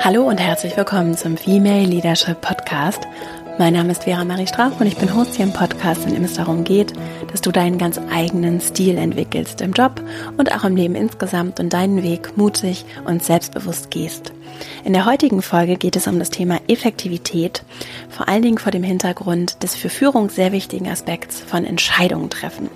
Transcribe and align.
Hallo 0.00 0.24
und 0.24 0.38
herzlich 0.38 0.76
willkommen 0.76 1.16
zum 1.16 1.36
Female 1.36 1.84
Leadership 1.84 2.40
Podcast. 2.40 3.06
Mein 3.58 3.74
Name 3.74 3.92
ist 3.92 4.04
Vera 4.04 4.24
Marie 4.24 4.46
Strauch 4.46 4.80
und 4.80 4.86
ich 4.86 4.96
bin 4.96 5.14
Host 5.14 5.34
hier 5.36 5.44
im 5.44 5.52
Podcast, 5.52 6.06
in 6.06 6.14
dem 6.14 6.24
es 6.24 6.34
darum 6.34 6.64
geht, 6.64 6.92
dass 7.30 7.40
du 7.40 7.52
deinen 7.52 7.78
ganz 7.78 8.00
eigenen 8.10 8.60
Stil 8.60 8.96
entwickelst 8.96 9.60
im 9.60 9.72
Job 9.72 10.02
und 10.38 10.52
auch 10.52 10.64
im 10.64 10.76
Leben 10.76 10.94
insgesamt 10.94 11.60
und 11.60 11.72
deinen 11.72 12.02
Weg 12.02 12.36
mutig 12.36 12.84
und 13.04 13.22
selbstbewusst 13.22 13.90
gehst. 13.90 14.32
In 14.84 14.92
der 14.92 15.06
heutigen 15.06 15.42
Folge 15.42 15.76
geht 15.76 15.96
es 15.96 16.06
um 16.06 16.18
das 16.18 16.30
Thema 16.30 16.58
Effektivität, 16.66 17.62
vor 18.08 18.28
allen 18.28 18.42
Dingen 18.42 18.58
vor 18.58 18.72
dem 18.72 18.82
Hintergrund 18.82 19.62
des 19.62 19.76
für 19.76 19.88
Führung 19.88 20.28
sehr 20.28 20.52
wichtigen 20.52 20.88
Aspekts 20.88 21.40
von 21.40 21.64
Entscheidungen 21.64 22.30
treffen. 22.30 22.68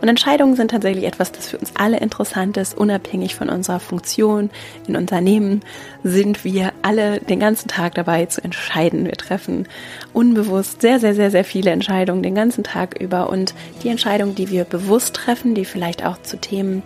Und 0.00 0.08
Entscheidungen 0.08 0.56
sind 0.56 0.70
tatsächlich 0.70 1.04
etwas, 1.04 1.32
das 1.32 1.48
für 1.48 1.58
uns 1.58 1.72
alle 1.76 1.98
interessant 1.98 2.56
ist, 2.56 2.76
unabhängig 2.76 3.34
von 3.34 3.50
unserer 3.50 3.80
Funktion 3.80 4.50
in 4.86 4.96
Unternehmen 4.96 5.60
sind 6.02 6.44
wir 6.44 6.72
alle 6.82 7.20
den 7.20 7.40
ganzen 7.40 7.68
Tag 7.68 7.94
dabei 7.94 8.26
zu 8.26 8.42
entscheiden. 8.42 9.04
Wir 9.04 9.12
treffen 9.12 9.68
unbewusst 10.12 10.80
sehr, 10.80 10.98
sehr, 10.98 11.14
sehr, 11.14 11.30
sehr 11.30 11.44
viele 11.44 11.70
Entscheidungen 11.70 12.22
den 12.22 12.34
ganzen 12.34 12.64
Tag 12.64 12.98
über 12.98 13.28
und 13.28 13.54
die 13.82 13.88
Entscheidungen, 13.88 14.34
die 14.34 14.50
wir 14.50 14.64
bewusst 14.64 15.14
treffen, 15.14 15.54
die 15.54 15.64
vielleicht 15.64 16.04
auch 16.04 16.20
zu 16.22 16.38
Themen 16.38 16.82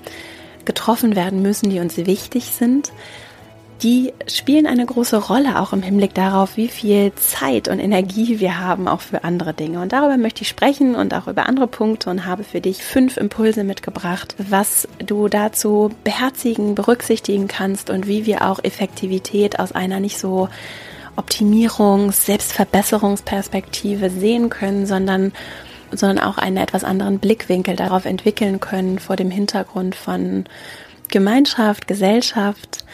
getroffen 0.64 1.14
werden 1.14 1.42
müssen, 1.42 1.70
die 1.70 1.80
uns 1.80 1.96
wichtig 1.96 2.46
sind, 2.46 2.92
die 3.82 4.12
spielen 4.26 4.66
eine 4.66 4.86
große 4.86 5.16
Rolle 5.16 5.60
auch 5.60 5.72
im 5.72 5.82
Hinblick 5.82 6.14
darauf, 6.14 6.56
wie 6.56 6.68
viel 6.68 7.12
Zeit 7.16 7.68
und 7.68 7.80
Energie 7.80 8.40
wir 8.40 8.60
haben 8.60 8.88
auch 8.88 9.00
für 9.00 9.24
andere 9.24 9.52
Dinge. 9.52 9.80
Und 9.80 9.92
darüber 9.92 10.16
möchte 10.16 10.42
ich 10.42 10.48
sprechen 10.48 10.94
und 10.94 11.12
auch 11.12 11.26
über 11.26 11.46
andere 11.46 11.66
Punkte 11.66 12.08
und 12.08 12.24
habe 12.24 12.44
für 12.44 12.60
dich 12.60 12.82
fünf 12.82 13.16
Impulse 13.16 13.64
mitgebracht, 13.64 14.34
was 14.38 14.88
du 15.04 15.28
dazu 15.28 15.90
beherzigen, 16.04 16.74
berücksichtigen 16.74 17.48
kannst 17.48 17.90
und 17.90 18.06
wie 18.06 18.26
wir 18.26 18.48
auch 18.48 18.62
Effektivität 18.62 19.58
aus 19.58 19.72
einer 19.72 20.00
nicht 20.00 20.18
so 20.18 20.48
Optimierungs-, 21.16 22.24
Selbstverbesserungsperspektive 22.24 24.10
sehen 24.10 24.50
können, 24.50 24.86
sondern 24.86 25.32
sondern 25.96 26.18
auch 26.18 26.38
einen 26.38 26.56
etwas 26.56 26.82
anderen 26.82 27.20
Blickwinkel 27.20 27.76
darauf 27.76 28.04
entwickeln 28.04 28.58
können 28.58 28.98
vor 28.98 29.14
dem 29.14 29.30
Hintergrund 29.30 29.94
von 29.94 30.44
Gemeinschaft, 31.08 31.86
Gesellschaft, 31.86 32.84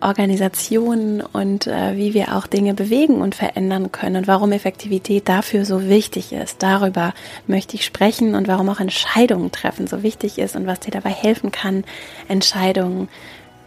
Organisationen 0.00 1.20
und 1.20 1.66
äh, 1.66 1.96
wie 1.96 2.14
wir 2.14 2.36
auch 2.36 2.46
Dinge 2.46 2.74
bewegen 2.74 3.20
und 3.20 3.34
verändern 3.34 3.92
können 3.92 4.16
und 4.16 4.26
warum 4.26 4.52
Effektivität 4.52 5.28
dafür 5.28 5.64
so 5.64 5.88
wichtig 5.88 6.32
ist. 6.32 6.62
Darüber 6.62 7.12
möchte 7.46 7.76
ich 7.76 7.84
sprechen 7.84 8.34
und 8.34 8.48
warum 8.48 8.68
auch 8.68 8.80
Entscheidungen 8.80 9.52
treffen 9.52 9.86
so 9.86 10.02
wichtig 10.02 10.38
ist 10.38 10.56
und 10.56 10.66
was 10.66 10.80
dir 10.80 10.90
dabei 10.90 11.10
helfen 11.10 11.52
kann, 11.52 11.84
Entscheidungen 12.28 13.08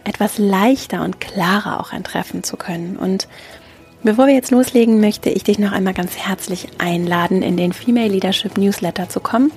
etwas 0.04 0.38
leichter 0.38 1.02
und 1.02 1.20
klarer 1.20 1.80
auch 1.80 1.90
treffen 2.02 2.42
zu 2.42 2.56
können. 2.56 2.96
Und 2.96 3.28
Bevor 4.06 4.26
wir 4.26 4.34
jetzt 4.34 4.50
loslegen, 4.50 5.00
möchte 5.00 5.30
ich 5.30 5.44
dich 5.44 5.58
noch 5.58 5.72
einmal 5.72 5.94
ganz 5.94 6.14
herzlich 6.14 6.68
einladen, 6.76 7.40
in 7.40 7.56
den 7.56 7.72
Female 7.72 8.08
Leadership 8.08 8.58
Newsletter 8.58 9.08
zu 9.08 9.18
kommen, 9.18 9.50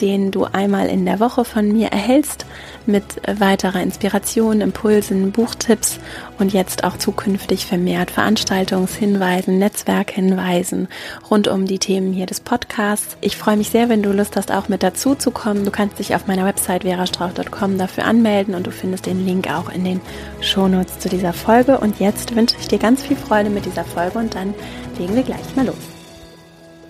den 0.00 0.32
du 0.32 0.46
einmal 0.46 0.88
in 0.88 1.06
der 1.06 1.20
Woche 1.20 1.44
von 1.44 1.72
mir 1.72 1.92
erhältst 1.92 2.44
mit 2.86 3.04
weiterer 3.26 3.82
Inspiration, 3.82 4.60
Impulsen, 4.60 5.32
Buchtipps 5.32 5.98
und 6.38 6.52
jetzt 6.52 6.84
auch 6.84 6.96
zukünftig 6.96 7.66
vermehrt 7.66 8.10
Veranstaltungshinweisen, 8.10 9.58
Netzwerkhinweisen 9.58 10.88
rund 11.30 11.48
um 11.48 11.66
die 11.66 11.78
Themen 11.78 12.12
hier 12.12 12.26
des 12.26 12.40
Podcasts. 12.40 13.16
Ich 13.20 13.36
freue 13.36 13.56
mich 13.56 13.70
sehr, 13.70 13.88
wenn 13.88 14.02
du 14.02 14.12
Lust 14.12 14.36
hast, 14.36 14.52
auch 14.52 14.68
mit 14.68 14.82
dazu 14.82 15.14
zu 15.14 15.30
kommen. 15.30 15.64
Du 15.64 15.70
kannst 15.70 15.98
dich 15.98 16.14
auf 16.14 16.26
meiner 16.26 16.44
Website 16.44 16.82
verastrauch.com 16.82 17.78
dafür 17.78 18.04
anmelden 18.04 18.54
und 18.54 18.66
du 18.66 18.70
findest 18.70 19.06
den 19.06 19.24
Link 19.24 19.48
auch 19.50 19.70
in 19.70 19.84
den 19.84 20.00
Shownotes 20.40 20.98
zu 20.98 21.08
dieser 21.08 21.32
Folge. 21.32 21.78
Und 21.78 22.00
jetzt 22.00 22.34
wünsche 22.34 22.56
ich 22.60 22.68
dir 22.68 22.78
ganz 22.78 23.02
viel 23.02 23.16
Freude 23.16 23.50
mit 23.50 23.66
dieser 23.66 23.84
Folge 23.84 24.18
und 24.18 24.34
dann 24.34 24.54
legen 24.98 25.14
wir 25.14 25.22
gleich 25.22 25.56
mal 25.56 25.66
los. 25.66 25.93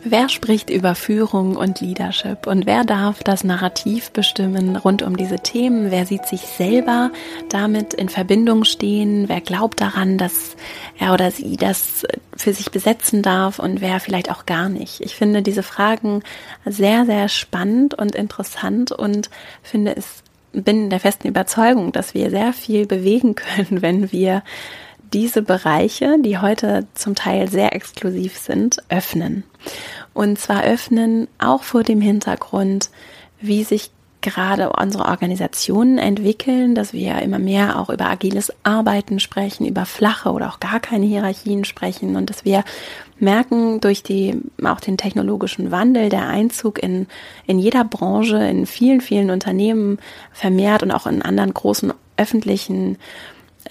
Wer 0.07 0.29
spricht 0.29 0.69
über 0.69 0.95
Führung 0.95 1.57
und 1.57 1.81
Leadership 1.81 2.47
und 2.47 2.67
wer 2.67 2.85
darf 2.85 3.23
das 3.23 3.43
Narrativ 3.43 4.11
bestimmen 4.11 4.77
rund 4.77 5.03
um 5.03 5.17
diese 5.17 5.39
Themen? 5.39 5.91
Wer 5.91 6.05
sieht 6.05 6.27
sich 6.27 6.43
selber 6.43 7.11
damit 7.49 7.95
in 7.95 8.11
Verbindung 8.11 8.65
stehen? 8.65 9.31
Wer 9.31 9.41
glaubt 9.41 9.81
daran, 9.81 10.19
dass 10.19 10.57
er 10.99 11.15
oder 11.15 11.31
sie 11.31 11.57
das 11.57 12.07
für 12.37 12.53
sich 12.53 12.71
besetzen 12.71 13.23
darf 13.23 13.59
und 13.59 13.81
wer 13.81 13.99
vielleicht 13.99 14.31
auch 14.31 14.45
gar 14.45 14.69
nicht? 14.69 15.01
Ich 15.01 15.15
finde 15.15 15.41
diese 15.41 15.63
Fragen 15.63 16.23
sehr, 16.67 17.07
sehr 17.07 17.31
spannend 17.31 17.95
und 17.95 18.15
interessant 18.15 18.93
und 18.93 19.31
finde 19.63 19.97
es 19.97 20.23
bin 20.53 20.91
der 20.91 21.01
festen 21.01 21.29
Überzeugung, 21.29 21.93
dass 21.93 22.15
wir 22.15 22.31
sehr 22.31 22.53
viel 22.53 22.87
bewegen 22.87 23.35
können, 23.35 23.81
wenn 23.81 24.13
wir 24.13 24.43
diese 25.13 25.43
Bereiche, 25.43 26.17
die 26.21 26.39
heute 26.39 26.87
zum 26.95 27.15
Teil 27.15 27.49
sehr 27.49 27.75
exklusiv 27.75 28.39
sind, 28.39 28.83
öffnen. 28.89 29.45
Und 30.13 30.39
zwar 30.39 30.65
öffnen 30.65 31.29
auch 31.39 31.63
vor 31.63 31.83
dem 31.83 32.01
Hintergrund, 32.01 32.91
wie 33.41 33.65
sich 33.65 33.91
gerade 34.25 34.71
unsere 34.71 35.05
Organisationen 35.05 35.99
entwickeln, 35.99 36.75
dass 36.75 36.95
wir 36.95 37.21
immer 37.21 37.39
mehr 37.39 37.79
auch 37.79 37.91
über 37.91 38.07
agiles 38.07 38.51
Arbeiten 38.63 39.21
sprechen, 39.21 39.67
über 39.67 39.85
flache 39.85 40.31
oder 40.31 40.49
auch 40.49 40.61
gar 40.61 40.81
keine 40.81 41.05
Hierarchien 41.05 41.65
sprechen 41.65 42.17
und 42.17 42.31
dass 42.31 42.45
wir 42.45 42.65
merken 43.19 43.81
durch 43.81 44.03
die, 44.03 44.41
auch 44.65 44.81
den 44.81 44.97
technologischen 44.97 45.71
Wandel, 45.71 46.09
der 46.09 46.27
Einzug 46.27 46.83
in, 46.83 47.07
in 47.47 47.59
jeder 47.59 47.85
Branche, 47.85 48.39
in 48.39 48.65
vielen, 48.65 49.03
vielen 49.03 49.31
Unternehmen 49.31 49.99
vermehrt 50.33 50.83
und 50.83 50.91
auch 50.91 51.07
in 51.07 51.21
anderen 51.21 51.53
großen 51.53 51.93
öffentlichen, 52.17 52.97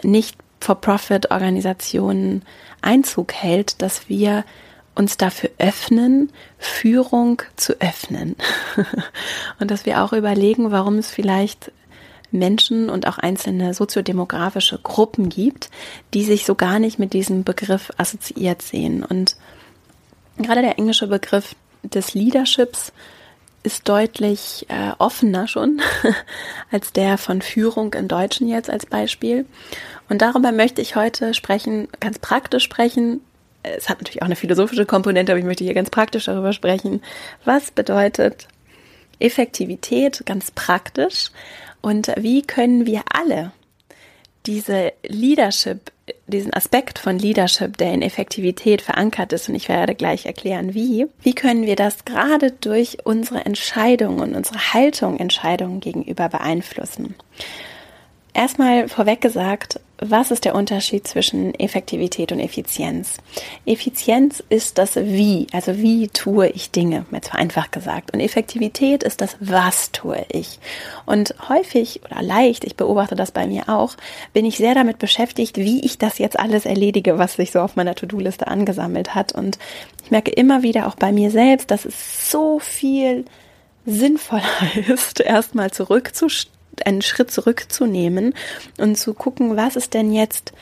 nicht 0.04 0.38
For-Profit-Organisationen 0.64 2.44
Einzug 2.82 3.34
hält, 3.34 3.82
dass 3.82 4.10
wir 4.10 4.46
uns 4.96 5.18
dafür 5.18 5.50
öffnen, 5.58 6.32
Führung 6.58 7.42
zu 7.56 7.74
öffnen. 7.82 8.36
und 9.60 9.72
dass 9.72 9.86
wir 9.86 10.04
auch 10.04 10.14
überlegen, 10.14 10.72
warum 10.72 10.98
es 10.98 11.10
vielleicht 11.10 11.72
Menschen 12.32 12.90
und 12.90 13.08
auch 13.08 13.18
einzelne 13.18 13.74
soziodemografische 13.74 14.80
Gruppen 14.82 15.30
gibt, 15.30 15.70
die 16.14 16.24
sich 16.24 16.46
so 16.46 16.56
gar 16.56 16.80
nicht 16.80 16.98
mit 16.98 17.14
diesem 17.14 17.44
Begriff 17.44 17.92
assoziiert 17.98 18.62
sehen. 18.62 19.04
Und 19.04 19.36
gerade 20.38 20.62
der 20.62 20.80
englische 20.80 21.08
Begriff 21.08 21.56
des 21.84 22.14
Leaderships 22.14 22.94
ist 23.64 23.88
deutlich 23.88 24.66
äh, 24.70 24.92
offener 24.98 25.48
schon 25.48 25.82
als 26.72 26.92
der 26.92 27.18
von 27.18 27.42
Führung 27.42 27.94
im 27.94 28.08
Deutschen 28.08 28.48
jetzt 28.48 28.70
als 28.70 28.86
Beispiel. 28.86 29.46
Und 30.10 30.22
darüber 30.22 30.52
möchte 30.52 30.82
ich 30.82 30.96
heute 30.96 31.34
sprechen, 31.34 31.88
ganz 32.00 32.20
praktisch 32.20 32.64
sprechen. 32.64 33.22
Es 33.64 33.88
hat 33.88 34.00
natürlich 34.00 34.22
auch 34.22 34.28
eine 34.28 34.36
philosophische 34.36 34.86
Komponente, 34.86 35.32
aber 35.32 35.40
ich 35.40 35.46
möchte 35.46 35.64
hier 35.64 35.74
ganz 35.74 35.90
praktisch 35.90 36.26
darüber 36.26 36.52
sprechen. 36.52 37.02
Was 37.46 37.72
bedeutet 37.72 38.48
Effektivität 39.20 40.24
ganz 40.26 40.52
praktisch? 40.52 41.32
Und 41.82 42.12
wie 42.18 42.42
können 42.42 42.86
wir 42.86 43.04
alle 43.14 43.54
diese 44.46 44.92
Leadership, 45.08 45.93
diesen 46.28 46.54
Aspekt 46.54 47.00
von 47.00 47.18
Leadership, 47.18 47.78
der 47.78 47.94
in 47.94 48.02
Effektivität 48.02 48.82
verankert 48.82 49.32
ist, 49.34 49.48
und 49.48 49.56
ich 49.56 49.70
werde 49.70 49.96
gleich 49.96 50.26
erklären, 50.26 50.74
wie, 50.74 51.08
wie 51.22 51.34
können 51.34 51.66
wir 51.66 51.76
das 51.76 52.06
gerade 52.06 52.52
durch 52.52 52.98
unsere 53.06 53.46
Entscheidungen 53.46 54.20
und 54.20 54.36
unsere 54.36 54.74
Haltung 54.74 55.18
Entscheidungen 55.18 55.80
gegenüber 55.80 56.30
beeinflussen? 56.30 57.16
Erstmal 58.34 58.90
vorweg 58.90 59.22
gesagt, 59.22 59.80
was 60.10 60.32
ist 60.32 60.46
der 60.46 60.56
Unterschied 60.56 61.08
zwischen 61.08 61.54
Effektivität 61.56 62.32
und 62.32 62.40
Effizienz? 62.40 63.18
Effizienz 63.66 64.44
ist 64.50 64.78
das 64.78 64.96
Wie, 64.96 65.48
also 65.52 65.78
wie 65.78 66.08
tue 66.08 66.48
ich 66.50 66.72
Dinge, 66.72 67.06
jetzt 67.12 67.30
vereinfacht 67.30 67.72
gesagt. 67.72 68.14
Und 68.14 68.20
Effektivität 68.20 69.04
ist 69.04 69.22
das 69.22 69.38
Was 69.40 69.92
tue 69.92 70.26
ich. 70.30 70.60
Und 71.06 71.36
häufig 71.50 72.02
oder 72.06 72.22
leicht, 72.22 72.64
ich 72.64 72.76
beobachte 72.76 73.16
das 73.16 73.32
bei 73.32 73.48
mir 73.48 73.70
auch, 73.70 73.96
bin 74.34 74.46
ich 74.46 74.58
sehr 74.58 74.76
damit 74.76 75.00
beschäftigt, 75.00 75.58
wie 75.58 75.84
ich 75.86 75.98
das 75.98 76.18
jetzt 76.18 76.40
alles 76.40 76.66
erledige, 76.66 77.18
was 77.18 77.36
sich 77.36 77.52
so 77.52 77.60
auf 77.60 77.76
meiner 77.76 77.96
To-Do-Liste 77.96 78.48
angesammelt 78.48 79.16
hat. 79.16 79.34
Und 79.34 79.58
ich 80.04 80.12
merke 80.12 80.32
immer 80.32 80.64
wieder 80.64 80.88
auch 80.88 80.96
bei 80.96 81.12
mir 81.12 81.32
selbst, 81.32 81.72
dass 81.72 81.86
es 81.86 82.32
so 82.32 82.60
viel 82.60 83.26
sinnvoller 83.86 84.44
ist, 84.88 85.20
erstmal 85.20 85.72
zurückzustehen 85.72 86.53
einen 86.86 87.02
Schritt 87.02 87.32
zurückzunehmen 87.32 88.34
und 88.78 88.98
zu 88.98 89.14
gucken, 89.14 89.56
was 89.58 89.76
ist 89.76 89.94
denn 89.94 90.12
jetzt 90.12 90.54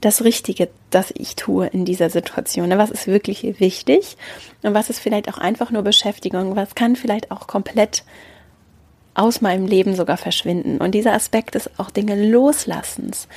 das 0.00 0.22
Richtige, 0.22 0.68
das 0.90 1.12
ich 1.16 1.36
tue 1.36 1.66
in 1.66 1.84
dieser 1.84 2.10
Situation? 2.10 2.70
Was 2.70 2.90
ist 2.90 3.06
wirklich 3.06 3.60
wichtig 3.60 4.16
und 4.62 4.74
was 4.74 4.90
ist 4.90 5.00
vielleicht 5.00 5.28
auch 5.28 5.38
einfach 5.38 5.70
nur 5.70 5.82
Beschäftigung? 5.82 6.56
Was 6.56 6.74
kann 6.74 6.96
vielleicht 6.96 7.30
auch 7.30 7.46
komplett 7.46 8.04
aus 9.14 9.40
meinem 9.40 9.66
Leben 9.66 9.96
sogar 9.96 10.16
verschwinden? 10.16 10.78
Und 10.78 10.92
dieser 10.92 11.14
Aspekt 11.14 11.54
ist 11.54 11.78
auch 11.78 11.90
Dinge 11.90 12.30
loslassens. 12.30 13.28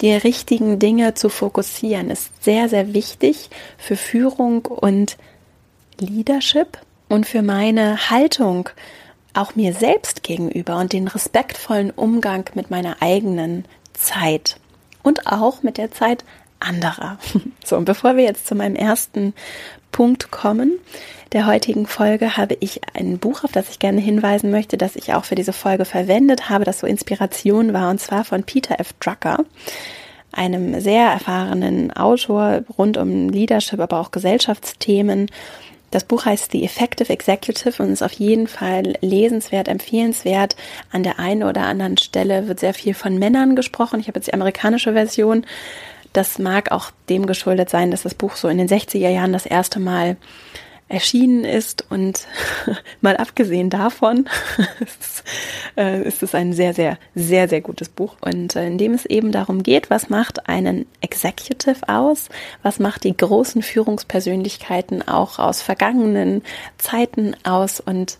Die 0.00 0.12
richtigen 0.12 0.78
Dinge 0.78 1.14
zu 1.14 1.28
fokussieren 1.28 2.10
ist 2.10 2.42
sehr, 2.42 2.68
sehr 2.68 2.94
wichtig 2.94 3.48
für 3.78 3.96
Führung 3.96 4.66
und 4.66 5.16
Leadership 5.98 6.78
und 7.08 7.26
für 7.26 7.42
meine 7.42 8.10
Haltung 8.10 8.68
auch 9.34 9.54
mir 9.54 9.74
selbst 9.74 10.22
gegenüber 10.22 10.78
und 10.78 10.92
den 10.92 11.08
respektvollen 11.08 11.90
Umgang 11.90 12.48
mit 12.54 12.70
meiner 12.70 13.02
eigenen 13.02 13.64
Zeit 13.92 14.56
und 15.02 15.26
auch 15.26 15.62
mit 15.62 15.78
der 15.78 15.90
Zeit 15.90 16.24
anderer. 16.60 17.18
So, 17.64 17.76
und 17.76 17.86
bevor 17.86 18.16
wir 18.16 18.24
jetzt 18.24 18.46
zu 18.46 18.54
meinem 18.54 18.76
ersten 18.76 19.32
Punkt 19.90 20.30
kommen, 20.30 20.78
der 21.32 21.46
heutigen 21.46 21.86
Folge 21.86 22.36
habe 22.36 22.56
ich 22.60 22.82
ein 22.94 23.18
Buch, 23.18 23.42
auf 23.42 23.52
das 23.52 23.70
ich 23.70 23.78
gerne 23.78 24.00
hinweisen 24.00 24.50
möchte, 24.50 24.76
das 24.76 24.96
ich 24.96 25.14
auch 25.14 25.24
für 25.24 25.34
diese 25.34 25.54
Folge 25.54 25.84
verwendet 25.84 26.50
habe, 26.50 26.64
das 26.64 26.80
so 26.80 26.86
Inspiration 26.86 27.72
war, 27.72 27.90
und 27.90 28.00
zwar 28.00 28.24
von 28.24 28.44
Peter 28.44 28.78
F. 28.78 28.92
Drucker, 29.00 29.44
einem 30.30 30.80
sehr 30.80 31.06
erfahrenen 31.06 31.90
Autor 31.90 32.62
rund 32.76 32.98
um 32.98 33.30
Leadership, 33.30 33.80
aber 33.80 33.98
auch 33.98 34.10
Gesellschaftsthemen. 34.10 35.30
Das 35.94 36.02
Buch 36.02 36.24
heißt 36.24 36.50
The 36.50 36.64
Effective 36.64 37.08
Executive 37.08 37.80
und 37.80 37.92
ist 37.92 38.02
auf 38.02 38.14
jeden 38.14 38.48
Fall 38.48 38.94
lesenswert, 39.00 39.68
empfehlenswert. 39.68 40.56
An 40.90 41.04
der 41.04 41.20
einen 41.20 41.44
oder 41.44 41.60
anderen 41.66 41.96
Stelle 41.98 42.48
wird 42.48 42.58
sehr 42.58 42.74
viel 42.74 42.94
von 42.94 43.16
Männern 43.16 43.54
gesprochen. 43.54 44.00
Ich 44.00 44.08
habe 44.08 44.18
jetzt 44.18 44.26
die 44.26 44.34
amerikanische 44.34 44.94
Version. 44.94 45.46
Das 46.12 46.40
mag 46.40 46.72
auch 46.72 46.90
dem 47.08 47.26
geschuldet 47.26 47.70
sein, 47.70 47.92
dass 47.92 48.02
das 48.02 48.16
Buch 48.16 48.34
so 48.34 48.48
in 48.48 48.58
den 48.58 48.66
60er 48.66 49.08
Jahren 49.08 49.32
das 49.32 49.46
erste 49.46 49.78
Mal 49.78 50.16
erschienen 50.94 51.44
ist 51.44 51.84
und 51.90 52.26
mal 53.00 53.16
abgesehen 53.16 53.68
davon 53.68 54.28
ist, 54.80 55.24
äh, 55.76 56.02
ist 56.02 56.22
es 56.22 56.34
ein 56.34 56.52
sehr, 56.52 56.72
sehr, 56.72 56.98
sehr, 57.14 57.48
sehr 57.48 57.60
gutes 57.60 57.88
Buch. 57.88 58.16
Und 58.20 58.54
äh, 58.54 58.66
in 58.66 58.78
dem 58.78 58.94
es 58.94 59.04
eben 59.04 59.32
darum 59.32 59.62
geht, 59.64 59.90
was 59.90 60.08
macht 60.08 60.48
einen 60.48 60.86
Executive 61.00 61.88
aus, 61.88 62.28
was 62.62 62.78
macht 62.78 63.04
die 63.04 63.16
großen 63.16 63.62
Führungspersönlichkeiten 63.62 65.06
auch 65.06 65.38
aus 65.38 65.62
vergangenen 65.62 66.42
Zeiten 66.78 67.34
aus? 67.42 67.80
Und 67.80 68.18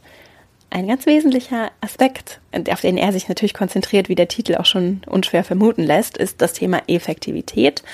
ein 0.71 0.89
ganz 0.89 1.07
wesentlicher 1.07 1.71
Aspekt, 1.81 2.41
auf 2.71 2.81
den 2.81 2.99
er 2.99 3.13
sich 3.13 3.29
natürlich 3.29 3.55
konzentriert, 3.55 4.09
wie 4.09 4.17
der 4.17 4.29
Titel 4.29 4.57
auch 4.57 4.67
schon 4.67 5.03
unschwer 5.07 5.45
vermuten 5.45 5.85
lässt, 5.85 6.17
ist 6.17 6.43
das 6.43 6.53
Thema 6.53 6.83
Effektivität. 6.89 7.85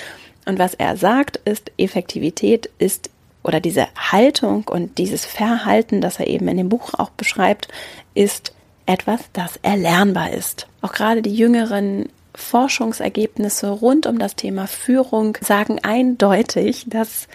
Und 0.45 0.57
was 0.57 0.73
er 0.73 0.97
sagt, 0.97 1.37
ist, 1.45 1.71
Effektivität 1.77 2.71
ist 2.79 3.11
oder 3.43 3.59
diese 3.59 3.87
Haltung 3.95 4.67
und 4.67 4.97
dieses 4.97 5.25
Verhalten, 5.25 6.01
das 6.01 6.19
er 6.19 6.27
eben 6.27 6.47
in 6.47 6.57
dem 6.57 6.69
Buch 6.69 6.93
auch 6.97 7.09
beschreibt, 7.11 7.67
ist 8.13 8.53
etwas, 8.85 9.21
das 9.33 9.57
erlernbar 9.61 10.31
ist. 10.31 10.67
Auch 10.81 10.93
gerade 10.93 11.21
die 11.21 11.35
jüngeren 11.35 12.09
Forschungsergebnisse 12.35 13.69
rund 13.69 14.05
um 14.05 14.19
das 14.19 14.35
Thema 14.35 14.67
Führung 14.67 15.37
sagen 15.41 15.79
eindeutig, 15.83 16.85
dass 16.87 17.27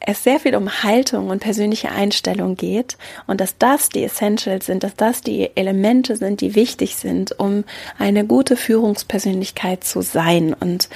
es 0.00 0.22
sehr 0.22 0.38
viel 0.38 0.54
um 0.54 0.82
Haltung 0.82 1.28
und 1.28 1.40
persönliche 1.40 1.90
Einstellung 1.90 2.56
geht 2.56 2.96
und 3.26 3.40
dass 3.40 3.58
das 3.58 3.88
die 3.88 4.04
Essentials 4.04 4.66
sind, 4.66 4.84
dass 4.84 4.94
das 4.94 5.20
die 5.20 5.50
Elemente 5.56 6.16
sind, 6.16 6.40
die 6.40 6.54
wichtig 6.54 6.96
sind, 6.96 7.38
um 7.38 7.64
eine 7.98 8.24
gute 8.24 8.56
Führungspersönlichkeit 8.56 9.84
zu 9.84 10.02
sein. 10.02 10.54
Und 10.54 10.88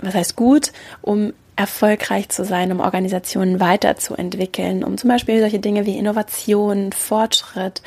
was 0.00 0.14
heißt 0.14 0.36
gut, 0.36 0.72
um 1.02 1.32
erfolgreich 1.58 2.28
zu 2.28 2.44
sein, 2.44 2.70
um 2.70 2.78
Organisationen 2.78 3.58
weiterzuentwickeln, 3.58 4.84
um 4.84 4.96
zum 4.96 5.10
Beispiel 5.10 5.40
solche 5.40 5.58
Dinge 5.58 5.86
wie 5.86 5.98
Innovation, 5.98 6.92
Fortschritt 6.92 7.82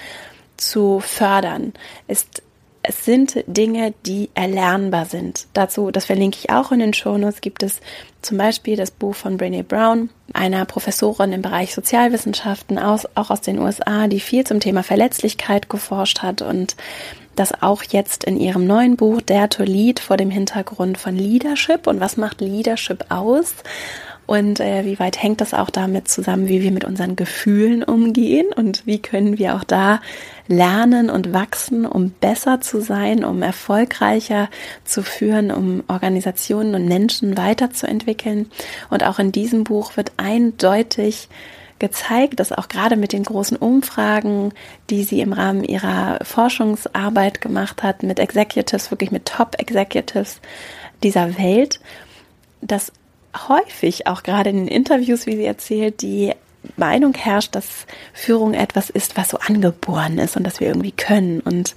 zu 0.58 1.00
fördern, 1.00 1.74
ist 2.08 2.44
es 2.84 3.06
sind 3.06 3.44
Dinge, 3.46 3.94
die 4.08 4.32
erlernbar 4.34 5.06
sind. 5.06 5.46
Dazu, 5.54 5.92
das 5.92 6.06
verlinke 6.06 6.40
ich 6.40 6.50
auch 6.50 6.72
in 6.72 6.80
den 6.80 6.96
Shownotes, 6.96 7.42
gibt 7.42 7.62
es 7.62 7.80
zum 8.24 8.40
Beispiel 8.40 8.76
das 8.76 8.90
Buch 8.90 9.14
von 9.14 9.38
Brené 9.38 9.62
Brown, 9.62 10.10
einer 10.34 10.66
Professorin 10.66 11.32
im 11.32 11.44
Bereich 11.44 11.76
Sozialwissenschaften, 11.76 12.80
aus, 12.80 13.08
auch 13.14 13.30
aus 13.30 13.42
den 13.42 13.60
USA, 13.60 14.08
die 14.08 14.20
viel 14.20 14.46
zum 14.46 14.60
Thema 14.60 14.82
Verletzlichkeit 14.82 15.70
geforscht 15.70 16.24
hat 16.24 16.42
und 16.42 16.76
das 17.36 17.62
auch 17.62 17.84
jetzt 17.84 18.24
in 18.24 18.38
ihrem 18.38 18.66
neuen 18.66 18.96
Buch 18.96 19.22
Dare 19.22 19.50
to 19.50 19.64
Lead 19.64 20.00
vor 20.00 20.18
dem 20.18 20.30
Hintergrund 20.30 20.98
von 20.98 21.16
Leadership 21.16 21.88
und 21.88 22.00
was 22.00 22.18
macht 22.18 22.42
Leadership 22.42 23.06
aus 23.10 23.56
und 24.32 24.62
äh, 24.62 24.86
wie 24.86 24.98
weit 24.98 25.22
hängt 25.22 25.42
das 25.42 25.54
auch 25.54 25.70
damit 25.70 26.08
zusammen, 26.08 26.48
wie 26.48 26.62
wir 26.62 26.72
mit 26.72 26.86
unseren 26.86 27.18
Gefühlen 27.18 27.84
umgehen 27.84 28.48
und 28.56 28.86
wie 28.86 29.00
können 29.00 29.38
wir 29.38 29.56
auch 29.56 29.66
da 29.66 30.00
lernen 30.48 31.10
und 31.10 31.34
wachsen, 31.34 31.86
um 31.86 32.12
besser 32.12 32.62
zu 32.62 32.80
sein, 32.80 33.26
um 33.26 33.42
erfolgreicher 33.42 34.50
zu 34.86 35.04
führen, 35.04 35.52
um 35.52 35.84
Organisationen 35.90 36.76
und 36.76 36.88
Menschen 36.88 37.36
weiterzuentwickeln. 37.36 38.50
Und 38.90 39.04
auch 39.04 39.20
in 39.20 39.34
diesem 39.34 39.66
Buch 39.66 39.98
wird 39.98 40.14
eindeutig 40.16 41.28
gezeigt, 41.82 42.40
dass 42.40 42.54
auch 42.54 42.70
gerade 42.70 42.96
mit 42.96 43.12
den 43.12 43.24
großen 43.24 43.58
Umfragen, 43.58 44.54
die 44.90 45.04
sie 45.04 45.20
im 45.20 45.34
Rahmen 45.34 45.64
ihrer 45.64 46.20
Forschungsarbeit 46.24 47.42
gemacht 47.42 47.82
hat, 47.84 48.04
mit 48.04 48.20
Executives, 48.20 48.92
wirklich 48.92 49.12
mit 49.12 49.26
Top-Executives 49.26 50.40
dieser 51.04 51.38
Welt, 51.40 51.80
dass 52.62 52.94
häufig 53.50 54.06
auch 54.06 54.22
gerade 54.22 54.52
in 54.52 54.58
den 54.58 54.68
Interviews, 54.68 55.26
wie 55.26 55.36
sie 55.36 55.46
erzählt, 55.46 56.04
die 56.04 56.34
Meinung 56.78 57.16
herrscht, 57.16 57.56
dass 57.56 57.88
Führung 58.14 58.54
etwas 58.54 58.92
ist, 58.92 59.18
was 59.18 59.30
so 59.30 59.40
angeboren 59.40 60.20
ist 60.20 60.38
und 60.38 60.44
dass 60.44 60.60
wir 60.60 60.68
irgendwie 60.68 60.92
können. 60.92 61.40
Und 61.40 61.76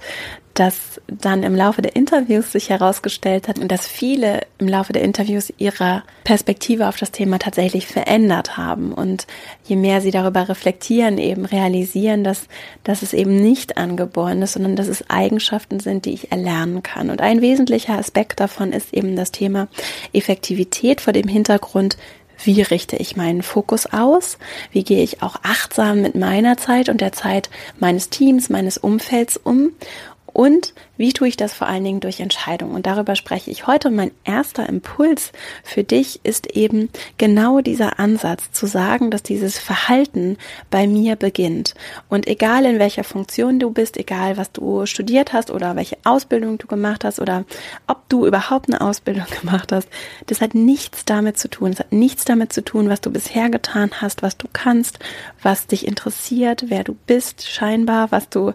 dass 0.55 1.01
dann 1.07 1.43
im 1.43 1.53
Laufe 1.53 1.81
der 1.81 1.95
Interviews 1.97 2.53
sich 2.53 2.69
herausgestellt 2.69 3.49
hat 3.49 3.59
und 3.59 3.69
dass 3.69 3.87
viele 3.87 4.41
im 4.57 4.69
Laufe 4.69 4.93
der 4.93 5.03
Interviews 5.03 5.53
ihre 5.57 6.03
Perspektive 6.23 6.87
auf 6.87 6.97
das 6.97 7.11
Thema 7.11 7.39
tatsächlich 7.39 7.87
verändert 7.87 8.55
haben. 8.55 8.93
Und 8.93 9.27
je 9.65 9.75
mehr 9.75 9.99
sie 9.99 10.11
darüber 10.11 10.47
reflektieren, 10.47 11.17
eben 11.17 11.45
realisieren, 11.45 12.23
dass, 12.23 12.47
dass 12.85 13.01
es 13.01 13.13
eben 13.13 13.35
nicht 13.35 13.77
angeboren 13.77 14.41
ist, 14.41 14.53
sondern 14.53 14.77
dass 14.77 14.87
es 14.87 15.09
Eigenschaften 15.09 15.81
sind, 15.81 16.05
die 16.05 16.13
ich 16.13 16.31
erlernen 16.31 16.81
kann. 16.83 17.09
Und 17.09 17.21
ein 17.21 17.41
wesentlicher 17.41 17.97
Aspekt 17.97 18.39
davon 18.39 18.71
ist 18.71 18.93
eben 18.93 19.17
das 19.17 19.31
Thema 19.31 19.67
Effektivität 20.13 21.01
vor 21.01 21.11
dem 21.11 21.27
Hintergrund, 21.27 21.97
wie 22.43 22.61
richte 22.61 22.97
ich 22.97 23.15
meinen 23.15 23.41
Fokus 23.41 23.85
aus? 23.87 24.37
Wie 24.71 24.83
gehe 24.83 25.03
ich 25.03 25.21
auch 25.23 25.37
achtsam 25.43 26.01
mit 26.01 26.15
meiner 26.15 26.57
Zeit 26.57 26.89
und 26.89 27.01
der 27.01 27.13
Zeit 27.13 27.49
meines 27.79 28.09
Teams, 28.09 28.49
meines 28.49 28.77
Umfelds 28.77 29.37
um? 29.37 29.71
Und 30.35 30.73
wie 30.97 31.13
tue 31.13 31.29
ich 31.29 31.37
das 31.37 31.53
vor 31.53 31.67
allen 31.67 31.85
Dingen 31.85 32.01
durch 32.01 32.19
Entscheidungen? 32.19 32.75
Und 32.75 32.85
darüber 32.87 33.15
spreche 33.15 33.49
ich 33.49 33.67
heute. 33.67 33.89
Mein 33.89 34.11
erster 34.25 34.67
Impuls 34.67 35.31
für 35.63 35.85
dich 35.85 36.19
ist 36.23 36.57
eben 36.57 36.89
genau 37.17 37.61
dieser 37.61 37.99
Ansatz 37.99 38.51
zu 38.51 38.65
sagen, 38.65 39.11
dass 39.11 39.23
dieses 39.23 39.57
Verhalten 39.57 40.37
bei 40.69 40.87
mir 40.87 41.15
beginnt. 41.15 41.73
Und 42.09 42.27
egal 42.27 42.65
in 42.65 42.79
welcher 42.79 43.05
Funktion 43.05 43.59
du 43.59 43.71
bist, 43.71 43.95
egal 43.95 44.35
was 44.35 44.51
du 44.51 44.85
studiert 44.85 45.31
hast 45.31 45.51
oder 45.51 45.77
welche 45.77 45.95
Ausbildung 46.03 46.57
du 46.57 46.67
gemacht 46.67 47.05
hast 47.05 47.21
oder 47.21 47.45
ob 47.87 48.09
du 48.09 48.25
überhaupt 48.25 48.69
eine 48.69 48.81
Ausbildung 48.81 49.27
gemacht 49.41 49.71
hast, 49.71 49.87
das 50.25 50.41
hat 50.41 50.53
nichts 50.53 51.05
damit 51.05 51.39
zu 51.39 51.49
tun. 51.49 51.71
Es 51.71 51.79
hat 51.79 51.93
nichts 51.93 52.25
damit 52.25 52.51
zu 52.51 52.61
tun, 52.61 52.89
was 52.89 52.99
du 52.99 53.09
bisher 53.09 53.49
getan 53.49 53.89
hast, 54.01 54.21
was 54.21 54.35
du 54.35 54.49
kannst, 54.51 54.99
was 55.41 55.67
dich 55.67 55.87
interessiert, 55.87 56.65
wer 56.67 56.83
du 56.83 56.93
bist, 57.07 57.47
scheinbar, 57.47 58.11
was 58.11 58.27
du 58.27 58.51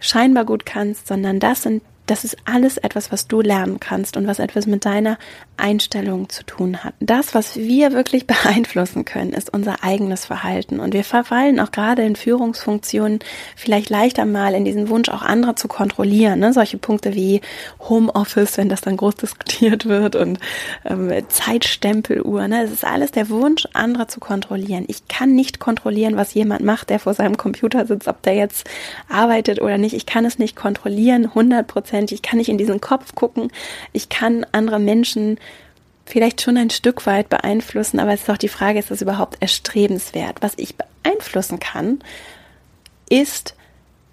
scheinbar 0.00 0.44
gut 0.44 0.66
kannst, 0.66 1.06
sondern 1.06 1.40
das 1.40 1.62
sind 1.62 1.82
das 2.10 2.24
ist 2.24 2.36
alles 2.44 2.78
etwas, 2.78 3.12
was 3.12 3.28
du 3.28 3.40
lernen 3.40 3.80
kannst 3.80 4.16
und 4.16 4.26
was 4.26 4.38
etwas 4.38 4.66
mit 4.66 4.84
deiner 4.84 5.18
Einstellung 5.56 6.28
zu 6.28 6.44
tun 6.44 6.82
hat. 6.82 6.94
Das, 7.00 7.34
was 7.34 7.56
wir 7.56 7.92
wirklich 7.92 8.26
beeinflussen 8.26 9.04
können, 9.04 9.32
ist 9.32 9.52
unser 9.52 9.84
eigenes 9.84 10.24
Verhalten. 10.24 10.80
Und 10.80 10.94
wir 10.94 11.04
verfallen 11.04 11.60
auch 11.60 11.70
gerade 11.70 12.02
in 12.02 12.16
Führungsfunktionen 12.16 13.18
vielleicht 13.56 13.90
leichter 13.90 14.24
mal 14.24 14.54
in 14.54 14.64
diesen 14.64 14.88
Wunsch, 14.88 15.08
auch 15.08 15.22
andere 15.22 15.54
zu 15.54 15.68
kontrollieren. 15.68 16.40
Ne? 16.40 16.52
Solche 16.52 16.78
Punkte 16.78 17.14
wie 17.14 17.42
Homeoffice, 17.80 18.56
wenn 18.56 18.68
das 18.68 18.80
dann 18.80 18.96
groß 18.96 19.14
diskutiert 19.22 19.86
wird 19.86 20.16
und 20.16 20.38
ähm, 20.84 21.12
Zeitstempeluhr. 21.28 22.48
Ne? 22.48 22.64
Es 22.64 22.72
ist 22.72 22.84
alles 22.84 23.10
der 23.10 23.28
Wunsch, 23.28 23.68
andere 23.74 24.06
zu 24.06 24.20
kontrollieren. 24.20 24.84
Ich 24.88 25.08
kann 25.08 25.34
nicht 25.34 25.58
kontrollieren, 25.58 26.16
was 26.16 26.32
jemand 26.32 26.64
macht, 26.64 26.88
der 26.88 27.00
vor 27.00 27.12
seinem 27.12 27.36
Computer 27.36 27.86
sitzt, 27.86 28.08
ob 28.08 28.22
der 28.22 28.34
jetzt 28.34 28.68
arbeitet 29.08 29.60
oder 29.60 29.76
nicht. 29.76 29.94
Ich 29.94 30.06
kann 30.06 30.24
es 30.24 30.38
nicht 30.38 30.56
kontrollieren, 30.56 31.26
100 31.26 31.66
Prozent 31.66 31.97
Prozent. 31.98 32.12
Ich 32.12 32.22
kann 32.22 32.38
nicht 32.38 32.48
in 32.48 32.58
diesen 32.58 32.80
Kopf 32.80 33.14
gucken. 33.14 33.50
Ich 33.92 34.08
kann 34.08 34.46
andere 34.52 34.78
Menschen 34.78 35.38
vielleicht 36.06 36.40
schon 36.40 36.56
ein 36.56 36.70
Stück 36.70 37.06
weit 37.06 37.28
beeinflussen, 37.28 38.00
aber 38.00 38.12
es 38.12 38.22
ist 38.22 38.30
auch 38.30 38.38
die 38.38 38.48
Frage, 38.48 38.78
ist 38.78 38.90
das 38.90 39.02
überhaupt 39.02 39.36
erstrebenswert? 39.40 40.38
Was 40.40 40.54
ich 40.56 40.76
beeinflussen 40.76 41.60
kann, 41.60 41.98
ist, 43.10 43.54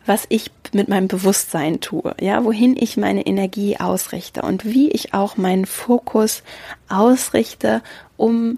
was 0.06 0.26
ich 0.30 0.52
mit 0.74 0.90
meinem 0.90 1.08
Bewusstsein 1.08 1.80
tue, 1.80 2.14
ja, 2.20 2.44
wohin 2.44 2.76
ich 2.78 2.98
meine 2.98 3.26
Energie 3.26 3.78
ausrichte 3.78 4.42
und 4.42 4.66
wie 4.66 4.92
ich 4.92 5.14
auch 5.14 5.38
meinen 5.38 5.66
Fokus 5.66 6.44
ausrichte, 6.90 7.82
um 8.18 8.58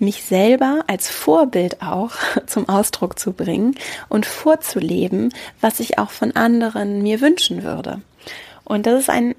mich 0.00 0.24
selber 0.24 0.82
als 0.86 1.08
Vorbild 1.08 1.82
auch 1.82 2.12
zum 2.46 2.68
Ausdruck 2.68 3.18
zu 3.18 3.32
bringen 3.32 3.76
und 4.08 4.24
vorzuleben, 4.24 5.32
was 5.60 5.78
ich 5.78 5.98
auch 5.98 6.10
von 6.10 6.32
anderen 6.32 7.02
mir 7.02 7.20
wünschen 7.20 7.62
würde. 7.62 8.00
Und 8.64 8.86
das 8.86 9.00
ist 9.00 9.10
ein 9.10 9.34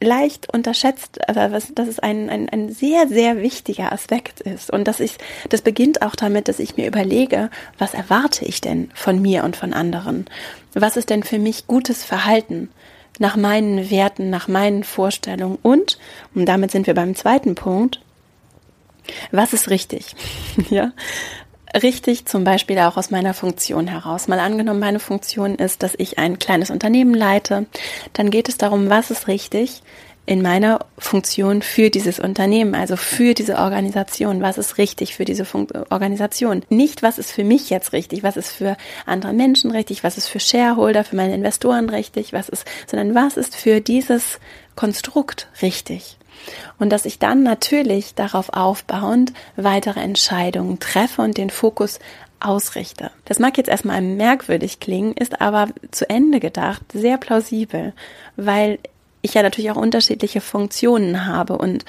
leicht 0.00 0.52
unterschätzt, 0.52 1.28
aber 1.28 1.50
was, 1.50 1.74
dass 1.74 1.88
es 1.88 1.98
ein, 1.98 2.30
ein, 2.30 2.48
ein 2.48 2.72
sehr, 2.72 3.08
sehr 3.08 3.38
wichtiger 3.42 3.92
Aspekt 3.92 4.40
ist. 4.40 4.70
Und 4.70 4.86
dass 4.86 5.00
ich, 5.00 5.18
das 5.48 5.62
beginnt 5.62 6.02
auch 6.02 6.14
damit, 6.14 6.48
dass 6.48 6.60
ich 6.60 6.76
mir 6.76 6.86
überlege, 6.86 7.50
was 7.78 7.94
erwarte 7.94 8.44
ich 8.44 8.60
denn 8.60 8.90
von 8.94 9.20
mir 9.20 9.44
und 9.44 9.56
von 9.56 9.72
anderen? 9.72 10.26
Was 10.74 10.96
ist 10.96 11.10
denn 11.10 11.24
für 11.24 11.38
mich 11.38 11.66
gutes 11.66 12.04
Verhalten? 12.04 12.70
Nach 13.18 13.34
meinen 13.34 13.90
Werten, 13.90 14.30
nach 14.30 14.46
meinen 14.46 14.84
Vorstellungen 14.84 15.58
und, 15.62 15.98
und 16.36 16.46
damit 16.46 16.70
sind 16.70 16.86
wir 16.86 16.94
beim 16.94 17.16
zweiten 17.16 17.56
Punkt, 17.56 18.00
Was 19.32 19.52
ist 19.52 19.70
richtig? 19.70 20.14
ja, 20.70 20.92
richtig 21.82 22.26
zum 22.26 22.44
Beispiel 22.44 22.78
auch 22.78 22.96
aus 22.96 23.10
meiner 23.10 23.34
Funktion 23.34 23.86
heraus. 23.86 24.28
Mal 24.28 24.40
angenommen, 24.40 24.80
meine 24.80 25.00
Funktion 25.00 25.54
ist, 25.54 25.82
dass 25.82 25.94
ich 25.96 26.18
ein 26.18 26.38
kleines 26.38 26.70
Unternehmen 26.70 27.14
leite, 27.14 27.66
dann 28.12 28.30
geht 28.30 28.48
es 28.48 28.58
darum, 28.58 28.90
was 28.90 29.10
ist 29.10 29.28
richtig 29.28 29.82
in 30.28 30.42
meiner 30.42 30.80
Funktion 30.98 31.62
für 31.62 31.88
dieses 31.88 32.20
Unternehmen, 32.20 32.74
also 32.74 32.96
für 32.96 33.32
diese 33.32 33.56
Organisation. 33.56 34.42
Was 34.42 34.58
ist 34.58 34.76
richtig 34.76 35.14
für 35.14 35.24
diese 35.24 35.46
Fun 35.46 35.68
Organisation? 35.88 36.64
Nicht, 36.68 37.02
was 37.02 37.18
ist 37.18 37.32
für 37.32 37.44
mich 37.44 37.70
jetzt 37.70 37.94
richtig, 37.94 38.22
was 38.22 38.36
ist 38.36 38.50
für 38.50 38.76
andere 39.06 39.32
Menschen 39.32 39.70
richtig, 39.70 40.04
was 40.04 40.18
ist 40.18 40.28
für 40.28 40.38
Shareholder, 40.38 41.02
für 41.02 41.16
meine 41.16 41.34
Investoren 41.34 41.88
richtig, 41.88 42.34
was 42.34 42.50
ist, 42.50 42.66
sondern 42.86 43.14
was 43.14 43.38
ist 43.38 43.56
für 43.56 43.80
dieses 43.80 44.38
Konstrukt 44.76 45.48
richtig. 45.62 46.18
Und 46.78 46.90
dass 46.90 47.04
ich 47.04 47.18
dann 47.18 47.42
natürlich 47.42 48.14
darauf 48.14 48.50
aufbauend 48.52 49.32
weitere 49.56 50.00
Entscheidungen 50.00 50.78
treffe 50.78 51.22
und 51.22 51.36
den 51.36 51.50
Fokus 51.50 51.98
ausrichte. 52.40 53.10
Das 53.24 53.38
mag 53.38 53.56
jetzt 53.56 53.68
erstmal 53.68 54.00
merkwürdig 54.00 54.80
klingen, 54.80 55.12
ist 55.14 55.40
aber 55.40 55.68
zu 55.90 56.08
Ende 56.08 56.40
gedacht 56.40 56.82
sehr 56.92 57.18
plausibel, 57.18 57.92
weil 58.36 58.78
ich 59.22 59.34
ja 59.34 59.42
natürlich 59.42 59.70
auch 59.70 59.76
unterschiedliche 59.76 60.40
Funktionen 60.40 61.26
habe 61.26 61.58
und 61.58 61.84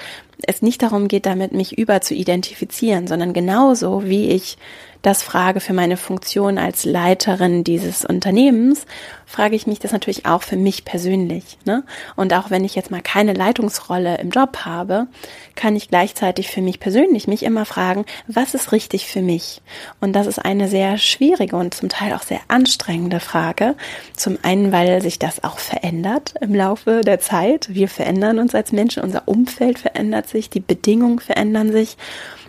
es 0.46 0.62
nicht 0.62 0.82
darum 0.82 1.06
geht, 1.06 1.26
damit 1.26 1.52
mich 1.52 1.78
über 1.78 2.00
zu 2.00 2.14
identifizieren, 2.14 3.06
sondern 3.06 3.32
genauso 3.32 4.04
wie 4.04 4.30
ich 4.30 4.58
das 5.02 5.22
frage 5.22 5.60
für 5.60 5.72
meine 5.72 5.96
Funktion 5.96 6.58
als 6.58 6.84
Leiterin 6.84 7.64
dieses 7.64 8.04
Unternehmens, 8.04 8.86
frage 9.30 9.54
ich 9.54 9.66
mich 9.66 9.78
das 9.78 9.92
natürlich 9.92 10.26
auch 10.26 10.42
für 10.42 10.56
mich 10.56 10.84
persönlich. 10.84 11.56
Ne? 11.64 11.84
Und 12.16 12.34
auch 12.34 12.50
wenn 12.50 12.64
ich 12.64 12.74
jetzt 12.74 12.90
mal 12.90 13.00
keine 13.00 13.32
Leitungsrolle 13.32 14.18
im 14.18 14.30
Job 14.30 14.58
habe, 14.64 15.06
kann 15.54 15.76
ich 15.76 15.88
gleichzeitig 15.88 16.50
für 16.50 16.60
mich 16.60 16.80
persönlich 16.80 17.28
mich 17.28 17.44
immer 17.44 17.64
fragen, 17.64 18.04
was 18.26 18.54
ist 18.54 18.72
richtig 18.72 19.06
für 19.06 19.22
mich? 19.22 19.62
Und 20.00 20.14
das 20.14 20.26
ist 20.26 20.38
eine 20.38 20.68
sehr 20.68 20.98
schwierige 20.98 21.56
und 21.56 21.74
zum 21.74 21.88
Teil 21.88 22.12
auch 22.12 22.22
sehr 22.22 22.40
anstrengende 22.48 23.20
Frage. 23.20 23.76
Zum 24.16 24.36
einen, 24.42 24.72
weil 24.72 25.00
sich 25.00 25.18
das 25.18 25.44
auch 25.44 25.58
verändert 25.58 26.34
im 26.40 26.54
Laufe 26.54 27.02
der 27.02 27.20
Zeit. 27.20 27.68
Wir 27.72 27.88
verändern 27.88 28.38
uns 28.38 28.54
als 28.54 28.72
Menschen, 28.72 29.02
unser 29.02 29.28
Umfeld 29.28 29.78
verändert 29.78 30.28
sich, 30.28 30.50
die 30.50 30.60
Bedingungen 30.60 31.20
verändern 31.20 31.72
sich. 31.72 31.96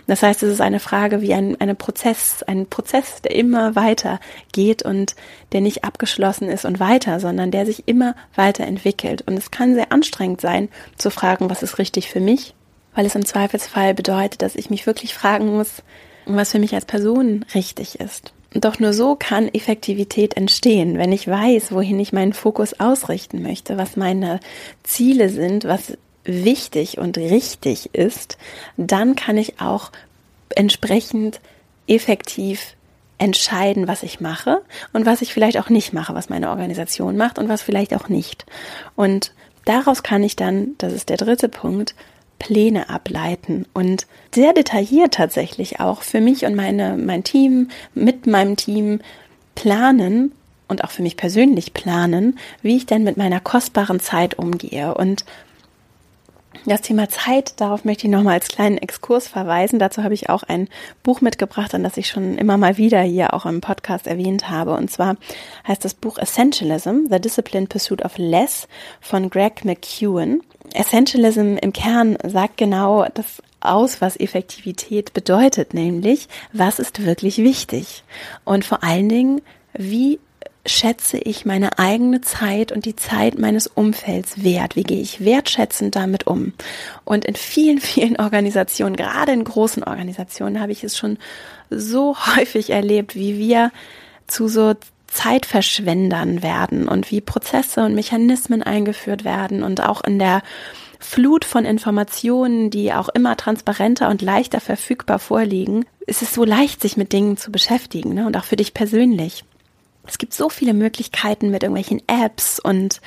Das 0.08 0.24
heißt, 0.24 0.44
es 0.44 0.54
ist 0.54 0.62
eine 0.62 0.80
Frage 0.80 1.22
wie 1.22 1.34
ein 1.34 1.60
eine 1.60 1.76
Prozess, 1.76 2.44
ein 2.44 2.68
Prozess, 2.68 3.22
der 3.22 3.36
immer 3.36 3.76
weiter 3.76 4.20
geht 4.52 4.84
und 4.84 5.16
der 5.52 5.62
nicht 5.62 5.84
abgeschlossen 5.84 6.50
ist 6.50 6.66
und 6.66 6.80
weiter, 6.80 7.20
sondern 7.20 7.52
der 7.52 7.66
sich 7.66 7.88
immer 7.88 8.16
weiter 8.36 8.66
entwickelt. 8.66 9.24
Und 9.24 9.38
es 9.38 9.52
kann 9.52 9.76
sehr 9.76 9.92
anstrengend 9.92 10.42
sein, 10.42 10.70
zu 10.98 11.10
fragen, 11.10 11.50
was 11.50 11.64
ist 11.64 11.78
richtig 11.78 12.10
für 12.10 12.20
mich, 12.20 12.54
weil 12.96 13.06
es 13.06 13.16
im 13.16 13.26
Zweifelsfall 13.26 13.94
bedeutet, 13.94 14.42
dass 14.42 14.56
ich 14.56 14.70
mich 14.70 14.86
wirklich 14.86 15.14
fragen 15.14 15.56
muss, 15.56 15.84
was 16.26 16.52
für 16.52 16.60
mich 16.60 16.74
als 16.76 16.86
Person 16.86 17.46
richtig 17.54 18.00
ist. 18.00 18.34
Doch 18.54 18.80
nur 18.80 18.92
so 18.92 19.16
kann 19.16 19.48
Effektivität 19.48 20.36
entstehen, 20.36 20.98
wenn 20.98 21.14
ich 21.14 21.26
weiß, 21.26 21.72
wohin 21.72 22.00
ich 22.00 22.12
meinen 22.12 22.34
Fokus 22.34 22.78
ausrichten 22.80 23.42
möchte, 23.42 23.78
was 23.78 23.96
meine 23.96 24.42
Ziele 24.84 25.30
sind, 25.30 25.64
was 25.64 25.98
wichtig 26.24 26.98
und 26.98 27.18
richtig 27.18 27.94
ist, 27.94 28.38
dann 28.78 29.16
kann 29.16 29.38
ich 29.38 29.60
auch 29.60 29.92
entsprechend 30.56 31.40
effektiv 31.88 32.76
entscheiden, 33.18 33.88
was 33.88 34.04
ich 34.04 34.20
mache 34.20 34.62
und 34.94 35.06
was 35.06 35.22
ich 35.22 35.34
vielleicht 35.34 35.60
auch 35.60 35.70
nicht 35.70 35.94
mache, 35.94 36.16
was 36.16 36.30
meine 36.30 36.50
Organisation 36.50 37.18
macht 37.18 37.38
und 37.38 37.50
was 37.50 37.62
vielleicht 37.62 37.94
auch 37.96 38.10
nicht. 38.10 38.46
Und 38.96 39.34
daraus 39.66 40.02
kann 40.04 40.24
ich 40.24 40.36
dann, 40.36 40.76
das 40.80 40.94
ist 40.94 41.10
der 41.10 41.18
dritte 41.18 41.48
Punkt, 41.48 41.94
Pläne 42.40 42.90
ableiten 42.90 43.68
und 43.74 44.08
sehr 44.34 44.54
detailliert 44.54 45.14
tatsächlich 45.14 45.80
auch 45.80 46.02
für 46.02 46.20
mich 46.20 46.46
und 46.46 46.56
meine, 46.56 46.98
mein 46.98 47.24
Team, 47.24 47.70
mit 47.94 48.26
meinem 48.26 48.56
Team 48.56 49.02
planen 49.54 50.32
und 50.68 50.84
auch 50.84 50.90
für 50.90 51.04
mich 51.04 51.18
persönlich 51.18 51.74
planen, 51.74 52.40
wie 52.64 52.78
ich 52.78 52.88
denn 52.88 53.04
mit 53.04 53.18
meiner 53.18 53.40
kostbaren 53.40 54.00
Zeit 54.00 54.40
umgehe 54.40 54.96
und 54.96 55.24
das 56.66 56.82
Thema 56.82 57.10
Zeit, 57.10 57.60
darauf 57.60 57.86
möchte 57.86 58.08
ich 58.08 58.12
nochmal 58.12 58.36
als 58.36 58.48
kleinen 58.48 58.78
Exkurs 58.78 59.28
verweisen. 59.28 59.80
Dazu 59.80 60.04
habe 60.04 60.14
ich 60.14 60.30
auch 60.30 60.44
ein 60.44 60.68
Buch 61.04 61.22
mitgebracht, 61.22 61.74
an 61.74 61.84
das 61.84 61.98
ich 61.98 62.08
schon 62.08 62.38
immer 62.38 62.58
mal 62.58 62.78
wieder 62.78 63.02
hier 63.02 63.34
auch 63.34 63.46
im 63.46 63.62
Podcast 63.62 64.08
erwähnt 64.08 64.50
habe. 64.50 64.74
Und 64.74 64.92
zwar 64.92 65.16
heißt 65.68 65.84
das 65.84 65.94
Buch 65.94 66.18
Essentialism, 66.18 67.08
The 67.10 67.20
Disciplined 67.20 67.70
Pursuit 67.70 68.04
of 68.04 68.18
Less 68.18 68.68
von 69.00 69.30
Greg 69.30 69.66
McEwen. 69.66 70.42
Essentialism 70.74 71.58
im 71.62 71.74
Kern 71.74 72.18
sagt 72.24 72.58
genau 72.58 73.06
das 73.14 73.42
aus, 73.60 74.02
was 74.02 74.20
Effektivität 74.20 75.14
bedeutet, 75.14 75.74
nämlich 75.74 76.28
was 76.52 76.80
ist 76.80 77.06
wirklich 77.06 77.38
wichtig 77.38 78.04
und 78.44 78.66
vor 78.66 78.84
allen 78.84 79.08
Dingen, 79.08 79.42
wie 79.74 80.20
schätze 80.66 81.18
ich 81.18 81.46
meine 81.46 81.80
eigene 81.80 82.22
Zeit 82.22 82.72
und 82.72 82.86
die 82.86 82.96
Zeit 82.96 83.38
meines 83.40 83.68
Umfelds 83.68 84.44
wert? 84.44 84.76
Wie 84.76 84.84
gehe 84.84 85.02
ich 85.02 85.24
wertschätzend 85.24 85.96
damit 85.96 86.28
um? 86.28 86.54
Und 87.04 87.26
in 87.26 87.36
vielen, 87.36 87.80
vielen 87.82 88.18
Organisationen, 88.18 88.96
gerade 88.96 89.32
in 89.32 89.44
großen 89.44 89.84
Organisationen, 89.84 90.60
habe 90.60 90.72
ich 90.72 90.84
es 90.84 90.98
schon 90.98 91.18
so 91.70 92.16
häufig 92.36 92.70
erlebt, 92.70 93.16
wie 93.16 93.38
wir 93.38 93.72
zu 94.28 94.48
so 94.48 94.74
Zeitverschwendern 95.08 96.42
werden 96.42 96.88
und 96.88 97.12
wie 97.12 97.20
Prozesse 97.20 97.84
und 97.84 97.96
Mechanismen 97.96 98.64
eingeführt 98.64 99.26
werden 99.26 99.62
und 99.62 99.82
auch 99.82 100.04
in 100.04 100.20
der 100.20 100.42
Flut 101.00 101.44
von 101.44 101.66
Informationen, 101.66 102.70
die 102.70 102.94
auch 102.94 103.10
immer 103.10 103.36
transparenter 103.36 104.10
und 104.10 104.22
leichter 104.22 104.62
verfügbar 104.62 105.20
vorliegen, 105.20 105.86
ist 106.06 106.22
es 106.22 106.34
so 106.34 106.46
leicht, 106.46 106.82
sich 106.82 106.96
mit 106.96 107.12
Dingen 107.12 107.38
zu 107.38 107.52
beschäftigen 107.52 108.14
ne? 108.14 108.28
und 108.28 108.38
auch 108.38 108.46
für 108.46 108.56
dich 108.56 108.74
persönlich. 108.74 109.44
Es 110.08 110.18
gibt 110.18 110.34
so 110.34 110.50
viele 110.50 110.74
Möglichkeiten 110.74 111.52
mit 111.52 111.64
irgendwelchen 111.64 112.02
Apps 112.08 112.60
und 112.60 113.02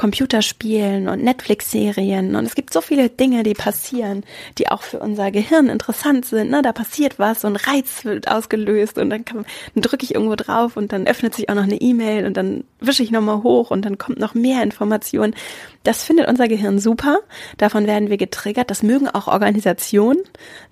Computerspielen 0.00 1.08
und 1.08 1.22
Netflix-Serien 1.22 2.34
und 2.34 2.46
es 2.46 2.54
gibt 2.54 2.72
so 2.72 2.80
viele 2.80 3.10
Dinge, 3.10 3.42
die 3.42 3.52
passieren, 3.52 4.24
die 4.56 4.68
auch 4.68 4.80
für 4.80 4.98
unser 4.98 5.30
Gehirn 5.30 5.68
interessant 5.68 6.24
sind. 6.24 6.50
Ne? 6.50 6.62
Da 6.62 6.72
passiert 6.72 7.18
was, 7.18 7.44
ein 7.44 7.56
Reiz 7.56 8.06
wird 8.06 8.26
ausgelöst 8.26 8.96
und 8.96 9.10
dann, 9.10 9.26
dann 9.26 9.44
drücke 9.74 10.04
ich 10.04 10.14
irgendwo 10.14 10.36
drauf 10.36 10.78
und 10.78 10.92
dann 10.92 11.06
öffnet 11.06 11.34
sich 11.34 11.50
auch 11.50 11.54
noch 11.54 11.64
eine 11.64 11.78
E-Mail 11.78 12.24
und 12.24 12.38
dann 12.38 12.64
wische 12.78 13.02
ich 13.02 13.10
nochmal 13.10 13.42
hoch 13.42 13.70
und 13.70 13.84
dann 13.84 13.98
kommt 13.98 14.18
noch 14.18 14.32
mehr 14.32 14.62
Information. 14.62 15.34
Das 15.82 16.02
findet 16.02 16.28
unser 16.28 16.48
Gehirn 16.48 16.78
super. 16.78 17.18
Davon 17.58 17.86
werden 17.86 18.08
wir 18.08 18.16
getriggert. 18.16 18.70
Das 18.70 18.82
mögen 18.82 19.06
auch 19.06 19.26
Organisationen. 19.26 20.22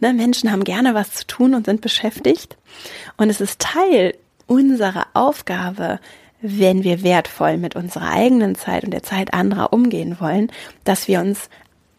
Ne? 0.01 0.15
Menschen 0.15 0.51
haben 0.51 0.65
gerne 0.65 0.95
was 0.95 1.13
zu 1.13 1.27
tun 1.27 1.55
und 1.55 1.67
sind 1.67 1.83
beschäftigt. 1.83 2.57
Und 3.19 3.29
es 3.29 3.43
ist 3.43 3.61
Teil 3.61 4.15
unsere 4.49 5.05
Aufgabe, 5.15 6.01
wenn 6.41 6.83
wir 6.83 7.03
wertvoll 7.03 7.57
mit 7.57 7.77
unserer 7.77 8.11
eigenen 8.11 8.57
Zeit 8.57 8.85
und 8.85 8.91
der 8.91 9.03
Zeit 9.03 9.33
anderer 9.33 9.73
umgehen 9.73 10.17
wollen, 10.19 10.51
dass 10.85 11.07
wir 11.07 11.21
uns 11.21 11.49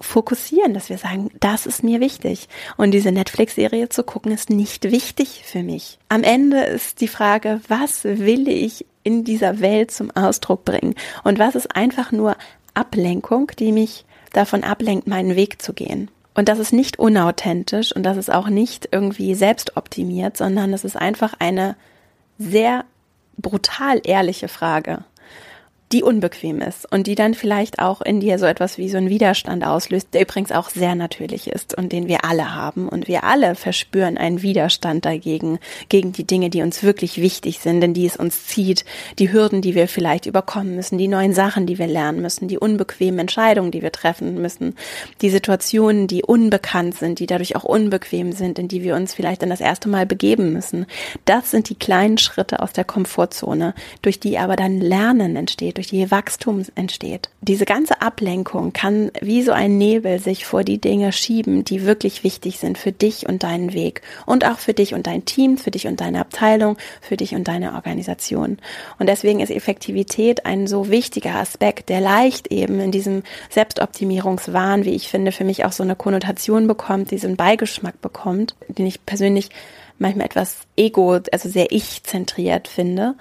fokussieren, 0.01 0.73
dass 0.73 0.89
wir 0.89 0.97
sagen, 0.97 1.29
das 1.39 1.65
ist 1.65 1.83
mir 1.83 1.99
wichtig. 1.99 2.47
Und 2.77 2.91
diese 2.91 3.11
Netflix-Serie 3.11 3.89
zu 3.89 4.03
gucken, 4.03 4.31
ist 4.31 4.49
nicht 4.49 4.91
wichtig 4.91 5.43
für 5.45 5.61
mich. 5.61 5.99
Am 6.07 6.23
Ende 6.23 6.61
ist 6.61 7.01
die 7.01 7.07
Frage, 7.07 7.61
was 7.67 8.03
will 8.05 8.47
ich 8.47 8.85
in 9.03 9.23
dieser 9.23 9.59
Welt 9.59 9.91
zum 9.91 10.11
Ausdruck 10.11 10.63
bringen? 10.63 10.95
Und 11.23 11.37
was 11.37 11.55
ist 11.55 11.75
einfach 11.75 12.11
nur 12.11 12.37
Ablenkung, 12.73 13.51
die 13.59 13.71
mich 13.71 14.05
davon 14.31 14.63
ablenkt, 14.63 15.07
meinen 15.07 15.35
Weg 15.35 15.61
zu 15.61 15.73
gehen? 15.73 16.09
Und 16.33 16.47
das 16.47 16.59
ist 16.59 16.71
nicht 16.71 16.97
unauthentisch 16.99 17.93
und 17.93 18.03
das 18.03 18.15
ist 18.15 18.31
auch 18.31 18.47
nicht 18.47 18.87
irgendwie 18.91 19.35
selbstoptimiert, 19.35 20.37
sondern 20.37 20.71
es 20.71 20.85
ist 20.85 20.95
einfach 20.95 21.33
eine 21.39 21.75
sehr 22.39 22.85
brutal 23.37 24.01
ehrliche 24.03 24.47
Frage 24.47 25.03
die 25.91 26.03
unbequem 26.03 26.61
ist 26.61 26.91
und 26.91 27.07
die 27.07 27.15
dann 27.15 27.33
vielleicht 27.33 27.79
auch 27.79 28.01
in 28.01 28.19
dir 28.19 28.37
so 28.37 28.45
etwas 28.45 28.77
wie 28.77 28.89
so 28.89 28.97
einen 28.97 29.09
Widerstand 29.09 29.65
auslöst, 29.65 30.13
der 30.13 30.21
übrigens 30.21 30.51
auch 30.51 30.69
sehr 30.69 30.93
natürlich 30.93 31.47
ist 31.47 31.75
und 31.75 31.91
den 31.91 32.07
wir 32.07 32.25
alle 32.25 32.53
haben. 32.53 32.87
Und 32.87 33.07
wir 33.07 33.23
alle 33.23 33.55
verspüren 33.55 34.17
einen 34.17 34.43
Widerstand 34.43 35.05
dagegen, 35.05 35.57
gegen 35.89 36.11
die 36.11 36.27
Dinge, 36.27 36.51
die 36.51 36.61
uns 36.61 36.83
wirklich 36.83 37.19
wichtig 37.19 37.59
sind, 37.59 37.83
in 37.83 37.95
die 37.95 38.05
es 38.05 38.17
uns 38.17 38.45
zieht, 38.45 38.85
die 39.17 39.31
Hürden, 39.31 39.63
die 39.63 39.73
wir 39.73 39.87
vielleicht 39.87 40.27
überkommen 40.27 40.75
müssen, 40.75 40.99
die 40.99 41.07
neuen 41.07 41.33
Sachen, 41.33 41.65
die 41.65 41.79
wir 41.79 41.87
lernen 41.87 42.21
müssen, 42.21 42.47
die 42.47 42.59
unbequemen 42.59 43.19
Entscheidungen, 43.19 43.71
die 43.71 43.81
wir 43.81 43.91
treffen 43.91 44.39
müssen, 44.39 44.75
die 45.21 45.31
Situationen, 45.31 46.05
die 46.05 46.21
unbekannt 46.21 46.97
sind, 46.97 47.17
die 47.17 47.25
dadurch 47.25 47.55
auch 47.55 47.63
unbequem 47.63 48.31
sind, 48.31 48.59
in 48.59 48.67
die 48.67 48.83
wir 48.83 48.95
uns 48.95 49.15
vielleicht 49.15 49.41
dann 49.41 49.49
das 49.49 49.61
erste 49.61 49.89
Mal 49.89 50.05
begeben 50.05 50.53
müssen. 50.53 50.85
Das 51.25 51.49
sind 51.49 51.69
die 51.69 51.75
kleinen 51.75 52.19
Schritte 52.19 52.61
aus 52.61 52.73
der 52.73 52.83
Komfortzone, 52.83 53.73
durch 54.03 54.19
die 54.19 54.37
aber 54.37 54.55
dann 54.55 54.79
Lernen 54.79 55.35
entsteht 55.35 55.78
durch 55.79 55.87
die 55.87 56.11
Wachstum 56.11 56.65
entsteht. 56.75 57.29
Diese 57.39 57.63
ganze 57.63 58.01
Ablenkung 58.01 58.73
kann 58.73 59.11
wie 59.21 59.43
so 59.43 59.53
ein 59.53 59.77
Nebel 59.77 60.19
sich 60.19 60.45
vor 60.45 60.65
die 60.65 60.77
Dinge 60.77 61.13
schieben, 61.13 61.63
die 61.63 61.85
wirklich 61.85 62.25
wichtig 62.25 62.59
sind 62.59 62.77
für 62.77 62.91
dich 62.91 63.29
und 63.29 63.43
deinen 63.43 63.71
Weg 63.71 64.01
und 64.25 64.45
auch 64.45 64.57
für 64.59 64.73
dich 64.73 64.93
und 64.93 65.07
dein 65.07 65.23
Team, 65.23 65.57
für 65.57 65.71
dich 65.71 65.87
und 65.87 66.01
deine 66.01 66.19
Abteilung, 66.19 66.75
für 66.99 67.15
dich 67.15 67.33
und 67.33 67.47
deine 67.47 67.75
Organisation. 67.75 68.57
Und 68.99 69.07
deswegen 69.07 69.39
ist 69.39 69.51
Effektivität 69.51 70.45
ein 70.45 70.67
so 70.67 70.89
wichtiger 70.89 71.35
Aspekt, 71.35 71.87
der 71.87 72.01
leicht 72.01 72.51
eben 72.51 72.81
in 72.81 72.91
diesem 72.91 73.23
Selbstoptimierungswahn, 73.49 74.83
wie 74.83 74.95
ich 74.95 75.07
finde, 75.07 75.31
für 75.31 75.45
mich 75.45 75.63
auch 75.63 75.71
so 75.71 75.83
eine 75.83 75.95
Konnotation 75.95 76.67
bekommt, 76.67 77.09
diesen 77.11 77.37
Beigeschmack 77.37 78.01
bekommt, 78.01 78.53
den 78.67 78.85
ich 78.85 79.05
persönlich 79.05 79.49
manchmal 79.97 80.25
etwas 80.25 80.57
ego, 80.75 81.19
also 81.31 81.47
sehr 81.47 81.71
ich-zentriert 81.71 82.67
finde. 82.67 83.15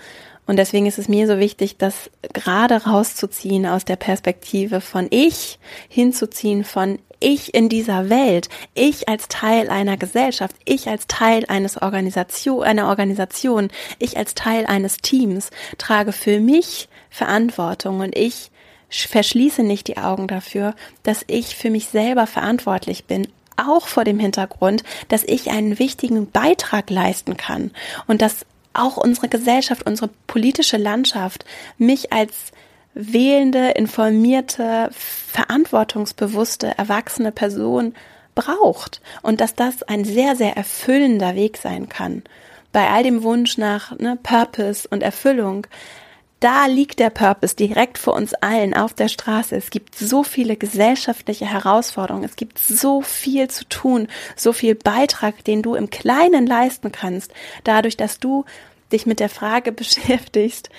Und 0.48 0.56
deswegen 0.56 0.86
ist 0.86 0.98
es 0.98 1.08
mir 1.08 1.26
so 1.26 1.38
wichtig, 1.38 1.76
das 1.76 2.10
gerade 2.32 2.86
rauszuziehen 2.86 3.66
aus 3.66 3.84
der 3.84 3.96
Perspektive 3.96 4.80
von 4.80 5.06
ich 5.10 5.58
hinzuziehen 5.88 6.64
von 6.64 6.98
ich 7.20 7.52
in 7.52 7.68
dieser 7.68 8.08
Welt, 8.08 8.48
ich 8.74 9.08
als 9.08 9.28
Teil 9.28 9.68
einer 9.68 9.98
Gesellschaft, 9.98 10.56
ich 10.64 10.88
als 10.88 11.06
Teil 11.06 11.44
eines 11.48 11.82
Organisation, 11.82 12.62
einer 12.62 12.88
Organisation, 12.88 13.68
ich 13.98 14.16
als 14.16 14.34
Teil 14.34 14.64
eines 14.64 14.96
Teams 14.98 15.50
trage 15.76 16.12
für 16.12 16.40
mich 16.40 16.88
Verantwortung 17.10 18.00
und 18.00 18.16
ich 18.16 18.50
verschließe 18.88 19.62
nicht 19.62 19.86
die 19.88 19.98
Augen 19.98 20.28
dafür, 20.28 20.74
dass 21.02 21.24
ich 21.26 21.56
für 21.56 21.68
mich 21.68 21.88
selber 21.88 22.26
verantwortlich 22.26 23.04
bin, 23.04 23.28
auch 23.58 23.86
vor 23.86 24.04
dem 24.04 24.18
Hintergrund, 24.18 24.82
dass 25.08 25.24
ich 25.24 25.50
einen 25.50 25.78
wichtigen 25.78 26.30
Beitrag 26.30 26.88
leisten 26.88 27.36
kann 27.36 27.72
und 28.06 28.22
dass 28.22 28.46
auch 28.78 28.96
unsere 28.96 29.28
Gesellschaft, 29.28 29.86
unsere 29.86 30.10
politische 30.26 30.76
Landschaft 30.76 31.44
mich 31.76 32.12
als 32.12 32.52
wählende, 32.94 33.70
informierte, 33.70 34.90
verantwortungsbewusste, 34.92 36.76
erwachsene 36.76 37.32
Person 37.32 37.94
braucht 38.34 39.00
und 39.22 39.40
dass 39.40 39.54
das 39.54 39.82
ein 39.82 40.04
sehr, 40.04 40.36
sehr 40.36 40.56
erfüllender 40.56 41.34
Weg 41.34 41.58
sein 41.58 41.88
kann. 41.88 42.22
Bei 42.72 42.88
all 42.90 43.02
dem 43.02 43.22
Wunsch 43.22 43.58
nach 43.58 43.98
ne, 43.98 44.18
Purpose 44.22 44.86
und 44.88 45.02
Erfüllung 45.02 45.66
da 46.40 46.66
liegt 46.66 47.00
der 47.00 47.10
Purpose 47.10 47.56
direkt 47.56 47.98
vor 47.98 48.14
uns 48.14 48.32
allen 48.34 48.72
auf 48.72 48.94
der 48.94 49.08
Straße. 49.08 49.56
Es 49.56 49.70
gibt 49.70 49.96
so 49.96 50.22
viele 50.22 50.56
gesellschaftliche 50.56 51.46
Herausforderungen. 51.46 52.24
Es 52.24 52.36
gibt 52.36 52.58
so 52.60 53.02
viel 53.02 53.48
zu 53.48 53.64
tun, 53.64 54.06
so 54.36 54.52
viel 54.52 54.76
Beitrag, 54.76 55.42
den 55.44 55.62
du 55.62 55.74
im 55.74 55.90
Kleinen 55.90 56.46
leisten 56.46 56.92
kannst, 56.92 57.32
dadurch, 57.64 57.96
dass 57.96 58.20
du 58.20 58.44
dich 58.92 59.06
mit 59.06 59.20
der 59.20 59.28
Frage 59.28 59.72
beschäftigst, 59.72 60.70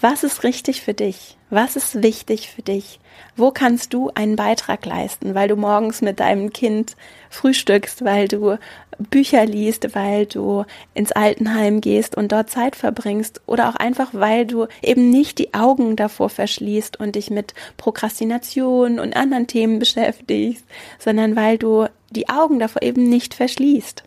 was 0.00 0.22
ist 0.22 0.44
richtig 0.44 0.82
für 0.82 0.94
dich? 0.94 1.36
Was 1.50 1.74
ist 1.74 2.02
wichtig 2.02 2.50
für 2.50 2.62
dich? 2.62 3.00
Wo 3.36 3.50
kannst 3.50 3.92
du 3.92 4.10
einen 4.14 4.36
Beitrag 4.36 4.86
leisten, 4.86 5.34
weil 5.34 5.48
du 5.48 5.56
morgens 5.56 6.02
mit 6.02 6.20
deinem 6.20 6.52
Kind 6.52 6.94
frühstückst, 7.30 8.04
weil 8.04 8.28
du 8.28 8.58
Bücher 8.98 9.44
liest, 9.44 9.94
weil 9.96 10.26
du 10.26 10.64
ins 10.94 11.10
Altenheim 11.12 11.80
gehst 11.80 12.16
und 12.16 12.30
dort 12.30 12.50
Zeit 12.50 12.76
verbringst 12.76 13.40
oder 13.46 13.68
auch 13.68 13.74
einfach, 13.74 14.10
weil 14.12 14.46
du 14.46 14.66
eben 14.82 15.10
nicht 15.10 15.38
die 15.38 15.54
Augen 15.54 15.96
davor 15.96 16.28
verschließt 16.28 17.00
und 17.00 17.16
dich 17.16 17.30
mit 17.30 17.54
Prokrastination 17.76 19.00
und 19.00 19.16
anderen 19.16 19.46
Themen 19.48 19.78
beschäftigst, 19.78 20.64
sondern 20.98 21.34
weil 21.34 21.58
du 21.58 21.86
die 22.10 22.28
Augen 22.28 22.58
davor 22.58 22.82
eben 22.82 23.08
nicht 23.08 23.34
verschließt. 23.34 24.04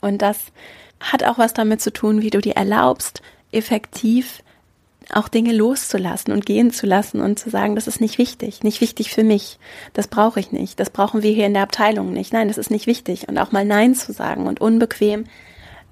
Und 0.00 0.22
das 0.22 0.38
hat 1.00 1.24
auch 1.24 1.38
was 1.38 1.54
damit 1.54 1.80
zu 1.80 1.92
tun, 1.92 2.22
wie 2.22 2.30
du 2.30 2.40
dir 2.40 2.56
erlaubst, 2.56 3.22
effektiv 3.52 4.42
auch 5.12 5.28
Dinge 5.28 5.54
loszulassen 5.54 6.32
und 6.32 6.44
gehen 6.44 6.70
zu 6.70 6.86
lassen 6.86 7.20
und 7.20 7.38
zu 7.38 7.48
sagen, 7.48 7.74
das 7.74 7.86
ist 7.86 8.00
nicht 8.00 8.18
wichtig, 8.18 8.62
nicht 8.62 8.80
wichtig 8.80 9.10
für 9.10 9.24
mich, 9.24 9.58
das 9.94 10.06
brauche 10.06 10.38
ich 10.38 10.52
nicht, 10.52 10.78
das 10.78 10.90
brauchen 10.90 11.22
wir 11.22 11.32
hier 11.32 11.46
in 11.46 11.54
der 11.54 11.62
Abteilung 11.62 12.12
nicht, 12.12 12.32
nein, 12.32 12.48
das 12.48 12.58
ist 12.58 12.70
nicht 12.70 12.86
wichtig. 12.86 13.26
Und 13.28 13.38
auch 13.38 13.52
mal 13.52 13.64
Nein 13.64 13.94
zu 13.94 14.12
sagen 14.12 14.46
und 14.46 14.60
unbequem 14.60 15.24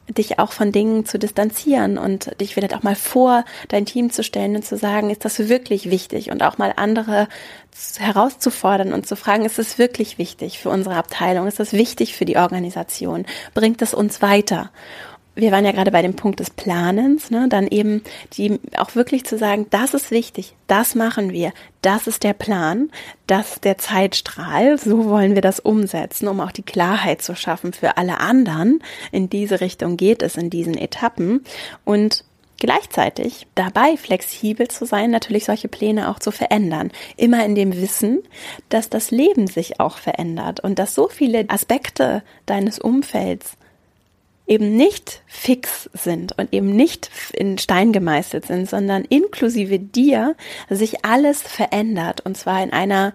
dich 0.08 0.38
auch 0.38 0.52
von 0.52 0.72
Dingen 0.72 1.04
zu 1.04 1.18
distanzieren 1.18 1.98
und 1.98 2.40
dich 2.40 2.54
vielleicht 2.54 2.74
auch 2.74 2.82
mal 2.82 2.94
vor 2.94 3.44
dein 3.68 3.86
Team 3.86 4.10
zu 4.10 4.22
stellen 4.22 4.56
und 4.56 4.64
zu 4.64 4.76
sagen, 4.76 5.10
ist 5.10 5.24
das 5.24 5.38
wirklich 5.48 5.90
wichtig? 5.90 6.30
Und 6.30 6.42
auch 6.42 6.58
mal 6.58 6.72
andere 6.76 7.28
herauszufordern 7.98 8.92
und 8.92 9.06
zu 9.06 9.16
fragen, 9.16 9.44
ist 9.44 9.58
es 9.58 9.78
wirklich 9.78 10.18
wichtig 10.18 10.58
für 10.58 10.70
unsere 10.70 10.96
Abteilung, 10.96 11.46
ist 11.46 11.60
das 11.60 11.72
wichtig 11.72 12.14
für 12.14 12.24
die 12.24 12.36
Organisation, 12.36 13.26
bringt 13.54 13.82
es 13.82 13.92
uns 13.92 14.22
weiter? 14.22 14.70
Wir 15.36 15.52
waren 15.52 15.64
ja 15.64 15.72
gerade 15.72 15.90
bei 15.90 16.02
dem 16.02 16.16
Punkt 16.16 16.40
des 16.40 16.50
Planens, 16.50 17.30
ne, 17.30 17.46
dann 17.48 17.68
eben 17.68 18.02
die 18.32 18.58
auch 18.76 18.94
wirklich 18.94 19.24
zu 19.24 19.36
sagen, 19.38 19.66
das 19.70 19.94
ist 19.94 20.10
wichtig, 20.10 20.54
das 20.66 20.94
machen 20.94 21.30
wir, 21.30 21.52
das 21.82 22.06
ist 22.06 22.24
der 22.24 22.32
Plan, 22.32 22.90
das 23.26 23.52
ist 23.52 23.64
der 23.64 23.78
Zeitstrahl, 23.78 24.78
so 24.78 25.04
wollen 25.04 25.34
wir 25.34 25.42
das 25.42 25.60
umsetzen, 25.60 26.26
um 26.26 26.40
auch 26.40 26.52
die 26.52 26.62
Klarheit 26.62 27.22
zu 27.22 27.36
schaffen 27.36 27.74
für 27.74 27.98
alle 27.98 28.18
anderen. 28.18 28.82
In 29.12 29.28
diese 29.28 29.60
Richtung 29.60 29.96
geht 29.96 30.22
es 30.22 30.36
in 30.36 30.50
diesen 30.50 30.76
Etappen 30.76 31.44
und 31.84 32.24
Gleichzeitig 32.58 33.46
dabei 33.54 33.98
flexibel 33.98 34.68
zu 34.68 34.86
sein, 34.86 35.10
natürlich 35.10 35.44
solche 35.44 35.68
Pläne 35.68 36.10
auch 36.10 36.18
zu 36.18 36.30
verändern. 36.30 36.90
Immer 37.18 37.44
in 37.44 37.54
dem 37.54 37.76
Wissen, 37.76 38.22
dass 38.70 38.88
das 38.88 39.10
Leben 39.10 39.46
sich 39.46 39.78
auch 39.78 39.98
verändert 39.98 40.60
und 40.60 40.78
dass 40.78 40.94
so 40.94 41.08
viele 41.08 41.44
Aspekte 41.50 42.22
deines 42.46 42.78
Umfelds 42.78 43.58
eben 44.46 44.76
nicht 44.76 45.22
fix 45.26 45.90
sind 45.92 46.38
und 46.38 46.52
eben 46.52 46.74
nicht 46.74 47.10
in 47.32 47.58
Stein 47.58 47.92
gemeißelt 47.92 48.46
sind, 48.46 48.68
sondern 48.68 49.04
inklusive 49.04 49.78
dir 49.78 50.36
sich 50.70 51.04
alles 51.04 51.42
verändert 51.42 52.20
und 52.24 52.36
zwar 52.36 52.62
in 52.62 52.72
einer 52.72 53.12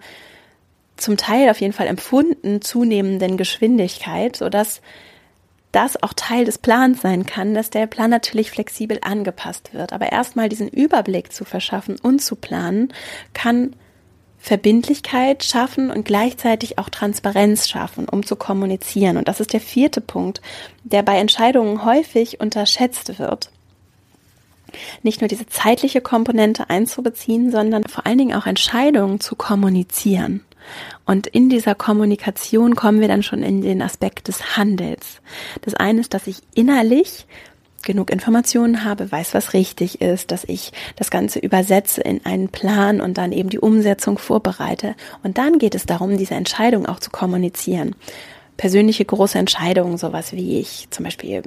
zum 0.96 1.16
Teil 1.16 1.48
auf 1.48 1.60
jeden 1.60 1.72
Fall 1.72 1.86
empfunden 1.86 2.60
zunehmenden 2.60 3.36
Geschwindigkeit, 3.36 4.36
so 4.36 4.48
dass 4.48 4.82
das 5.72 6.02
auch 6.02 6.12
Teil 6.12 6.44
des 6.44 6.58
Plans 6.58 7.00
sein 7.00 7.24
kann, 7.24 7.54
dass 7.54 7.70
der 7.70 7.86
Plan 7.86 8.10
natürlich 8.10 8.50
flexibel 8.50 8.98
angepasst 9.00 9.72
wird. 9.72 9.94
Aber 9.94 10.12
erstmal 10.12 10.50
diesen 10.50 10.68
Überblick 10.68 11.32
zu 11.32 11.46
verschaffen 11.46 11.96
und 12.00 12.20
zu 12.20 12.36
planen, 12.36 12.92
kann 13.32 13.74
Verbindlichkeit 14.44 15.44
schaffen 15.44 15.92
und 15.92 16.04
gleichzeitig 16.04 16.76
auch 16.76 16.88
Transparenz 16.88 17.68
schaffen, 17.68 18.08
um 18.08 18.26
zu 18.26 18.34
kommunizieren. 18.34 19.16
Und 19.16 19.28
das 19.28 19.38
ist 19.38 19.52
der 19.52 19.60
vierte 19.60 20.00
Punkt, 20.00 20.42
der 20.82 21.04
bei 21.04 21.18
Entscheidungen 21.18 21.84
häufig 21.84 22.40
unterschätzt 22.40 23.20
wird. 23.20 23.50
Nicht 25.04 25.20
nur 25.20 25.28
diese 25.28 25.46
zeitliche 25.46 26.00
Komponente 26.00 26.70
einzubeziehen, 26.70 27.52
sondern 27.52 27.84
vor 27.84 28.04
allen 28.04 28.18
Dingen 28.18 28.34
auch 28.34 28.46
Entscheidungen 28.46 29.20
zu 29.20 29.36
kommunizieren. 29.36 30.40
Und 31.06 31.28
in 31.28 31.48
dieser 31.48 31.76
Kommunikation 31.76 32.74
kommen 32.74 33.00
wir 33.00 33.08
dann 33.08 33.22
schon 33.22 33.44
in 33.44 33.62
den 33.62 33.80
Aspekt 33.80 34.26
des 34.26 34.56
Handels. 34.56 35.20
Das 35.60 35.74
eine 35.74 36.00
ist, 36.00 36.14
dass 36.14 36.26
ich 36.26 36.38
innerlich 36.54 37.26
genug 37.82 38.10
Informationen 38.10 38.84
habe, 38.84 39.10
weiß, 39.10 39.34
was 39.34 39.54
richtig 39.54 40.00
ist, 40.00 40.30
dass 40.30 40.44
ich 40.44 40.72
das 40.96 41.10
Ganze 41.10 41.38
übersetze 41.38 42.00
in 42.00 42.24
einen 42.24 42.48
Plan 42.48 43.00
und 43.00 43.18
dann 43.18 43.32
eben 43.32 43.50
die 43.50 43.58
Umsetzung 43.58 44.18
vorbereite. 44.18 44.94
Und 45.22 45.38
dann 45.38 45.58
geht 45.58 45.74
es 45.74 45.86
darum, 45.86 46.16
diese 46.16 46.34
Entscheidung 46.34 46.86
auch 46.86 47.00
zu 47.00 47.10
kommunizieren. 47.10 47.94
Persönliche 48.56 49.04
große 49.04 49.38
Entscheidungen, 49.38 49.98
sowas 49.98 50.32
wie 50.32 50.58
ich 50.60 50.86
zum 50.90 51.04
Beispiel 51.04 51.42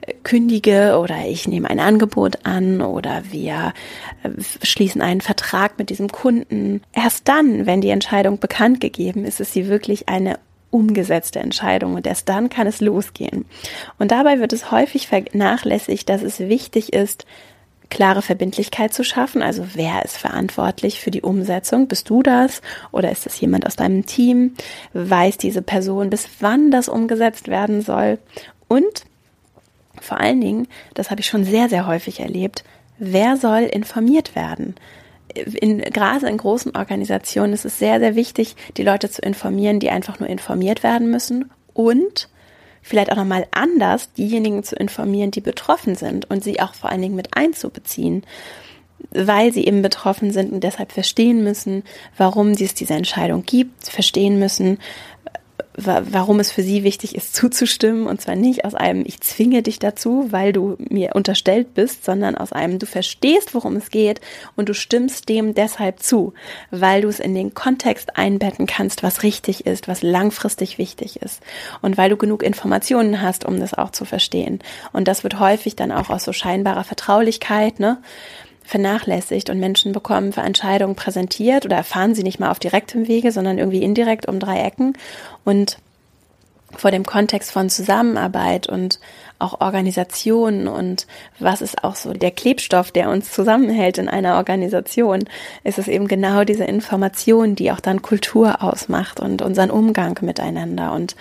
äh, 0.00 0.14
kündige 0.24 0.98
oder 0.98 1.26
ich 1.26 1.46
nehme 1.46 1.68
ein 1.68 1.78
Angebot 1.78 2.44
an 2.44 2.80
oder 2.80 3.22
wir 3.30 3.74
äh, 4.22 4.30
schließen 4.62 5.02
einen 5.02 5.20
Vertrag 5.20 5.78
mit 5.78 5.90
diesem 5.90 6.08
Kunden. 6.08 6.80
Erst 6.92 7.28
dann, 7.28 7.66
wenn 7.66 7.80
die 7.80 7.90
Entscheidung 7.90 8.38
bekannt 8.38 8.80
gegeben 8.80 9.24
ist, 9.24 9.40
ist 9.40 9.52
sie 9.52 9.68
wirklich 9.68 10.08
eine 10.08 10.38
umgesetzte 10.70 11.38
Entscheidung 11.38 11.94
und 11.94 12.06
erst 12.06 12.28
dann 12.28 12.48
kann 12.50 12.66
es 12.66 12.80
losgehen. 12.80 13.46
Und 13.98 14.10
dabei 14.10 14.40
wird 14.40 14.52
es 14.52 14.70
häufig 14.70 15.08
vernachlässigt, 15.08 16.08
dass 16.08 16.22
es 16.22 16.40
wichtig 16.40 16.92
ist, 16.92 17.26
klare 17.90 18.22
Verbindlichkeit 18.22 18.92
zu 18.92 19.02
schaffen. 19.04 19.42
Also 19.42 19.64
wer 19.74 20.04
ist 20.04 20.16
verantwortlich 20.16 21.00
für 21.00 21.10
die 21.10 21.22
Umsetzung? 21.22 21.88
Bist 21.88 22.10
du 22.10 22.22
das 22.22 22.60
oder 22.92 23.10
ist 23.10 23.26
das 23.26 23.40
jemand 23.40 23.66
aus 23.66 23.76
deinem 23.76 24.06
Team? 24.06 24.54
Weiß 24.92 25.38
diese 25.38 25.62
Person, 25.62 26.10
bis 26.10 26.28
wann 26.40 26.70
das 26.70 26.88
umgesetzt 26.88 27.48
werden 27.48 27.82
soll? 27.82 28.18
Und 28.68 29.04
vor 30.00 30.20
allen 30.20 30.40
Dingen, 30.40 30.68
das 30.94 31.10
habe 31.10 31.20
ich 31.20 31.26
schon 31.26 31.44
sehr, 31.44 31.68
sehr 31.68 31.86
häufig 31.86 32.20
erlebt, 32.20 32.64
wer 32.98 33.36
soll 33.36 33.62
informiert 33.62 34.34
werden? 34.36 34.74
In, 35.42 35.80
gerade 35.80 36.28
in 36.28 36.36
großen 36.36 36.76
Organisationen 36.76 37.52
ist 37.52 37.64
es 37.64 37.78
sehr, 37.78 37.98
sehr 38.00 38.14
wichtig, 38.14 38.56
die 38.76 38.82
Leute 38.82 39.10
zu 39.10 39.22
informieren, 39.22 39.80
die 39.80 39.90
einfach 39.90 40.18
nur 40.20 40.28
informiert 40.28 40.82
werden 40.82 41.10
müssen 41.10 41.50
und 41.74 42.28
vielleicht 42.82 43.12
auch 43.12 43.16
nochmal 43.16 43.46
anders 43.50 44.12
diejenigen 44.12 44.64
zu 44.64 44.76
informieren, 44.76 45.30
die 45.30 45.40
betroffen 45.40 45.94
sind 45.94 46.30
und 46.30 46.42
sie 46.42 46.60
auch 46.60 46.74
vor 46.74 46.90
allen 46.90 47.02
Dingen 47.02 47.16
mit 47.16 47.36
einzubeziehen, 47.36 48.24
weil 49.10 49.52
sie 49.52 49.64
eben 49.66 49.82
betroffen 49.82 50.32
sind 50.32 50.52
und 50.52 50.64
deshalb 50.64 50.92
verstehen 50.92 51.44
müssen, 51.44 51.84
warum 52.16 52.50
es 52.50 52.74
diese 52.74 52.94
Entscheidung 52.94 53.44
gibt, 53.44 53.88
verstehen 53.88 54.38
müssen, 54.38 54.78
warum 55.84 56.40
es 56.40 56.50
für 56.50 56.62
sie 56.62 56.82
wichtig 56.82 57.14
ist, 57.14 57.34
zuzustimmen. 57.34 58.06
Und 58.06 58.20
zwar 58.20 58.34
nicht 58.34 58.64
aus 58.64 58.74
einem, 58.74 59.04
ich 59.06 59.20
zwinge 59.20 59.62
dich 59.62 59.78
dazu, 59.78 60.26
weil 60.30 60.52
du 60.52 60.76
mir 60.78 61.14
unterstellt 61.14 61.74
bist, 61.74 62.04
sondern 62.04 62.36
aus 62.36 62.52
einem, 62.52 62.78
du 62.78 62.86
verstehst, 62.86 63.54
worum 63.54 63.76
es 63.76 63.90
geht 63.90 64.20
und 64.56 64.68
du 64.68 64.74
stimmst 64.74 65.28
dem 65.28 65.54
deshalb 65.54 66.00
zu, 66.00 66.34
weil 66.70 67.02
du 67.02 67.08
es 67.08 67.20
in 67.20 67.34
den 67.34 67.54
Kontext 67.54 68.16
einbetten 68.16 68.66
kannst, 68.66 69.02
was 69.02 69.22
richtig 69.22 69.66
ist, 69.66 69.88
was 69.88 70.02
langfristig 70.02 70.78
wichtig 70.78 71.22
ist. 71.22 71.42
Und 71.80 71.96
weil 71.96 72.10
du 72.10 72.16
genug 72.16 72.42
Informationen 72.42 73.22
hast, 73.22 73.44
um 73.44 73.60
das 73.60 73.74
auch 73.74 73.90
zu 73.90 74.04
verstehen. 74.04 74.58
Und 74.92 75.06
das 75.06 75.22
wird 75.22 75.38
häufig 75.38 75.76
dann 75.76 75.92
auch 75.92 76.10
aus 76.10 76.24
so 76.24 76.32
scheinbarer 76.32 76.84
Vertraulichkeit, 76.84 77.78
ne? 77.78 77.98
Vernachlässigt 78.68 79.48
und 79.48 79.58
Menschen 79.58 79.92
bekommen 79.92 80.34
für 80.34 80.42
Entscheidungen 80.42 80.94
präsentiert 80.94 81.64
oder 81.64 81.76
erfahren 81.76 82.14
sie 82.14 82.22
nicht 82.22 82.38
mal 82.38 82.50
auf 82.50 82.58
direktem 82.58 83.08
Wege, 83.08 83.32
sondern 83.32 83.56
irgendwie 83.56 83.82
indirekt 83.82 84.28
um 84.28 84.38
drei 84.38 84.60
Ecken 84.60 84.92
und 85.42 85.78
vor 86.76 86.90
dem 86.90 87.06
Kontext 87.06 87.50
von 87.50 87.70
Zusammenarbeit 87.70 88.68
und 88.68 89.00
auch 89.38 89.62
Organisation 89.62 90.68
und 90.68 91.06
was 91.38 91.62
ist 91.62 91.82
auch 91.82 91.96
so 91.96 92.12
der 92.12 92.30
Klebstoff, 92.30 92.92
der 92.92 93.08
uns 93.08 93.32
zusammenhält 93.32 93.96
in 93.96 94.06
einer 94.06 94.36
Organisation, 94.36 95.24
ist 95.64 95.78
es 95.78 95.88
eben 95.88 96.06
genau 96.06 96.44
diese 96.44 96.64
Information, 96.64 97.54
die 97.54 97.72
auch 97.72 97.80
dann 97.80 98.02
Kultur 98.02 98.62
ausmacht 98.62 99.18
und 99.18 99.40
unseren 99.40 99.70
Umgang 99.70 100.18
miteinander. 100.20 100.92
Und 100.92 101.16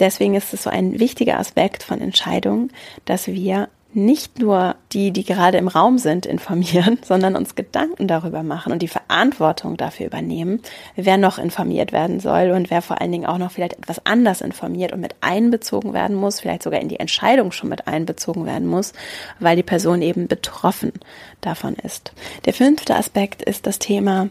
deswegen 0.00 0.34
ist 0.34 0.54
es 0.54 0.62
so 0.62 0.70
ein 0.70 0.98
wichtiger 0.98 1.38
Aspekt 1.38 1.82
von 1.82 2.00
Entscheidungen, 2.00 2.72
dass 3.04 3.26
wir 3.26 3.68
nicht 3.94 4.38
nur 4.38 4.76
die, 4.92 5.10
die 5.10 5.24
gerade 5.24 5.58
im 5.58 5.68
Raum 5.68 5.98
sind, 5.98 6.26
informieren, 6.26 6.98
sondern 7.04 7.36
uns 7.36 7.54
Gedanken 7.54 8.08
darüber 8.08 8.42
machen 8.42 8.72
und 8.72 8.82
die 8.82 8.88
Verantwortung 8.88 9.76
dafür 9.76 10.06
übernehmen, 10.06 10.60
wer 10.96 11.16
noch 11.16 11.38
informiert 11.38 11.92
werden 11.92 12.20
soll 12.20 12.50
und 12.50 12.70
wer 12.70 12.82
vor 12.82 13.00
allen 13.00 13.12
Dingen 13.12 13.26
auch 13.26 13.38
noch 13.38 13.50
vielleicht 13.50 13.74
etwas 13.74 14.04
anders 14.04 14.40
informiert 14.40 14.92
und 14.92 15.00
mit 15.00 15.14
einbezogen 15.20 15.92
werden 15.92 16.16
muss, 16.16 16.40
vielleicht 16.40 16.62
sogar 16.62 16.80
in 16.80 16.88
die 16.88 17.00
Entscheidung 17.00 17.52
schon 17.52 17.68
mit 17.68 17.86
einbezogen 17.86 18.46
werden 18.46 18.66
muss, 18.66 18.92
weil 19.38 19.56
die 19.56 19.62
Person 19.62 20.02
eben 20.02 20.28
betroffen 20.28 20.92
davon 21.40 21.74
ist. 21.74 22.12
Der 22.44 22.52
fünfte 22.52 22.96
Aspekt 22.96 23.42
ist 23.42 23.66
das 23.66 23.78
Thema 23.78 24.28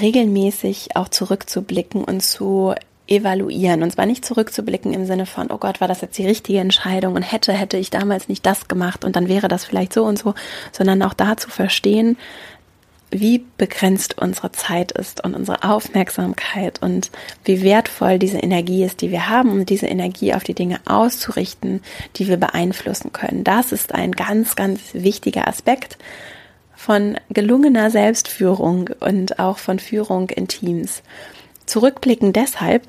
regelmäßig 0.00 0.96
auch 0.96 1.08
zurückzublicken 1.08 2.04
und 2.04 2.22
zu 2.22 2.74
evaluieren. 3.06 3.82
Und 3.82 3.92
zwar 3.92 4.06
nicht 4.06 4.24
zurückzublicken 4.24 4.94
im 4.94 5.06
Sinne 5.06 5.26
von, 5.26 5.50
oh 5.50 5.58
Gott, 5.58 5.80
war 5.80 5.88
das 5.88 6.00
jetzt 6.00 6.18
die 6.18 6.26
richtige 6.26 6.60
Entscheidung 6.60 7.14
und 7.14 7.22
hätte, 7.22 7.52
hätte 7.52 7.76
ich 7.76 7.90
damals 7.90 8.28
nicht 8.28 8.46
das 8.46 8.68
gemacht 8.68 9.04
und 9.04 9.16
dann 9.16 9.28
wäre 9.28 9.48
das 9.48 9.64
vielleicht 9.64 9.92
so 9.92 10.04
und 10.04 10.18
so, 10.18 10.34
sondern 10.72 11.02
auch 11.02 11.14
da 11.14 11.36
zu 11.36 11.50
verstehen, 11.50 12.16
wie 13.10 13.44
begrenzt 13.58 14.16
unsere 14.18 14.52
Zeit 14.52 14.92
ist 14.92 15.22
und 15.22 15.34
unsere 15.34 15.64
Aufmerksamkeit 15.64 16.80
und 16.80 17.10
wie 17.44 17.62
wertvoll 17.62 18.18
diese 18.18 18.38
Energie 18.38 18.84
ist, 18.84 19.02
die 19.02 19.10
wir 19.10 19.28
haben, 19.28 19.50
um 19.50 19.66
diese 19.66 19.86
Energie 19.86 20.32
auf 20.32 20.44
die 20.44 20.54
Dinge 20.54 20.80
auszurichten, 20.86 21.82
die 22.16 22.26
wir 22.26 22.38
beeinflussen 22.38 23.12
können. 23.12 23.44
Das 23.44 23.70
ist 23.70 23.94
ein 23.94 24.12
ganz, 24.12 24.56
ganz 24.56 24.80
wichtiger 24.94 25.46
Aspekt 25.46 25.98
von 26.74 27.16
gelungener 27.28 27.90
Selbstführung 27.90 28.90
und 29.00 29.38
auch 29.38 29.58
von 29.58 29.78
Führung 29.78 30.30
in 30.30 30.48
Teams. 30.48 31.02
Zurückblicken 31.72 32.34
deshalb, 32.34 32.82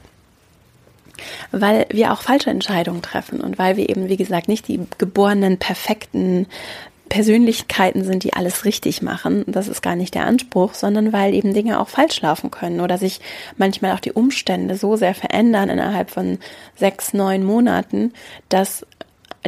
weil 1.52 1.86
wir 1.90 2.12
auch 2.12 2.22
falsche 2.22 2.50
Entscheidungen 2.50 3.02
treffen 3.02 3.40
und 3.40 3.58
weil 3.58 3.78
wir 3.78 3.88
eben, 3.88 4.10
wie 4.10 4.18
gesagt, 4.18 4.50
nicht 4.50 4.68
die 4.68 4.82
geborenen, 4.98 5.58
perfekten 5.58 6.48
Persönlichkeiten 7.08 8.04
sind, 8.04 8.24
die 8.24 8.34
alles 8.34 8.66
richtig 8.66 9.02
machen. 9.02 9.46
Das 9.48 9.70
ist 9.70 9.82
gar 9.82 9.96
nicht 9.96 10.16
der 10.16 10.26
Anspruch, 10.26 10.74
sondern 10.74 11.14
weil 11.14 11.34
eben 11.34 11.54
Dinge 11.54 11.80
auch 11.80 11.88
falsch 11.88 12.20
laufen 12.22 12.52
können 12.52 12.82
oder 12.82 12.98
sich 12.98 13.22
manchmal 13.56 13.94
auch 13.94 14.02
die 14.02 14.12
Umstände 14.12 14.76
so 14.76 14.98
sehr 14.98 15.16
verändern 15.16 15.70
innerhalb 15.70 16.10
von 16.10 16.40
sechs, 16.76 17.14
neun 17.14 17.46
Monaten, 17.46 18.12
dass 18.50 18.86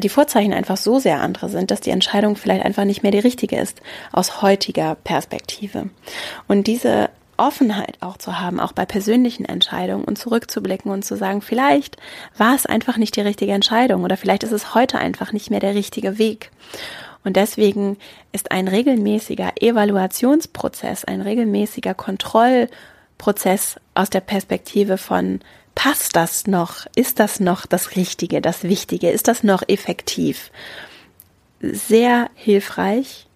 die 0.01 0.09
Vorzeichen 0.09 0.53
einfach 0.53 0.77
so 0.77 0.99
sehr 0.99 1.19
andere 1.19 1.49
sind, 1.49 1.71
dass 1.71 1.81
die 1.81 1.89
Entscheidung 1.89 2.37
vielleicht 2.37 2.63
einfach 2.63 2.85
nicht 2.85 3.03
mehr 3.03 3.11
die 3.11 3.19
richtige 3.19 3.57
ist 3.57 3.81
aus 4.13 4.41
heutiger 4.41 4.95
Perspektive. 5.03 5.89
Und 6.47 6.67
diese 6.67 7.09
Offenheit 7.37 7.97
auch 8.01 8.17
zu 8.17 8.39
haben, 8.39 8.59
auch 8.59 8.71
bei 8.71 8.85
persönlichen 8.85 9.45
Entscheidungen 9.45 10.03
und 10.03 10.17
zurückzublicken 10.17 10.91
und 10.91 11.03
zu 11.03 11.15
sagen, 11.17 11.41
vielleicht 11.41 11.97
war 12.37 12.55
es 12.55 12.65
einfach 12.65 12.97
nicht 12.97 13.15
die 13.15 13.21
richtige 13.21 13.53
Entscheidung 13.53 14.03
oder 14.03 14.17
vielleicht 14.17 14.43
ist 14.43 14.51
es 14.51 14.73
heute 14.75 14.99
einfach 14.99 15.33
nicht 15.33 15.49
mehr 15.49 15.59
der 15.59 15.75
richtige 15.75 16.17
Weg. 16.17 16.51
Und 17.23 17.35
deswegen 17.35 17.97
ist 18.31 18.51
ein 18.51 18.67
regelmäßiger 18.67 19.53
Evaluationsprozess, 19.59 21.05
ein 21.05 21.21
regelmäßiger 21.21 21.95
Kontrollprozess 21.95 23.77
aus 23.95 24.09
der 24.11 24.19
Perspektive 24.21 24.97
von 24.97 25.39
passt 25.73 26.15
das 26.15 26.47
noch? 26.47 26.85
Ist 26.95 27.19
das 27.19 27.39
noch 27.39 27.65
das 27.65 27.95
Richtige, 27.95 28.41
das 28.41 28.63
Wichtige? 28.63 29.09
Ist 29.09 29.27
das 29.27 29.43
noch 29.43 29.63
effektiv? 29.67 30.51
Sehr 31.59 32.29
hilfreich 32.35 33.27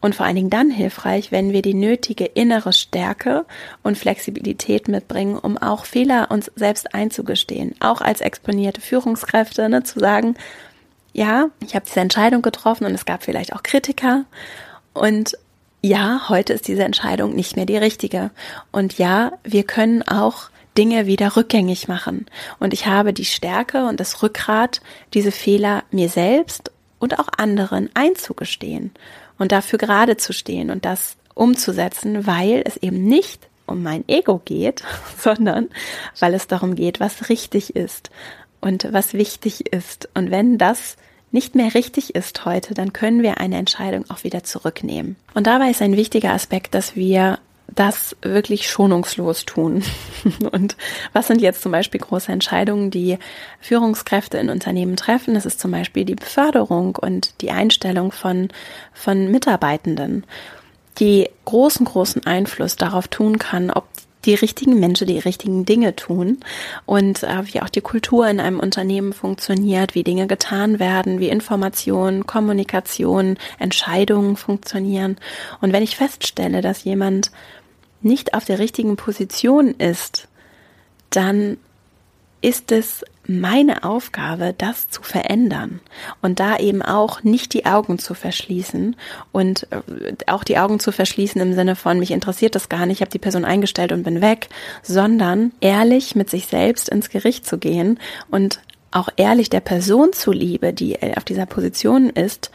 und 0.00 0.14
vor 0.14 0.26
allen 0.26 0.36
Dingen 0.36 0.50
dann 0.50 0.70
hilfreich, 0.70 1.30
wenn 1.30 1.52
wir 1.52 1.62
die 1.62 1.74
nötige 1.74 2.24
innere 2.24 2.72
Stärke 2.72 3.44
und 3.82 3.98
Flexibilität 3.98 4.88
mitbringen, 4.88 5.36
um 5.36 5.58
auch 5.58 5.84
Fehler 5.84 6.30
uns 6.30 6.50
selbst 6.56 6.94
einzugestehen. 6.94 7.74
Auch 7.80 8.00
als 8.00 8.22
exponierte 8.22 8.80
Führungskräfte, 8.80 9.68
ne, 9.68 9.82
zu 9.82 10.00
sagen, 10.00 10.36
ja, 11.12 11.48
ich 11.62 11.74
habe 11.74 11.84
diese 11.86 12.00
Entscheidung 12.00 12.40
getroffen 12.40 12.86
und 12.86 12.94
es 12.94 13.04
gab 13.04 13.22
vielleicht 13.22 13.52
auch 13.52 13.62
Kritiker. 13.62 14.24
Und 14.94 15.36
ja, 15.82 16.28
heute 16.28 16.54
ist 16.54 16.68
diese 16.68 16.84
Entscheidung 16.84 17.34
nicht 17.34 17.56
mehr 17.56 17.66
die 17.66 17.76
richtige. 17.76 18.30
Und 18.72 18.96
ja, 18.96 19.32
wir 19.44 19.64
können 19.64 20.02
auch 20.02 20.50
Dinge 20.78 21.06
wieder 21.06 21.36
rückgängig 21.36 21.88
machen. 21.88 22.26
Und 22.58 22.72
ich 22.72 22.86
habe 22.86 23.12
die 23.12 23.24
Stärke 23.24 23.86
und 23.86 24.00
das 24.00 24.22
Rückgrat, 24.22 24.80
diese 25.12 25.32
Fehler 25.32 25.82
mir 25.90 26.08
selbst 26.08 26.70
und 27.00 27.18
auch 27.18 27.28
anderen 27.36 27.90
einzugestehen 27.94 28.92
und 29.40 29.50
dafür 29.52 29.78
gerade 29.78 30.16
zu 30.18 30.32
stehen 30.32 30.70
und 30.70 30.84
das 30.84 31.16
umzusetzen, 31.34 32.26
weil 32.26 32.62
es 32.64 32.76
eben 32.76 33.04
nicht 33.04 33.48
um 33.66 33.82
mein 33.82 34.06
Ego 34.06 34.40
geht, 34.44 34.84
sondern 35.18 35.68
weil 36.20 36.34
es 36.34 36.46
darum 36.46 36.76
geht, 36.76 37.00
was 37.00 37.28
richtig 37.28 37.74
ist 37.74 38.10
und 38.60 38.92
was 38.92 39.14
wichtig 39.14 39.72
ist. 39.72 40.08
Und 40.14 40.30
wenn 40.30 40.58
das 40.58 40.96
nicht 41.32 41.54
mehr 41.54 41.74
richtig 41.74 42.14
ist 42.14 42.44
heute, 42.44 42.74
dann 42.74 42.92
können 42.92 43.22
wir 43.22 43.38
eine 43.38 43.56
Entscheidung 43.56 44.04
auch 44.10 44.24
wieder 44.24 44.44
zurücknehmen. 44.44 45.16
Und 45.32 45.46
dabei 45.46 45.70
ist 45.70 45.80
ein 45.80 45.96
wichtiger 45.96 46.32
Aspekt, 46.32 46.74
dass 46.74 46.94
wir 46.94 47.38
das 47.74 48.16
wirklich 48.22 48.68
schonungslos 48.68 49.44
tun. 49.44 49.82
Und 50.52 50.76
was 51.12 51.26
sind 51.26 51.40
jetzt 51.40 51.62
zum 51.62 51.72
Beispiel 51.72 52.00
große 52.00 52.32
Entscheidungen, 52.32 52.90
die 52.90 53.18
Führungskräfte 53.60 54.38
in 54.38 54.50
Unternehmen 54.50 54.96
treffen? 54.96 55.34
Das 55.34 55.46
ist 55.46 55.60
zum 55.60 55.70
Beispiel 55.70 56.04
die 56.04 56.14
Beförderung 56.14 56.96
und 56.96 57.40
die 57.40 57.50
Einstellung 57.50 58.12
von, 58.12 58.48
von 58.92 59.30
Mitarbeitenden, 59.30 60.24
die 60.98 61.28
großen, 61.44 61.86
großen 61.86 62.26
Einfluss 62.26 62.76
darauf 62.76 63.08
tun 63.08 63.38
kann, 63.38 63.70
ob 63.70 63.86
die 64.24 64.34
richtigen 64.34 64.78
Menschen 64.78 65.06
die 65.06 65.18
richtigen 65.18 65.64
Dinge 65.64 65.96
tun 65.96 66.38
und 66.86 67.22
äh, 67.22 67.42
wie 67.44 67.62
auch 67.62 67.68
die 67.68 67.80
Kultur 67.80 68.28
in 68.28 68.40
einem 68.40 68.60
Unternehmen 68.60 69.12
funktioniert, 69.12 69.94
wie 69.94 70.04
Dinge 70.04 70.26
getan 70.26 70.78
werden, 70.78 71.20
wie 71.20 71.28
Information, 71.28 72.26
Kommunikation, 72.26 73.38
Entscheidungen 73.58 74.36
funktionieren. 74.36 75.16
Und 75.60 75.72
wenn 75.72 75.82
ich 75.82 75.96
feststelle, 75.96 76.60
dass 76.60 76.84
jemand 76.84 77.30
nicht 78.02 78.34
auf 78.34 78.44
der 78.44 78.58
richtigen 78.58 78.96
Position 78.96 79.74
ist, 79.74 80.28
dann 81.10 81.58
ist 82.42 82.72
es 82.72 83.04
meine 83.26 83.84
Aufgabe, 83.84 84.54
das 84.56 84.88
zu 84.88 85.02
verändern 85.02 85.80
und 86.20 86.40
da 86.40 86.58
eben 86.58 86.82
auch 86.82 87.22
nicht 87.22 87.52
die 87.52 87.66
Augen 87.66 87.98
zu 87.98 88.14
verschließen 88.14 88.96
und 89.30 89.68
äh, 89.70 90.14
auch 90.26 90.42
die 90.42 90.58
Augen 90.58 90.80
zu 90.80 90.90
verschließen 90.90 91.40
im 91.40 91.54
Sinne 91.54 91.76
von, 91.76 91.98
mich 91.98 92.10
interessiert 92.10 92.54
das 92.54 92.68
gar 92.68 92.86
nicht, 92.86 92.98
ich 92.98 93.00
habe 93.02 93.10
die 93.10 93.18
Person 93.18 93.44
eingestellt 93.44 93.92
und 93.92 94.02
bin 94.02 94.20
weg, 94.20 94.48
sondern 94.82 95.52
ehrlich 95.60 96.16
mit 96.16 96.30
sich 96.30 96.46
selbst 96.46 96.88
ins 96.88 97.10
Gericht 97.10 97.46
zu 97.46 97.58
gehen 97.58 98.00
und 98.30 98.60
auch 98.90 99.08
ehrlich 99.16 99.50
der 99.50 99.60
Person 99.60 100.12
zuliebe, 100.12 100.72
die 100.72 100.98
auf 101.16 101.24
dieser 101.24 101.46
Position 101.46 102.10
ist, 102.10 102.50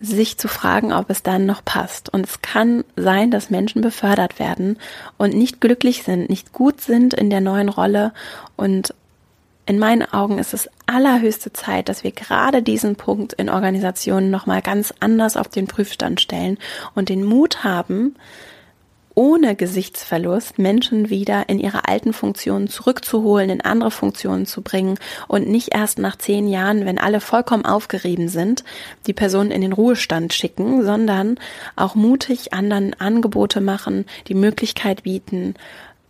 sich 0.00 0.38
zu 0.38 0.48
fragen, 0.48 0.92
ob 0.92 1.10
es 1.10 1.22
dann 1.22 1.46
noch 1.46 1.64
passt. 1.64 2.12
Und 2.12 2.26
es 2.26 2.40
kann 2.42 2.84
sein, 2.96 3.30
dass 3.30 3.50
Menschen 3.50 3.82
befördert 3.82 4.38
werden 4.38 4.78
und 5.18 5.34
nicht 5.34 5.60
glücklich 5.60 6.02
sind, 6.02 6.30
nicht 6.30 6.52
gut 6.52 6.80
sind 6.80 7.12
in 7.14 7.28
der 7.28 7.40
neuen 7.40 7.68
Rolle. 7.68 8.12
Und 8.56 8.94
in 9.66 9.78
meinen 9.78 10.02
Augen 10.02 10.38
ist 10.38 10.54
es 10.54 10.70
allerhöchste 10.86 11.52
Zeit, 11.52 11.88
dass 11.88 12.02
wir 12.02 12.12
gerade 12.12 12.62
diesen 12.62 12.96
Punkt 12.96 13.34
in 13.34 13.50
Organisationen 13.50 14.30
nochmal 14.30 14.62
ganz 14.62 14.92
anders 15.00 15.36
auf 15.36 15.48
den 15.48 15.66
Prüfstand 15.66 16.20
stellen 16.20 16.58
und 16.94 17.08
den 17.08 17.22
Mut 17.22 17.62
haben, 17.62 18.16
ohne 19.14 19.56
Gesichtsverlust 19.56 20.58
Menschen 20.58 21.10
wieder 21.10 21.48
in 21.48 21.58
ihre 21.58 21.88
alten 21.88 22.12
Funktionen 22.12 22.68
zurückzuholen, 22.68 23.50
in 23.50 23.60
andere 23.60 23.90
Funktionen 23.90 24.46
zu 24.46 24.62
bringen 24.62 24.98
und 25.28 25.48
nicht 25.48 25.74
erst 25.74 25.98
nach 25.98 26.16
zehn 26.16 26.48
Jahren, 26.48 26.86
wenn 26.86 26.98
alle 26.98 27.20
vollkommen 27.20 27.64
aufgerieben 27.64 28.28
sind, 28.28 28.64
die 29.06 29.12
Person 29.12 29.50
in 29.50 29.62
den 29.62 29.72
Ruhestand 29.72 30.32
schicken, 30.32 30.84
sondern 30.84 31.38
auch 31.76 31.94
mutig 31.94 32.52
anderen 32.52 32.94
Angebote 33.00 33.60
machen, 33.60 34.06
die 34.28 34.34
Möglichkeit 34.34 35.02
bieten, 35.02 35.54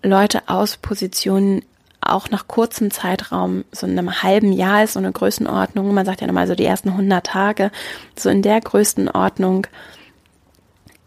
Leute 0.02 0.42
aus 0.48 0.76
Positionen 0.76 1.62
auch 2.00 2.30
nach 2.30 2.48
kurzem 2.48 2.90
Zeitraum, 2.90 3.64
so 3.72 3.86
in 3.86 3.98
einem 3.98 4.22
halben 4.22 4.52
Jahr 4.52 4.84
ist 4.84 4.94
so 4.94 4.98
eine 4.98 5.12
Größenordnung, 5.12 5.92
man 5.92 6.06
sagt 6.06 6.20
ja 6.20 6.26
nochmal 6.26 6.46
so 6.46 6.54
die 6.54 6.64
ersten 6.64 6.90
100 6.90 7.26
Tage, 7.26 7.70
so 8.16 8.30
in 8.30 8.42
der 8.42 8.60
Größenordnung 8.60 9.66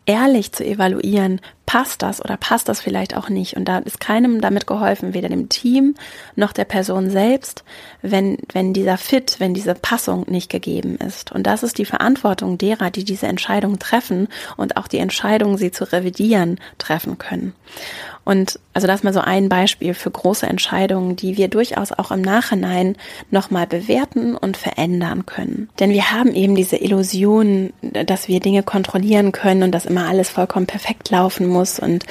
ehrlich 0.06 0.51
zu 0.51 0.65
evaluieren, 0.65 1.39
passt 1.74 2.04
das 2.04 2.24
oder 2.24 2.38
passt 2.38 2.70
das 2.70 2.82
vielleicht 2.82 3.18
auch 3.18 3.30
nicht. 3.30 3.56
Und 3.58 3.66
da 3.66 3.80
ist 3.80 4.00
keinem 4.00 4.42
damit 4.42 4.68
geholfen, 4.68 5.16
weder 5.16 5.28
dem 5.28 5.50
Team 5.50 5.96
noch 6.36 6.54
der 6.54 6.66
Person 6.66 7.10
selbst, 7.10 7.64
wenn, 8.04 8.38
wenn 8.52 8.74
dieser 8.74 9.00
Fit, 9.00 9.38
wenn 9.40 9.56
diese 9.56 9.74
Passung 9.74 10.24
nicht 10.30 10.52
gegeben 10.52 10.98
ist. 10.98 11.32
Und 11.32 11.48
das 11.48 11.64
ist 11.64 11.80
die 11.80 11.86
Verantwortung 11.86 12.60
derer, 12.60 12.92
die 12.92 13.04
diese 13.04 13.26
Entscheidung 13.26 13.80
treffen 13.80 14.28
und 14.56 14.78
auch 14.78 14.88
die 14.88 15.00
Entscheidung, 15.00 15.58
sie 15.58 15.72
zu 15.72 15.92
revidieren, 15.92 16.60
treffen 16.78 17.18
können. 17.18 17.54
Und 18.26 18.60
also 18.74 18.88
das 18.88 19.04
mal 19.04 19.14
so 19.14 19.20
ein 19.20 19.50
Beispiel 19.50 19.94
für 19.94 20.10
große 20.10 20.48
Entscheidungen, 20.48 21.16
die 21.16 21.38
wir 21.38 21.50
durchaus 21.50 21.92
auch 21.92 22.10
im 22.12 22.22
Nachhinein 22.22 22.96
nochmal 23.32 23.68
bewerten 23.68 24.36
und 24.36 24.56
verändern 24.56 25.26
können. 25.26 25.70
Denn 25.80 25.90
wir 25.90 26.12
haben 26.12 26.34
eben 26.34 26.56
diese 26.56 26.78
Illusion, 26.78 27.74
dass 27.82 28.30
wir 28.30 28.40
Dinge 28.40 28.64
kontrollieren 28.64 29.34
können 29.34 29.64
und 29.64 29.72
dass 29.72 29.86
immer 29.86 30.08
alles 30.08 30.30
vollkommen 30.30 30.68
perfekt 30.68 31.10
laufen 31.10 31.48
muss. 31.48 31.62
Und 31.80 32.06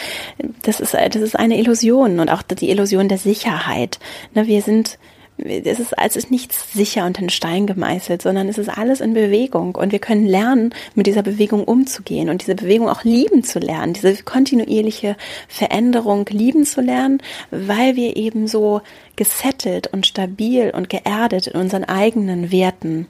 das 0.62 0.80
ist, 0.80 0.94
das 0.94 1.16
ist 1.16 1.38
eine 1.38 1.58
Illusion 1.58 2.20
und 2.20 2.28
auch 2.28 2.42
die 2.42 2.70
Illusion 2.70 3.08
der 3.08 3.18
Sicherheit. 3.18 3.98
Ne, 4.34 4.46
wir 4.46 4.62
sind 4.62 4.98
es 5.44 5.80
ist, 5.80 5.98
als 5.98 6.16
ist 6.16 6.30
nichts 6.30 6.72
sicher 6.72 7.06
und 7.06 7.18
in 7.18 7.30
Stein 7.30 7.66
gemeißelt, 7.66 8.22
sondern 8.22 8.48
es 8.48 8.58
ist 8.58 8.68
alles 8.68 9.00
in 9.00 9.14
Bewegung 9.14 9.74
und 9.74 9.92
wir 9.92 9.98
können 9.98 10.26
lernen, 10.26 10.74
mit 10.94 11.06
dieser 11.06 11.22
Bewegung 11.22 11.64
umzugehen 11.64 12.28
und 12.28 12.42
diese 12.42 12.54
Bewegung 12.54 12.88
auch 12.88 13.04
lieben 13.04 13.42
zu 13.42 13.58
lernen, 13.58 13.92
diese 13.92 14.22
kontinuierliche 14.22 15.16
Veränderung 15.48 16.26
lieben 16.28 16.64
zu 16.64 16.80
lernen, 16.80 17.22
weil 17.50 17.96
wir 17.96 18.16
eben 18.16 18.46
so 18.46 18.82
gesettelt 19.16 19.88
und 19.88 20.06
stabil 20.06 20.70
und 20.74 20.88
geerdet 20.88 21.48
in 21.48 21.60
unseren 21.60 21.84
eigenen 21.84 22.52
Werten 22.52 23.06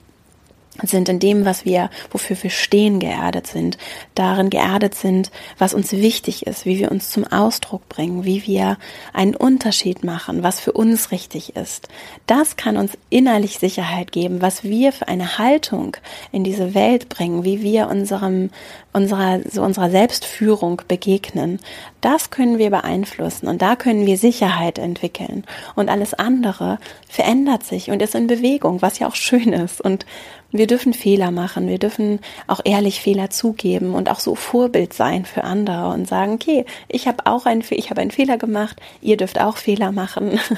sind 0.82 1.08
in 1.08 1.18
dem, 1.18 1.44
was 1.44 1.64
wir, 1.64 1.90
wofür 2.10 2.36
wir 2.42 2.50
stehen, 2.50 2.98
geerdet 2.98 3.46
sind, 3.46 3.76
darin 4.14 4.48
geerdet 4.48 4.94
sind, 4.94 5.30
was 5.58 5.74
uns 5.74 5.92
wichtig 5.92 6.46
ist, 6.46 6.64
wie 6.64 6.78
wir 6.78 6.90
uns 6.90 7.10
zum 7.10 7.26
Ausdruck 7.26 7.88
bringen, 7.90 8.24
wie 8.24 8.46
wir 8.46 8.78
einen 9.12 9.36
Unterschied 9.36 10.02
machen, 10.02 10.42
was 10.42 10.60
für 10.60 10.72
uns 10.72 11.10
richtig 11.10 11.56
ist. 11.56 11.88
Das 12.26 12.56
kann 12.56 12.78
uns 12.78 12.96
innerlich 13.10 13.58
Sicherheit 13.58 14.12
geben, 14.12 14.40
was 14.40 14.64
wir 14.64 14.92
für 14.92 15.08
eine 15.08 15.36
Haltung 15.36 15.96
in 16.32 16.42
diese 16.42 16.74
Welt 16.74 17.10
bringen, 17.10 17.44
wie 17.44 17.62
wir 17.62 17.88
unserem, 17.88 18.48
unserer, 18.94 19.40
so 19.50 19.62
unserer 19.62 19.90
Selbstführung 19.90 20.80
begegnen. 20.88 21.60
Das 22.00 22.30
können 22.30 22.56
wir 22.56 22.70
beeinflussen 22.70 23.46
und 23.46 23.60
da 23.60 23.76
können 23.76 24.06
wir 24.06 24.16
Sicherheit 24.16 24.78
entwickeln. 24.78 25.44
Und 25.74 25.90
alles 25.90 26.14
andere 26.14 26.78
verändert 27.08 27.62
sich 27.62 27.90
und 27.90 28.00
ist 28.00 28.14
in 28.14 28.26
Bewegung, 28.26 28.80
was 28.80 28.98
ja 28.98 29.06
auch 29.06 29.14
schön 29.14 29.52
ist 29.52 29.80
und 29.82 30.06
wir 30.52 30.66
dürfen 30.66 30.92
Fehler 30.92 31.30
machen, 31.30 31.66
wir 31.66 31.78
dürfen 31.78 32.20
auch 32.46 32.60
ehrlich 32.64 33.00
Fehler 33.00 33.30
zugeben 33.30 33.94
und 33.94 34.10
auch 34.10 34.20
so 34.20 34.34
Vorbild 34.34 34.92
sein 34.92 35.24
für 35.24 35.44
andere 35.44 35.88
und 35.88 36.06
sagen, 36.06 36.34
okay, 36.34 36.66
ich 36.88 37.08
habe 37.08 37.26
auch 37.26 37.46
einen, 37.46 37.64
ich 37.70 37.90
habe 37.90 38.00
einen 38.00 38.10
Fehler 38.10 38.36
gemacht, 38.36 38.80
ihr 39.00 39.16
dürft 39.16 39.40
auch 39.40 39.56
Fehler 39.56 39.92
machen. 39.92 40.38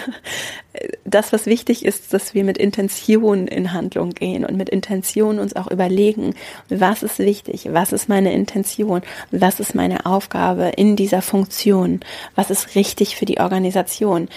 Das, 1.05 1.33
was 1.33 1.47
wichtig 1.47 1.85
ist, 1.85 2.13
dass 2.13 2.35
wir 2.35 2.43
mit 2.43 2.59
Intention 2.59 3.47
in 3.47 3.73
Handlung 3.73 4.11
gehen 4.11 4.45
und 4.45 4.57
mit 4.57 4.69
Intention 4.69 5.39
uns 5.39 5.55
auch 5.55 5.71
überlegen, 5.71 6.35
was 6.69 7.05
ist 7.05 7.21
wichtig, 7.21 7.69
was 7.71 7.93
ist 7.93 8.09
meine 8.09 8.33
Intention, 8.33 9.03
was 9.31 9.61
ist 9.61 9.77
meine 9.77 10.05
Aufgabe 10.05 10.73
in 10.77 10.97
dieser 10.97 11.23
Funktion, 11.23 12.01
was 12.35 12.51
ist 12.51 12.75
richtig 12.75 13.15
für 13.15 13.25
die 13.25 13.39
Organisation 13.39 14.29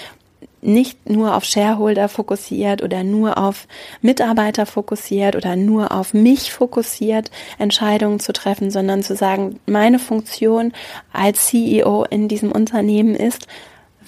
nicht 0.68 1.10
nur 1.10 1.36
auf 1.36 1.46
Shareholder 1.46 2.10
fokussiert 2.10 2.84
oder 2.84 3.04
nur 3.04 3.38
auf 3.38 3.68
Mitarbeiter 4.02 4.66
fokussiert 4.66 5.36
oder 5.36 5.56
nur 5.56 5.92
auf 5.92 6.14
mich 6.14 6.52
fokussiert, 6.52 7.32
Entscheidungen 7.58 8.20
zu 8.20 8.34
treffen, 8.34 8.70
sondern 8.70 9.02
zu 9.02 9.16
sagen, 9.16 9.60
meine 9.66 9.98
Funktion 9.98 10.74
als 11.14 11.48
CEO 11.48 12.04
in 12.04 12.28
diesem 12.28 12.52
Unternehmen 12.52 13.16
ist, 13.16 13.48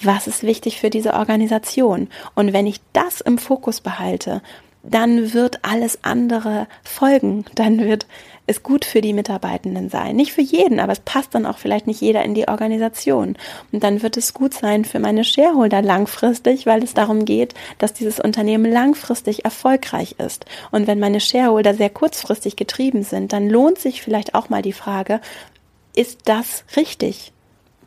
was 0.02 0.26
ist 0.26 0.42
wichtig 0.42 0.80
für 0.80 0.90
diese 0.90 1.14
Organisation? 1.14 2.08
Und 2.34 2.52
wenn 2.52 2.66
ich 2.66 2.80
das 2.92 3.20
im 3.20 3.38
Fokus 3.38 3.80
behalte, 3.80 4.42
dann 4.82 5.32
wird 5.34 5.60
alles 5.62 5.98
andere 6.02 6.66
folgen. 6.82 7.44
Dann 7.54 7.80
wird 7.80 8.06
es 8.46 8.62
gut 8.62 8.84
für 8.84 9.00
die 9.00 9.12
Mitarbeitenden 9.12 9.90
sein. 9.90 10.16
Nicht 10.16 10.32
für 10.32 10.40
jeden, 10.40 10.80
aber 10.80 10.92
es 10.92 11.00
passt 11.00 11.34
dann 11.34 11.46
auch 11.46 11.58
vielleicht 11.58 11.86
nicht 11.86 12.00
jeder 12.00 12.24
in 12.24 12.34
die 12.34 12.48
Organisation. 12.48 13.36
Und 13.72 13.84
dann 13.84 14.02
wird 14.02 14.16
es 14.16 14.34
gut 14.34 14.54
sein 14.54 14.84
für 14.84 14.98
meine 14.98 15.24
Shareholder 15.24 15.82
langfristig, 15.82 16.66
weil 16.66 16.82
es 16.82 16.94
darum 16.94 17.24
geht, 17.24 17.54
dass 17.78 17.92
dieses 17.92 18.18
Unternehmen 18.18 18.70
langfristig 18.70 19.44
erfolgreich 19.44 20.16
ist. 20.18 20.46
Und 20.70 20.86
wenn 20.86 20.98
meine 20.98 21.20
Shareholder 21.20 21.74
sehr 21.74 21.90
kurzfristig 21.90 22.56
getrieben 22.56 23.02
sind, 23.02 23.32
dann 23.32 23.48
lohnt 23.48 23.78
sich 23.78 24.02
vielleicht 24.02 24.34
auch 24.34 24.48
mal 24.48 24.62
die 24.62 24.72
Frage, 24.72 25.20
ist 25.94 26.20
das 26.24 26.64
richtig? 26.76 27.32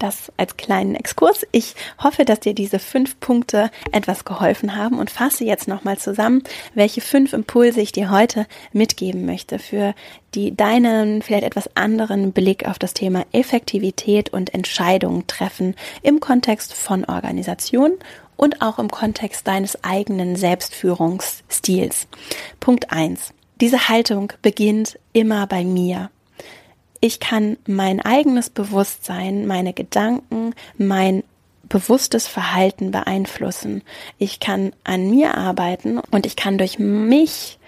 Das 0.03 0.31
als 0.37 0.57
kleinen 0.57 0.95
Exkurs. 0.95 1.47
Ich 1.51 1.75
hoffe, 1.97 2.25
dass 2.25 2.41
dir 2.41 2.53
diese 2.53 2.77
fünf 2.77 3.19
Punkte 3.19 3.71
etwas 3.91 4.25
geholfen 4.25 4.75
haben 4.75 4.99
und 4.99 5.09
fasse 5.09 5.45
jetzt 5.45 5.67
nochmal 5.67 5.97
zusammen, 5.97 6.43
welche 6.75 7.01
fünf 7.01 7.31
Impulse 7.31 7.79
ich 7.79 7.93
dir 7.93 8.11
heute 8.11 8.45
mitgeben 8.73 9.25
möchte 9.25 9.59
für 9.59 9.95
die 10.35 10.55
deinen 10.55 11.21
vielleicht 11.21 11.45
etwas 11.45 11.75
anderen 11.75 12.33
Blick 12.33 12.67
auf 12.67 12.79
das 12.79 12.93
Thema 12.93 13.25
Effektivität 13.31 14.31
und 14.33 14.53
Entscheidungen 14.53 15.25
treffen 15.27 15.75
im 16.01 16.19
Kontext 16.19 16.73
von 16.73 17.05
Organisation 17.05 17.93
und 18.35 18.61
auch 18.61 18.79
im 18.79 18.89
Kontext 18.89 19.47
deines 19.47 19.83
eigenen 19.83 20.35
Selbstführungsstils. 20.35 22.07
Punkt 22.59 22.91
eins: 22.91 23.33
Diese 23.61 23.87
Haltung 23.87 24.33
beginnt 24.41 24.99
immer 25.13 25.47
bei 25.47 25.63
mir 25.63 26.09
ich 27.03 27.19
kann 27.19 27.57
mein 27.67 27.99
eigenes 27.99 28.49
Bewusstsein, 28.49 29.45
meine 29.45 29.73
Gedanken, 29.73 30.55
mein 30.77 31.25
bewusstes 31.67 32.29
Verhalten 32.29 32.91
beeinflussen. 32.91 33.81
Ich 34.19 34.39
kann 34.39 34.71
an 34.85 35.09
mir 35.09 35.35
arbeiten 35.35 35.97
und 35.97 36.25
ich 36.25 36.37
kann 36.37 36.57
durch 36.57 36.79
mich 36.79 37.59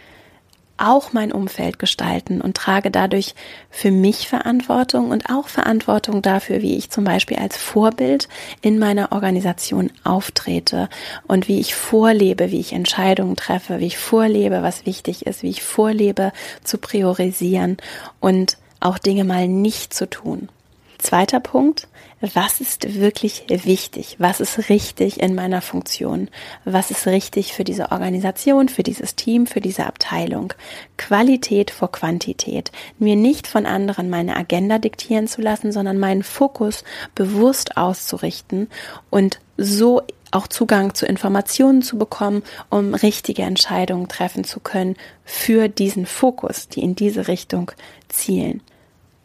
auch 0.78 1.12
mein 1.12 1.34
Umfeld 1.34 1.80
gestalten 1.80 2.40
und 2.40 2.56
trage 2.56 2.92
dadurch 2.92 3.36
für 3.70 3.92
mich 3.92 4.30
Verantwortung 4.30 5.12
und 5.12 5.30
auch 5.30 5.50
Verantwortung 5.50 6.22
dafür, 6.22 6.62
wie 6.62 6.78
ich 6.78 6.90
zum 6.90 7.04
Beispiel 7.04 7.36
als 7.36 7.58
Vorbild 7.58 8.30
in 8.62 8.80
meiner 8.80 9.12
Organisation 9.12 9.92
auftrete 10.06 10.88
und 11.28 11.50
wie 11.50 11.60
ich 11.60 11.76
vorlebe, 11.76 12.52
wie 12.52 12.62
ich 12.62 12.72
Entscheidungen 12.72 13.36
treffe, 13.36 13.82
wie 13.82 13.88
ich 13.88 13.98
vorlebe, 13.98 14.64
was 14.64 14.86
wichtig 14.86 15.26
ist, 15.26 15.44
wie 15.44 15.50
ich 15.50 15.62
vorlebe 15.62 16.32
zu 16.64 16.78
priorisieren 16.78 17.76
und 18.22 18.58
auch 18.80 18.98
Dinge 18.98 19.24
mal 19.24 19.48
nicht 19.48 19.94
zu 19.94 20.10
tun. 20.10 20.50
Zweiter 20.98 21.40
Punkt, 21.40 21.88
was 22.34 22.62
ist 22.62 23.00
wirklich 23.00 23.44
wichtig? 23.48 24.16
Was 24.20 24.40
ist 24.40 24.70
richtig 24.70 25.20
in 25.20 25.36
meiner 25.36 25.62
Funktion? 25.62 26.30
Was 26.64 26.90
ist 26.90 27.06
richtig 27.06 27.54
für 27.54 27.64
diese 27.64 27.92
Organisation, 27.92 28.70
für 28.70 28.84
dieses 28.84 29.16
Team, 29.16 29.46
für 29.46 29.62
diese 29.62 29.86
Abteilung? 29.86 30.54
Qualität 30.98 31.72
vor 31.72 31.92
Quantität. 31.92 32.72
Mir 32.98 33.16
nicht 33.16 33.48
von 33.48 33.66
anderen 33.66 34.10
meine 34.10 34.36
Agenda 34.36 34.80
diktieren 34.80 35.28
zu 35.28 35.42
lassen, 35.42 35.72
sondern 35.72 36.00
meinen 36.00 36.24
Fokus 36.24 36.84
bewusst 37.14 37.78
auszurichten 37.78 38.70
und 39.10 39.40
so 39.58 40.02
auch 40.36 40.48
Zugang 40.48 40.94
zu 40.94 41.06
Informationen 41.06 41.82
zu 41.82 41.98
bekommen, 41.98 42.44
um 42.70 42.94
richtige 42.94 43.44
Entscheidungen 43.44 44.08
treffen 44.08 44.44
zu 44.44 44.60
können 44.60 44.96
für 45.24 45.68
diesen 45.70 46.06
Fokus, 46.06 46.68
die 46.68 46.82
in 46.82 46.96
diese 46.96 47.28
Richtung 47.28 47.72
zielen. 48.10 48.62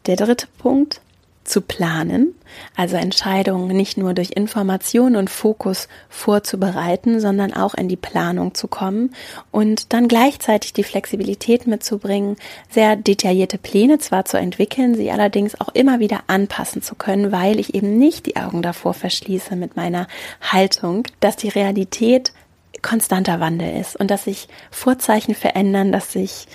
Der 0.07 0.17
dritte 0.17 0.47
Punkt, 0.59 1.01
zu 1.51 1.61
planen, 1.61 2.35
also 2.77 2.97
Entscheidungen 2.97 3.77
nicht 3.77 3.99
nur 3.99 4.15
durch 4.15 4.31
Information 4.31 5.17
und 5.17 5.29
Fokus 5.29 5.89
vorzubereiten, 6.09 7.21
sondern 7.21 7.53
auch 7.53 7.75
in 7.75 7.89
die 7.89 7.97
Planung 7.97 8.55
zu 8.55 8.69
kommen 8.69 9.15
und 9.51 9.93
dann 9.93 10.09
gleichzeitig 10.09 10.73
die 10.73 10.85
Flexibilität 10.85 11.67
mitzubringen, 11.67 12.37
sehr 12.71 12.97
detaillierte 12.97 13.59
Pläne 13.59 13.99
zwar 13.99 14.25
zu 14.25 14.39
entwickeln, 14.39 14.95
sie 14.95 15.11
allerdings 15.11 15.61
auch 15.61 15.69
immer 15.75 16.01
wieder 16.01 16.21
anpassen 16.29 16.83
zu 16.83 16.95
können, 16.95 17.33
weil 17.33 17.59
ich 17.59 17.75
eben 17.75 17.99
nicht 17.99 18.27
die 18.27 18.37
Augen 18.37 18.63
davor 18.63 18.95
verschließe 18.95 19.57
mit 19.57 19.77
meiner 19.77 20.07
Haltung, 20.41 21.03
dass 21.21 21.37
die 21.37 21.49
Realität 21.49 22.33
konstanter 22.83 23.41
Wandel 23.41 23.79
ist 23.79 23.97
und 23.97 24.11
dass 24.11 24.25
sich 24.25 24.49
Vorzeichen 24.71 25.35
verändern, 25.35 25.93
dass 25.93 26.13
sich 26.13 26.47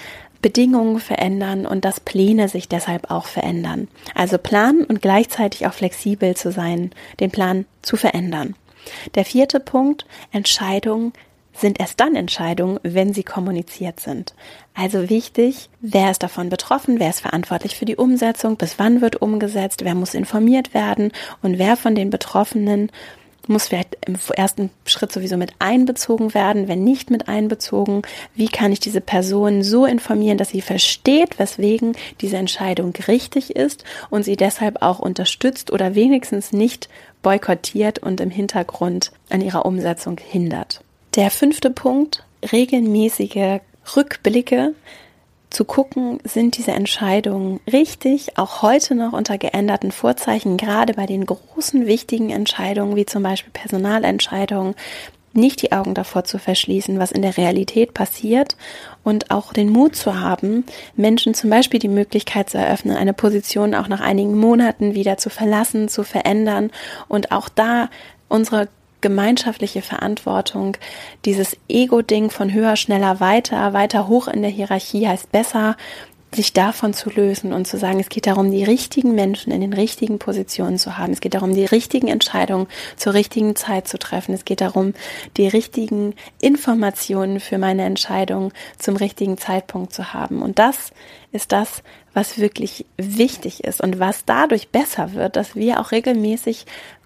Bedingungen 0.46 1.00
verändern 1.00 1.66
und 1.66 1.86
dass 1.86 2.00
Pläne 2.00 2.50
sich 2.50 2.70
deshalb 2.70 3.10
auch 3.10 3.26
verändern. 3.26 3.88
Also 4.14 4.38
planen 4.38 4.84
und 4.84 5.02
gleichzeitig 5.02 5.66
auch 5.66 5.74
flexibel 5.74 6.36
zu 6.36 6.52
sein, 6.52 6.92
den 7.20 7.32
Plan 7.32 7.66
zu 7.82 7.98
verändern. 7.98 8.54
Der 9.16 9.26
vierte 9.26 9.60
Punkt, 9.60 10.06
Entscheidungen 10.32 11.14
sind 11.52 11.80
erst 11.80 12.00
dann 12.00 12.16
Entscheidungen, 12.16 12.80
wenn 12.84 13.12
sie 13.12 13.24
kommuniziert 13.24 14.00
sind. 14.00 14.36
Also 14.76 15.10
wichtig, 15.10 15.72
wer 15.82 16.12
ist 16.12 16.22
davon 16.22 16.50
betroffen, 16.50 17.00
wer 17.00 17.10
ist 17.10 17.22
verantwortlich 17.22 17.76
für 17.76 17.86
die 17.86 17.96
Umsetzung, 17.96 18.56
bis 18.56 18.78
wann 18.78 19.02
wird 19.02 19.24
umgesetzt, 19.24 19.84
wer 19.84 19.96
muss 19.96 20.14
informiert 20.14 20.76
werden 20.76 21.12
und 21.42 21.58
wer 21.58 21.76
von 21.76 21.96
den 21.96 22.12
Betroffenen 22.12 22.92
muss 23.48 23.68
vielleicht 23.68 23.98
im 24.06 24.16
ersten 24.36 24.70
Schritt 24.86 25.12
sowieso 25.12 25.38
mit 25.38 25.54
einbezogen 25.60 26.34
werden, 26.34 26.68
wenn 26.68 26.84
nicht 26.84 27.12
mit 27.12 27.28
einbezogen, 27.28 28.02
wie 28.36 28.48
kann 28.48 28.72
ich 28.72 28.80
diese 28.80 29.02
Person 29.02 29.64
so 29.64 29.86
informieren, 29.86 30.38
dass 30.38 30.50
sie 30.50 30.62
versteht, 30.62 31.40
weswegen 31.40 31.96
diese 32.22 32.38
Entscheidung 32.38 32.94
richtig 33.08 33.56
ist 33.56 33.84
und 34.10 34.24
sie 34.24 34.36
deshalb 34.36 34.82
auch 34.82 35.00
unterstützt 35.00 35.72
oder 35.72 35.96
wenigstens 35.96 36.52
nicht 36.52 36.90
boykottiert 37.22 38.00
und 38.00 38.22
im 38.22 38.30
Hintergrund 38.30 39.12
an 39.30 39.42
ihrer 39.42 39.66
Umsetzung 39.66 40.20
hindert. 40.20 40.82
Der 41.16 41.32
fünfte 41.32 41.70
Punkt, 41.70 42.24
regelmäßige 42.52 43.62
Rückblicke 43.96 44.74
zu 45.56 45.64
gucken, 45.64 46.20
sind 46.26 46.58
diese 46.58 46.74
Entscheidungen 46.74 47.62
richtig, 47.72 48.38
auch 48.38 48.62
heute 48.62 48.94
noch 48.94 49.14
unter 49.14 49.38
geänderten 49.38 49.94
Vorzeichen, 49.94 50.58
gerade 50.58 50.94
bei 50.94 51.06
den 51.06 51.26
großen, 51.26 51.88
wichtigen 51.88 52.30
Entscheidungen, 52.30 52.98
wie 52.98 53.06
zum 53.06 53.24
Beispiel 53.24 53.54
Personalentscheidungen, 53.54 54.76
nicht 55.32 55.62
die 55.62 55.72
Augen 55.72 55.94
davor 55.94 56.26
zu 56.26 56.40
verschließen, 56.40 57.00
was 57.00 57.14
in 57.14 57.22
der 57.22 57.38
Realität 57.38 57.94
passiert 57.94 58.58
und 59.04 59.32
auch 59.32 59.54
den 59.54 59.70
Mut 59.70 59.96
zu 59.96 60.20
haben, 60.20 60.66
Menschen 60.98 61.34
zum 61.34 61.50
Beispiel 61.50 61.80
die 61.80 61.88
Möglichkeit 61.88 62.50
zu 62.50 62.58
eröffnen, 62.58 62.98
eine 62.98 63.14
Position 63.14 63.76
auch 63.76 63.88
nach 63.88 64.02
einigen 64.02 64.38
Monaten 64.38 64.94
wieder 64.94 65.18
zu 65.18 65.30
verlassen, 65.30 65.88
zu 65.88 66.04
verändern 66.04 66.70
und 67.08 67.32
auch 67.32 67.48
da 67.48 67.90
unsere 68.28 68.68
gemeinschaftliche 69.06 69.84
Verantwortung, 69.84 70.78
dieses 71.26 71.56
Ego-Ding 71.70 72.32
von 72.32 72.52
höher, 72.52 72.76
schneller, 72.76 73.20
weiter, 73.20 73.72
weiter 73.72 74.08
hoch 74.08 74.28
in 74.28 74.42
der 74.42 74.50
Hierarchie 74.50 75.08
heißt 75.08 75.32
besser, 75.32 75.78
sich 76.34 76.54
davon 76.54 76.96
zu 76.96 77.12
lösen 77.12 77.54
und 77.54 77.68
zu 77.68 77.78
sagen, 77.78 78.00
es 78.00 78.10
geht 78.10 78.26
darum, 78.26 78.50
die 78.50 78.64
richtigen 78.64 79.14
Menschen 79.14 79.52
in 79.52 79.62
den 79.62 79.74
richtigen 79.74 80.18
Positionen 80.18 80.80
zu 80.80 80.98
haben. 80.98 81.14
Es 81.14 81.22
geht 81.22 81.36
darum, 81.36 81.54
die 81.54 81.66
richtigen 81.66 82.08
Entscheidungen 82.08 82.66
zur 82.98 83.14
richtigen 83.14 83.56
Zeit 83.56 83.88
zu 83.88 84.00
treffen. 84.00 84.34
Es 84.34 84.44
geht 84.44 84.62
darum, 84.62 84.96
die 85.38 85.48
richtigen 85.48 86.16
Informationen 86.42 87.40
für 87.40 87.60
meine 87.60 87.84
Entscheidung 87.84 88.54
zum 88.80 88.96
richtigen 88.96 89.38
Zeitpunkt 89.38 89.94
zu 89.94 90.14
haben. 90.14 90.42
Und 90.42 90.58
das 90.58 90.94
ist 91.32 91.52
das, 91.52 91.84
was 92.16 92.40
wirklich 92.40 92.88
wichtig 92.98 93.64
ist 93.64 93.82
und 93.82 94.00
was 94.00 94.26
dadurch 94.26 94.70
besser 94.70 95.14
wird, 95.14 95.36
dass 95.36 95.56
wir 95.56 95.80
auch 95.80 95.92
regelmäßig 95.92 96.66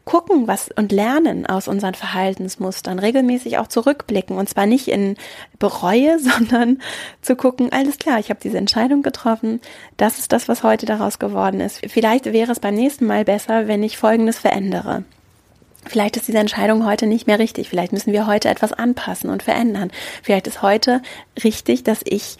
gucken 0.09 0.47
was 0.47 0.71
und 0.75 0.91
lernen 0.91 1.45
aus 1.45 1.67
unseren 1.67 1.93
Verhaltensmustern, 1.93 2.97
regelmäßig 2.97 3.59
auch 3.59 3.67
zurückblicken 3.67 4.37
und 4.37 4.49
zwar 4.49 4.65
nicht 4.65 4.87
in 4.87 5.17
Bereue, 5.59 6.17
sondern 6.37 6.81
zu 7.21 7.35
gucken, 7.35 7.71
alles 7.71 7.99
klar, 7.99 8.17
ich 8.17 8.31
habe 8.31 8.39
diese 8.41 8.57
Entscheidung 8.57 9.03
getroffen, 9.03 9.61
das 9.97 10.17
ist 10.17 10.31
das, 10.31 10.47
was 10.47 10.63
heute 10.63 10.87
daraus 10.87 11.19
geworden 11.19 11.61
ist. 11.61 11.81
Vielleicht 11.87 12.25
wäre 12.25 12.51
es 12.51 12.59
beim 12.59 12.73
nächsten 12.73 13.05
Mal 13.05 13.23
besser, 13.23 13.67
wenn 13.67 13.83
ich 13.83 13.99
Folgendes 13.99 14.39
verändere. 14.39 15.03
Vielleicht 15.85 16.17
ist 16.17 16.27
diese 16.27 16.39
Entscheidung 16.39 16.87
heute 16.87 17.05
nicht 17.05 17.27
mehr 17.27 17.37
richtig. 17.37 17.69
Vielleicht 17.69 17.93
müssen 17.93 18.11
wir 18.11 18.25
heute 18.25 18.49
etwas 18.49 18.73
anpassen 18.73 19.29
und 19.29 19.43
verändern. 19.43 19.91
Vielleicht 20.23 20.47
ist 20.47 20.63
heute 20.63 21.03
richtig, 21.43 21.83
dass 21.83 22.01
ich 22.03 22.37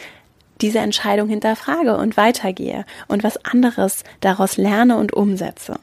diese 0.59 0.79
Entscheidung 0.79 1.29
hinterfrage 1.29 1.97
und 1.97 2.17
weitergehe 2.17 2.85
und 3.07 3.23
was 3.23 3.45
anderes 3.45 4.03
daraus 4.21 4.57
lerne 4.57 4.97
und 4.97 5.13
umsetze. 5.13 5.75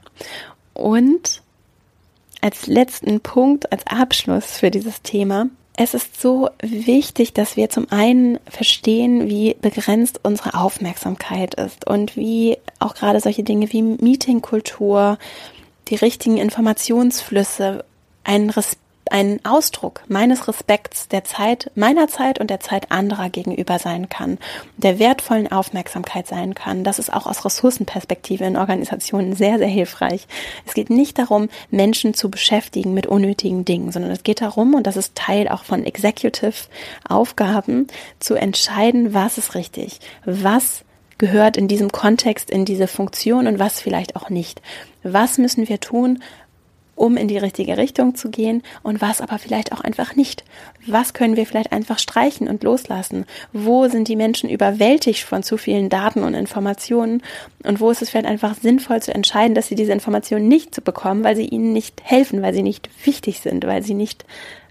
Und 0.75 1.46
als 2.47 2.69
letzten 2.69 3.19
Punkt, 3.21 3.73
als 3.73 3.85
Abschluss 3.89 4.59
für 4.59 4.71
dieses 4.71 5.03
Thema. 5.03 5.49
Es 5.77 5.95
ist 5.95 6.21
so 6.21 6.49
wichtig, 6.63 7.33
dass 7.33 7.57
wir 7.57 7.71
zum 7.71 7.91
einen 7.91 8.39
verstehen, 8.49 9.29
wie 9.29 9.57
begrenzt 9.61 10.21
unsere 10.23 10.55
Aufmerksamkeit 10.55 11.57
ist 11.57 11.89
und 11.89 12.17
wie 12.17 12.57
auch 12.79 12.95
gerade 12.95 13.19
solche 13.19 13.43
Dinge 13.43 13.73
wie 13.73 13.83
Meetingkultur, 13.83 15.19
die 15.89 15.97
richtigen 15.97 16.37
Informationsflüsse, 16.37 17.85
einen 18.23 18.51
Respekt 18.51 18.86
ein 19.13 19.41
Ausdruck 19.45 20.03
meines 20.09 20.49
Respekts 20.49 21.09
der 21.09 21.25
Zeit, 21.25 21.71
meiner 21.75 22.09
Zeit 22.09 22.41
und 22.41 22.51
der 22.51 22.61
Zeit 22.61 22.91
anderer 22.91 23.31
gegenüber 23.31 23.79
sein 23.79 24.09
kann, 24.09 24.39
der 24.77 24.99
wertvollen 24.99 25.51
Aufmerksamkeit 25.51 26.27
sein 26.27 26.55
kann. 26.55 26.85
Das 26.85 26.99
ist 26.99 27.13
auch 27.13 27.27
aus 27.27 27.45
Ressourcenperspektive 27.45 28.45
in 28.45 28.57
Organisationen 28.57 29.35
sehr, 29.35 29.59
sehr 29.59 29.69
hilfreich. 29.69 30.27
Es 30.67 30.75
geht 30.75 30.91
nicht 30.91 31.19
darum, 31.19 31.49
Menschen 31.71 32.15
zu 32.15 32.31
beschäftigen 32.31 32.95
mit 32.95 33.07
unnötigen 33.07 33.65
Dingen, 33.65 33.93
sondern 33.93 34.11
es 34.11 34.23
geht 34.23 34.41
darum, 34.41 34.75
und 34.75 34.87
das 34.87 34.97
ist 34.97 35.15
Teil 35.15 35.49
auch 35.49 35.65
von 35.65 35.85
Executive 35.85 36.69
Aufgaben, 37.09 37.87
zu 38.19 38.35
entscheiden, 38.35 39.15
was 39.15 39.39
ist 39.39 39.55
richtig, 39.55 40.01
was 40.25 40.85
gehört 41.19 41.57
in 41.57 41.69
diesem 41.69 41.91
Kontext 41.93 42.51
in 42.51 42.65
diese 42.65 42.89
Funktion 42.89 43.47
und 43.47 43.59
was 43.59 43.81
vielleicht 43.81 44.17
auch 44.17 44.31
nicht. 44.31 44.61
Was 45.03 45.39
müssen 45.39 45.69
wir 45.69 45.81
tun, 45.81 46.23
um 46.97 47.17
in 47.17 47.29
die 47.29 47.39
richtige 47.39 47.77
Richtung 47.77 48.17
zu 48.17 48.31
gehen 48.31 48.63
und 48.83 49.01
was 49.01 49.21
aber 49.21 49.39
vielleicht 49.39 49.73
auch 49.73 49.81
einfach 49.81 50.17
nicht. 50.17 50.45
Was 50.87 51.15
können 51.15 51.37
wir 51.37 51.47
vielleicht 51.47 51.71
einfach 51.71 52.01
streichen 52.01 52.49
und 52.49 52.65
loslassen? 52.65 53.27
Wo 53.53 53.87
sind 53.87 54.09
die 54.09 54.17
Menschen 54.17 54.51
überwältigt 54.51 55.23
von 55.23 55.45
zu 55.45 55.59
vielen 55.59 55.89
Daten 55.89 56.25
und 56.25 56.35
Informationen 56.35 57.23
und 57.63 57.81
wo 57.81 57.91
ist 57.91 58.03
es 58.03 58.11
vielleicht 58.11 58.27
einfach 58.27 58.55
sinnvoll 58.55 59.01
zu 59.03 59.15
entscheiden, 59.15 59.55
dass 59.55 59.69
sie 59.69 59.75
diese 59.77 59.93
Informationen 59.93 60.49
nicht 60.49 60.75
zu 60.75 60.81
bekommen, 60.81 61.23
weil 61.23 61.37
sie 61.37 61.47
ihnen 61.47 61.73
nicht 61.73 62.01
helfen, 62.03 62.43
weil 62.43 62.55
sie 62.55 62.63
nicht 62.63 62.89
wichtig 63.05 63.41
sind, 63.41 63.65
weil 63.67 63.83
sie 63.83 63.95
nicht 63.95 64.25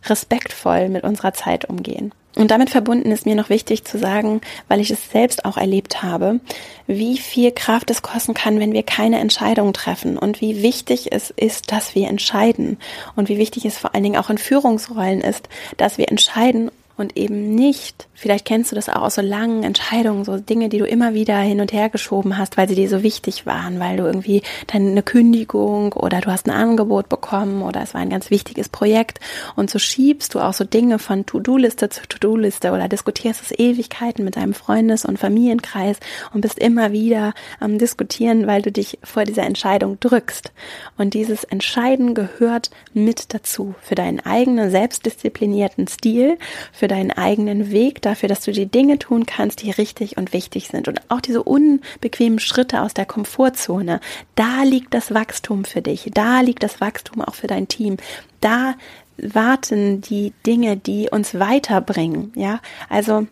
respektvoll 0.08 0.90
mit 0.90 1.04
unserer 1.04 1.34
Zeit 1.34 1.66
umgehen. 1.66 2.12
Und 2.36 2.52
damit 2.52 2.70
verbunden 2.70 3.12
ist 3.12 3.26
mir 3.26 3.36
noch 3.36 3.50
wichtig 3.50 3.86
zu 3.86 3.98
sagen, 3.98 4.42
weil 4.68 4.82
ich 4.82 4.92
es 4.92 5.10
selbst 5.10 5.46
auch 5.46 5.56
erlebt 5.56 6.04
habe, 6.04 6.42
wie 6.86 7.18
viel 7.18 7.52
Kraft 7.52 7.90
es 7.90 8.02
kosten 8.02 8.34
kann, 8.34 8.60
wenn 8.60 8.74
wir 8.74 8.84
keine 8.84 9.20
Entscheidung 9.20 9.72
treffen 9.72 10.18
und 10.18 10.42
wie 10.42 10.62
wichtig 10.62 11.14
es 11.14 11.30
ist, 11.30 11.72
dass 11.72 11.96
wir 11.96 12.08
entscheiden 12.10 12.78
und 13.16 13.30
wie 13.30 13.38
wichtig 13.38 13.66
es 13.66 13.78
vor 13.78 13.96
allen 13.96 14.04
Dingen 14.04 14.18
auch 14.18 14.30
in 14.30 14.38
Führungsrollen 14.38 15.22
ist, 15.22 15.48
dass 15.78 15.98
wir 15.98 16.10
entscheiden 16.10 16.72
und 16.98 17.18
eben 17.18 17.56
nicht 17.56 18.08
Vielleicht 18.16 18.46
kennst 18.46 18.72
du 18.72 18.76
das 18.76 18.90
auch 18.90 19.02
aus 19.02 19.16
so 19.16 19.22
langen 19.22 19.64
Entscheidungen, 19.64 20.24
so 20.24 20.38
Dinge, 20.38 20.70
die 20.70 20.78
du 20.78 20.86
immer 20.86 21.14
wieder 21.14 21.38
hin 21.40 21.60
und 21.60 21.74
her 21.74 21.90
geschoben 21.90 22.38
hast, 22.38 22.58
weil 22.58 22.70
sie 22.70 22.76
dir 22.76 22.90
so 22.90 23.04
wichtig 23.04 23.46
waren, 23.46 23.80
weil 23.80 23.98
du 23.98 24.06
irgendwie 24.06 24.42
deine 24.68 25.04
Kündigung 25.04 25.94
oder 25.94 26.22
du 26.22 26.32
hast 26.32 26.48
ein 26.48 26.52
Angebot 26.52 27.10
bekommen 27.10 27.62
oder 27.62 27.82
es 27.82 27.94
war 27.94 28.02
ein 28.02 28.10
ganz 28.10 28.32
wichtiges 28.32 28.70
Projekt 28.70 29.20
und 29.56 29.70
so 29.70 29.80
schiebst 29.80 30.34
du 30.34 30.40
auch 30.40 30.54
so 30.54 30.64
Dinge 30.64 30.98
von 30.98 31.26
To-Do-Liste 31.26 31.90
zu 31.90 32.08
To-Do-Liste 32.08 32.72
oder 32.72 32.88
diskutierst 32.88 33.42
es 33.42 33.52
Ewigkeiten 33.52 34.24
mit 34.24 34.38
deinem 34.38 34.54
Freundes- 34.54 35.06
und 35.06 35.20
Familienkreis 35.20 35.98
und 36.34 36.42
bist 36.42 36.58
immer 36.58 36.92
wieder 36.94 37.34
am 37.60 37.78
Diskutieren, 37.78 38.48
weil 38.48 38.62
du 38.62 38.72
dich 38.72 38.98
vor 39.04 39.26
dieser 39.26 39.44
Entscheidung 39.44 40.00
drückst. 40.00 40.52
Und 40.98 41.14
dieses 41.14 41.44
Entscheiden 41.44 42.14
gehört 42.14 42.70
mit 42.94 43.34
dazu 43.34 43.76
für 43.82 43.96
deinen 43.96 44.20
eigenen 44.20 44.72
selbstdisziplinierten 44.72 45.88
Stil, 45.88 46.38
für 46.72 46.88
deinen 46.88 47.12
eigenen 47.12 47.72
Weg, 47.72 48.02
dafür, 48.06 48.30
dass 48.30 48.42
du 48.42 48.52
die 48.52 48.66
Dinge 48.66 49.00
tun 49.00 49.26
kannst, 49.26 49.62
die 49.62 49.72
richtig 49.72 50.18
und 50.18 50.34
wichtig 50.34 50.68
sind. 50.68 50.88
Und 50.88 51.02
auch 51.10 51.22
diese 51.22 51.44
unbequemen 51.44 52.40
Schritte 52.40 52.82
aus 52.82 52.94
der 52.94 53.06
Komfortzone, 53.06 54.00
da 54.36 54.64
liegt 54.64 54.94
das 54.94 55.14
Wachstum 55.14 55.66
für 55.66 55.82
dich, 55.82 56.10
da 56.14 56.42
liegt 56.42 56.64
das 56.64 56.82
Wachstum 56.82 57.22
auch 57.22 57.36
für 57.36 57.48
dein 57.48 57.68
Team, 57.68 57.98
da 58.42 58.76
warten 59.18 60.02
die 60.02 60.34
Dinge, 60.46 60.78
die 60.78 61.10
uns 61.10 61.40
weiterbringen. 61.40 62.34
Ja, 62.36 62.60
also 62.90 63.28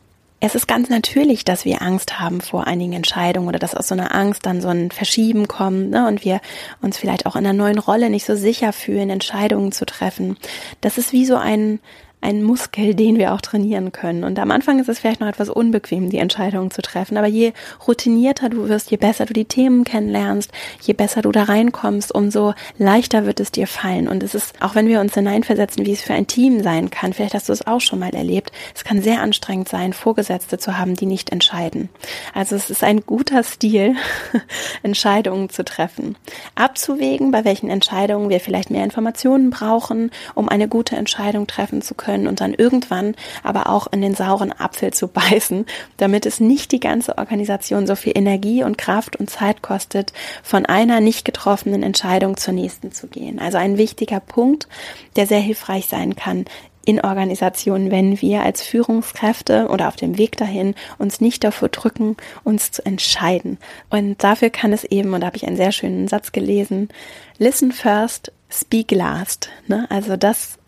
es 0.46 0.56
ist 0.56 0.68
ganz 0.68 0.90
natürlich, 0.90 1.46
dass 1.46 1.64
wir 1.64 1.82
Angst 1.82 2.20
haben 2.20 2.42
vor 2.42 2.68
einigen 2.68 2.92
Entscheidungen 2.92 3.48
oder 3.48 3.60
dass 3.60 3.76
aus 3.76 3.88
so 3.88 3.96
einer 3.96 4.14
Angst 4.14 4.46
dann 4.46 4.60
so 4.60 4.68
ein 4.68 4.92
Verschieben 4.92 5.48
kommt 5.48 5.92
ne, 5.92 6.06
und 6.06 6.26
wir 6.26 6.42
uns 6.82 6.98
vielleicht 6.98 7.26
auch 7.26 7.38
in 7.38 7.46
einer 7.46 7.54
neuen 7.54 7.80
Rolle 7.80 8.10
nicht 8.10 8.26
so 8.26 8.36
sicher 8.36 8.74
fühlen, 8.74 9.10
Entscheidungen 9.10 9.72
zu 9.72 9.86
treffen. 9.86 10.36
Das 10.82 10.98
ist 10.98 11.14
wie 11.14 11.26
so 11.26 11.38
ein, 11.38 11.80
ein 12.24 12.42
Muskel, 12.42 12.96
den 12.96 13.18
wir 13.18 13.34
auch 13.34 13.42
trainieren 13.42 13.92
können. 13.92 14.24
Und 14.24 14.40
am 14.40 14.50
Anfang 14.50 14.80
ist 14.80 14.88
es 14.88 15.00
vielleicht 15.00 15.20
noch 15.20 15.28
etwas 15.28 15.50
unbequem, 15.50 16.10
die 16.10 16.18
Entscheidungen 16.18 16.72
zu 16.72 16.82
treffen. 16.82 17.18
Aber 17.18 17.28
je 17.28 17.52
routinierter 17.86 18.50
du 18.50 18.70
wirst, 18.70 18.92
je 18.92 18.98
besser 18.98 19.26
du 19.26 19.34
die 19.34 19.46
Themen 19.46 19.84
kennenlernst, 19.84 20.52
je 20.82 20.94
besser 20.94 21.22
du 21.22 21.32
da 21.32 21.44
reinkommst, 21.44 22.16
umso 22.16 22.54
leichter 22.78 23.26
wird 23.26 23.40
es 23.40 23.52
dir 23.52 23.68
fallen. 23.68 24.08
Und 24.08 24.24
es 24.24 24.36
ist, 24.36 24.56
auch 24.62 24.74
wenn 24.74 24.88
wir 24.88 25.02
uns 25.02 25.14
hineinversetzen, 25.14 25.86
wie 25.86 25.92
es 25.92 26.02
für 26.02 26.14
ein 26.14 26.28
Team 26.28 26.64
sein 26.64 26.90
kann, 26.90 27.14
vielleicht 27.14 27.34
hast 27.34 27.50
du 27.50 27.54
es 27.54 27.68
auch 27.68 27.82
schon 27.82 28.00
mal 28.00 28.16
erlebt, 28.16 28.52
es 28.74 28.86
kann 28.86 29.02
sehr 29.02 29.22
anstrengend 29.22 29.68
sein, 29.68 29.92
Vorgesetzte 29.92 30.58
zu 30.58 30.78
haben, 30.78 30.96
die 30.96 31.06
nicht 31.06 31.30
entscheiden. 31.30 31.90
Also 32.34 32.56
es 32.56 32.70
ist 32.70 32.84
ein 32.84 33.02
guter 33.06 33.44
Stil, 33.44 33.96
Entscheidungen 34.84 35.50
zu 35.50 35.66
treffen. 35.66 36.16
Abzuwägen, 36.56 37.32
bei 37.32 37.44
welchen 37.44 37.70
Entscheidungen 37.70 38.30
wir 38.30 38.40
vielleicht 38.40 38.72
mehr 38.72 38.86
Informationen 38.86 39.50
brauchen, 39.50 40.10
um 40.36 40.48
eine 40.48 40.70
gute 40.70 40.96
Entscheidung 40.96 41.48
treffen 41.48 41.82
zu 41.82 41.96
können 41.96 42.13
können 42.14 42.28
und 42.28 42.42
dann 42.42 42.54
irgendwann 42.54 43.16
aber 43.42 43.68
auch 43.68 43.88
in 43.92 44.02
den 44.02 44.14
sauren 44.14 44.52
Apfel 44.52 44.94
zu 44.94 45.08
beißen, 45.08 45.66
damit 45.98 46.26
es 46.26 46.40
nicht 46.40 46.72
die 46.72 46.80
ganze 46.80 47.18
Organisation 47.18 47.88
so 47.88 47.96
viel 47.96 48.14
Energie 48.16 48.64
und 48.64 48.78
Kraft 48.78 49.16
und 49.16 49.30
Zeit 49.30 49.62
kostet, 49.62 50.14
von 50.44 50.66
einer 50.66 51.00
nicht 51.00 51.26
getroffenen 51.26 51.82
Entscheidung 51.82 52.38
zur 52.38 52.54
nächsten 52.54 52.92
zu 52.92 53.08
gehen. 53.08 53.40
Also 53.40 53.58
ein 53.58 53.78
wichtiger 53.78 54.20
Punkt, 54.20 54.68
der 55.16 55.26
sehr 55.26 55.40
hilfreich 55.40 55.88
sein 55.88 56.16
kann, 56.16 56.46
in 56.86 57.00
Organisationen, 57.00 57.92
wenn 57.92 58.22
wir 58.22 58.44
als 58.44 58.62
Führungskräfte 58.62 59.70
oder 59.70 59.88
auf 59.88 59.96
dem 59.96 60.18
Weg 60.18 60.36
dahin 60.36 60.76
uns 60.98 61.22
nicht 61.22 61.44
davor 61.46 61.70
drücken, 61.70 62.18
uns 62.44 62.72
zu 62.72 62.86
entscheiden. 62.86 63.58
Und 63.90 64.22
dafür 64.22 64.50
kann 64.50 64.74
es 64.74 64.84
eben, 64.84 65.14
und 65.14 65.22
da 65.22 65.28
habe 65.28 65.38
ich 65.38 65.48
einen 65.48 65.56
sehr 65.56 65.72
schönen 65.72 66.10
Satz 66.10 66.34
gelesen, 66.34 66.90
listen 67.38 67.72
first, 67.72 68.34
speak 68.50 68.92
last. 68.92 69.50
Ne? 69.68 69.88
Also 69.90 70.18
das 70.18 70.60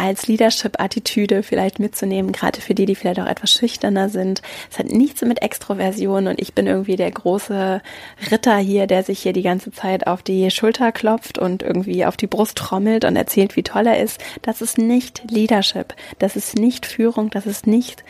als 0.00 0.26
Leadership-Attitüde 0.26 1.42
vielleicht 1.42 1.78
mitzunehmen, 1.78 2.32
gerade 2.32 2.60
für 2.60 2.74
die, 2.74 2.86
die 2.86 2.94
vielleicht 2.94 3.20
auch 3.20 3.26
etwas 3.26 3.52
schüchterner 3.52 4.08
sind. 4.08 4.40
Es 4.70 4.78
hat 4.78 4.86
nichts 4.86 5.20
mit 5.22 5.42
Extroversion 5.42 6.26
und 6.26 6.40
ich 6.40 6.54
bin 6.54 6.66
irgendwie 6.66 6.96
der 6.96 7.10
große 7.10 7.82
Ritter 8.30 8.56
hier, 8.56 8.86
der 8.86 9.02
sich 9.02 9.20
hier 9.20 9.34
die 9.34 9.42
ganze 9.42 9.72
Zeit 9.72 10.06
auf 10.06 10.22
die 10.22 10.50
Schulter 10.50 10.90
klopft 10.90 11.38
und 11.38 11.62
irgendwie 11.62 12.06
auf 12.06 12.16
die 12.16 12.26
Brust 12.26 12.56
trommelt 12.56 13.04
und 13.04 13.14
erzählt, 13.16 13.56
wie 13.56 13.62
toll 13.62 13.86
er 13.86 14.00
ist. 14.00 14.20
Das 14.40 14.62
ist 14.62 14.78
nicht 14.78 15.30
Leadership. 15.30 15.94
Das 16.18 16.34
ist 16.34 16.56
nicht 16.56 16.86
Führung. 16.86 17.28
Das 17.28 17.46
ist 17.46 17.66
nicht 17.66 18.02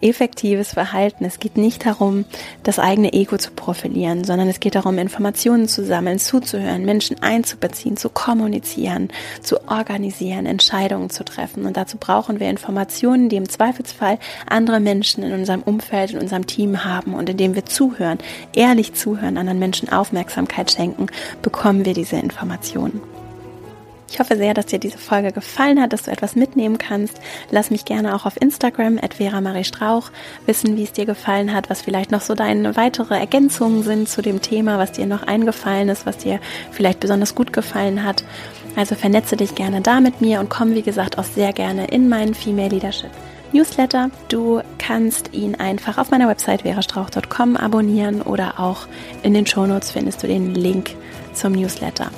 effektives 0.00 0.72
Verhalten. 0.72 1.24
Es 1.24 1.38
geht 1.38 1.56
nicht 1.56 1.86
darum, 1.86 2.24
das 2.62 2.78
eigene 2.78 3.12
Ego 3.12 3.38
zu 3.38 3.50
profilieren, 3.50 4.24
sondern 4.24 4.48
es 4.48 4.60
geht 4.60 4.74
darum, 4.74 4.98
Informationen 4.98 5.68
zu 5.68 5.84
sammeln, 5.84 6.18
zuzuhören, 6.18 6.84
Menschen 6.84 7.22
einzubeziehen, 7.22 7.96
zu 7.96 8.08
kommunizieren, 8.10 9.08
zu 9.42 9.68
organisieren, 9.68 10.46
Entscheidungen 10.46 11.10
zu 11.10 11.24
treffen. 11.24 11.64
Und 11.64 11.76
dazu 11.76 11.96
brauchen 11.98 12.40
wir 12.40 12.50
Informationen, 12.50 13.28
die 13.28 13.36
im 13.36 13.48
Zweifelsfall 13.48 14.18
andere 14.48 14.80
Menschen 14.80 15.22
in 15.22 15.32
unserem 15.32 15.62
Umfeld, 15.62 16.12
in 16.12 16.18
unserem 16.18 16.46
Team 16.46 16.84
haben. 16.84 17.14
Und 17.14 17.30
indem 17.30 17.54
wir 17.54 17.64
zuhören, 17.64 18.18
ehrlich 18.54 18.94
zuhören, 18.94 19.38
anderen 19.38 19.58
Menschen 19.58 19.88
Aufmerksamkeit 19.88 20.70
schenken, 20.70 21.06
bekommen 21.42 21.84
wir 21.84 21.94
diese 21.94 22.16
Informationen. 22.16 23.15
Ich 24.08 24.20
hoffe 24.20 24.36
sehr, 24.36 24.54
dass 24.54 24.66
dir 24.66 24.78
diese 24.78 24.98
Folge 24.98 25.32
gefallen 25.32 25.80
hat, 25.80 25.92
dass 25.92 26.04
du 26.04 26.10
etwas 26.10 26.36
mitnehmen 26.36 26.78
kannst. 26.78 27.20
Lass 27.50 27.70
mich 27.70 27.84
gerne 27.84 28.14
auch 28.14 28.24
auf 28.24 28.40
Instagram, 28.40 29.00
Marie 29.42 29.64
Strauch, 29.64 30.10
wissen, 30.46 30.76
wie 30.76 30.84
es 30.84 30.92
dir 30.92 31.06
gefallen 31.06 31.52
hat, 31.52 31.68
was 31.70 31.82
vielleicht 31.82 32.12
noch 32.12 32.20
so 32.20 32.34
deine 32.34 32.76
weitere 32.76 33.18
Ergänzungen 33.18 33.82
sind 33.82 34.08
zu 34.08 34.22
dem 34.22 34.40
Thema, 34.40 34.78
was 34.78 34.92
dir 34.92 35.06
noch 35.06 35.24
eingefallen 35.24 35.88
ist, 35.88 36.06
was 36.06 36.18
dir 36.18 36.40
vielleicht 36.70 37.00
besonders 37.00 37.34
gut 37.34 37.52
gefallen 37.52 38.04
hat. 38.04 38.24
Also 38.76 38.94
vernetze 38.94 39.36
dich 39.36 39.54
gerne 39.54 39.80
da 39.80 40.00
mit 40.00 40.20
mir 40.20 40.40
und 40.40 40.50
komm, 40.50 40.74
wie 40.74 40.82
gesagt, 40.82 41.18
auch 41.18 41.24
sehr 41.24 41.52
gerne 41.52 41.86
in 41.86 42.08
meinen 42.08 42.34
Female 42.34 42.68
Leadership 42.68 43.10
Newsletter. 43.52 44.10
Du 44.28 44.60
kannst 44.78 45.32
ihn 45.32 45.54
einfach 45.54 45.98
auf 45.98 46.10
meiner 46.10 46.28
Website 46.28 46.62
verastrauch.com 46.62 47.56
abonnieren 47.56 48.22
oder 48.22 48.60
auch 48.60 48.86
in 49.22 49.34
den 49.34 49.46
Shownotes 49.46 49.92
findest 49.92 50.22
du 50.22 50.26
den 50.26 50.54
Link 50.54 50.90
zum 51.32 51.52
Newsletter. 51.52 52.10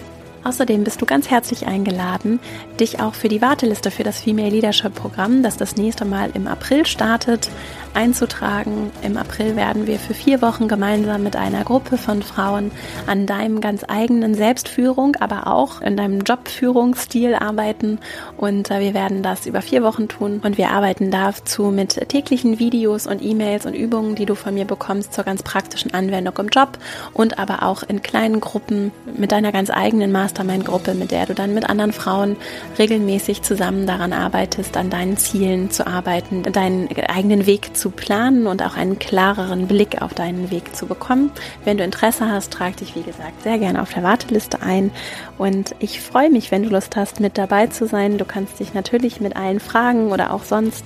Außerdem 0.48 0.82
bist 0.82 1.02
du 1.02 1.04
ganz 1.04 1.28
herzlich 1.28 1.66
eingeladen, 1.66 2.40
dich 2.80 3.00
auch 3.00 3.12
für 3.12 3.28
die 3.28 3.42
Warteliste 3.42 3.90
für 3.90 4.02
das 4.02 4.22
Female 4.22 4.48
Leadership 4.48 4.94
Programm, 4.94 5.42
das 5.42 5.58
das 5.58 5.76
nächste 5.76 6.06
Mal 6.06 6.30
im 6.32 6.46
April 6.46 6.86
startet, 6.86 7.50
einzutragen. 7.92 8.90
Im 9.02 9.16
April 9.16 9.56
werden 9.56 9.86
wir 9.86 9.98
für 9.98 10.14
vier 10.14 10.40
Wochen 10.40 10.66
gemeinsam 10.66 11.22
mit 11.22 11.36
einer 11.36 11.64
Gruppe 11.64 11.98
von 11.98 12.22
Frauen 12.22 12.70
an 13.06 13.26
deinem 13.26 13.60
ganz 13.60 13.84
eigenen 13.86 14.34
Selbstführung, 14.34 15.16
aber 15.16 15.48
auch 15.48 15.82
in 15.82 15.96
deinem 15.96 16.20
Jobführungsstil 16.20 17.34
arbeiten. 17.34 17.98
Und 18.36 18.70
äh, 18.70 18.80
wir 18.80 18.94
werden 18.94 19.22
das 19.22 19.46
über 19.46 19.60
vier 19.60 19.82
Wochen 19.82 20.08
tun. 20.08 20.40
Und 20.42 20.56
wir 20.56 20.70
arbeiten 20.70 21.10
dazu 21.10 21.64
mit 21.64 22.08
täglichen 22.08 22.58
Videos 22.58 23.06
und 23.06 23.22
E-Mails 23.22 23.66
und 23.66 23.74
Übungen, 23.74 24.14
die 24.14 24.26
du 24.26 24.34
von 24.34 24.54
mir 24.54 24.64
bekommst 24.64 25.12
zur 25.12 25.24
ganz 25.24 25.42
praktischen 25.42 25.92
Anwendung 25.92 26.36
im 26.38 26.48
Job 26.48 26.78
und 27.12 27.38
aber 27.38 27.64
auch 27.64 27.82
in 27.82 28.00
kleinen 28.00 28.40
Gruppen 28.40 28.92
mit 29.16 29.32
deiner 29.32 29.52
ganz 29.52 29.70
eigenen 29.70 30.12
Mastermind-Gruppe, 30.38 30.94
mit 30.94 31.10
der 31.10 31.26
du 31.26 31.34
dann 31.34 31.54
mit 31.54 31.68
anderen 31.68 31.92
Frauen 31.92 32.36
regelmäßig 32.78 33.42
zusammen 33.42 33.86
daran 33.86 34.12
arbeitest, 34.12 34.76
an 34.76 34.90
deinen 34.90 35.16
Zielen 35.16 35.70
zu 35.70 35.86
arbeiten, 35.86 36.42
deinen 36.44 36.88
eigenen 37.08 37.46
Weg 37.46 37.76
zu 37.76 37.90
planen 37.90 38.46
und 38.46 38.62
auch 38.62 38.76
einen 38.76 38.98
klareren 38.98 39.66
Blick 39.66 40.00
auf 40.00 40.14
deinen 40.14 40.50
Weg 40.50 40.76
zu 40.76 40.86
bekommen. 40.86 41.30
Wenn 41.64 41.78
du 41.78 41.84
Interesse 41.84 42.30
hast, 42.30 42.52
trag 42.52 42.76
dich 42.76 42.94
wie 42.94 43.02
gesagt 43.02 43.42
sehr 43.42 43.58
gerne 43.58 43.82
auf 43.82 43.92
der 43.92 44.02
Warteliste 44.02 44.62
ein 44.62 44.90
und 45.38 45.74
ich 45.80 46.00
freue 46.00 46.30
mich, 46.30 46.50
wenn 46.50 46.62
du 46.62 46.68
Lust 46.68 46.96
hast, 46.96 47.20
mit 47.20 47.38
dabei 47.38 47.66
zu 47.66 47.86
sein. 47.86 48.18
Du 48.18 48.24
kannst 48.24 48.60
dich 48.60 48.74
natürlich 48.74 49.20
mit 49.20 49.36
allen 49.36 49.60
Fragen 49.60 50.12
oder 50.12 50.32
auch 50.32 50.44
sonst 50.44 50.84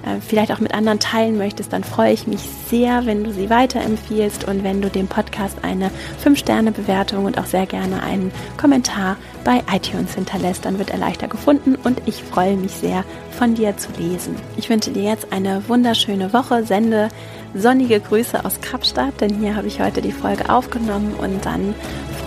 äh, 0.05 0.20
vielleicht 0.20 0.53
auch 0.53 0.61
mit 0.61 0.74
anderen 0.74 0.98
teilen 0.98 1.38
möchtest, 1.38 1.72
dann 1.72 1.84
freue 1.84 2.12
ich 2.12 2.26
mich 2.26 2.40
sehr, 2.68 3.07
wenn 3.07 3.24
du 3.24 3.32
sie 3.32 3.50
weiterempfiehlst 3.50 4.44
und 4.44 4.64
wenn 4.64 4.82
du 4.82 4.88
dem 4.88 5.09
Podcast 5.09 5.59
eine 5.62 5.90
5-Sterne-Bewertung 6.24 7.24
und 7.24 7.38
auch 7.38 7.46
sehr 7.46 7.66
gerne 7.66 8.03
einen 8.03 8.32
Kommentar 8.57 9.16
bei 9.44 9.62
iTunes 9.72 10.14
hinterlässt. 10.14 10.64
Dann 10.64 10.78
wird 10.78 10.90
er 10.90 10.98
leichter 10.98 11.28
gefunden 11.28 11.76
und 11.76 12.03
ich 12.07 12.22
freue 12.22 12.57
mich 12.57 12.72
sehr, 12.72 13.05
von 13.30 13.55
dir 13.55 13.76
zu 13.76 13.88
lesen. 13.98 14.36
Ich 14.57 14.68
wünsche 14.68 14.90
dir 14.90 15.03
jetzt 15.03 15.32
eine 15.32 15.68
wunderschöne 15.68 16.32
Woche. 16.32 16.64
Sende 16.64 17.09
sonnige 17.55 18.00
Grüße 18.00 18.44
aus 18.44 18.61
Kapstadt, 18.61 19.20
denn 19.20 19.38
hier 19.38 19.57
habe 19.57 19.66
ich 19.66 19.80
heute 19.80 20.00
die 20.00 20.12
Folge 20.12 20.48
aufgenommen 20.48 21.14
und 21.18 21.44
dann 21.44 21.74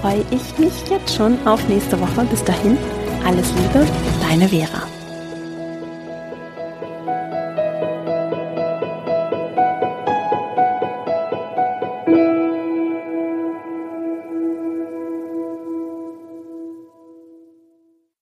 freue 0.01 0.23
ich 0.31 0.57
mich 0.57 0.73
jetzt 0.89 1.15
schon 1.15 1.37
auf 1.45 1.67
nächste 1.67 1.99
Woche. 1.99 2.25
Bis 2.29 2.43
dahin, 2.43 2.77
alles 3.25 3.47
Liebe, 3.53 3.85
deine 4.29 4.49
Vera. 4.49 4.94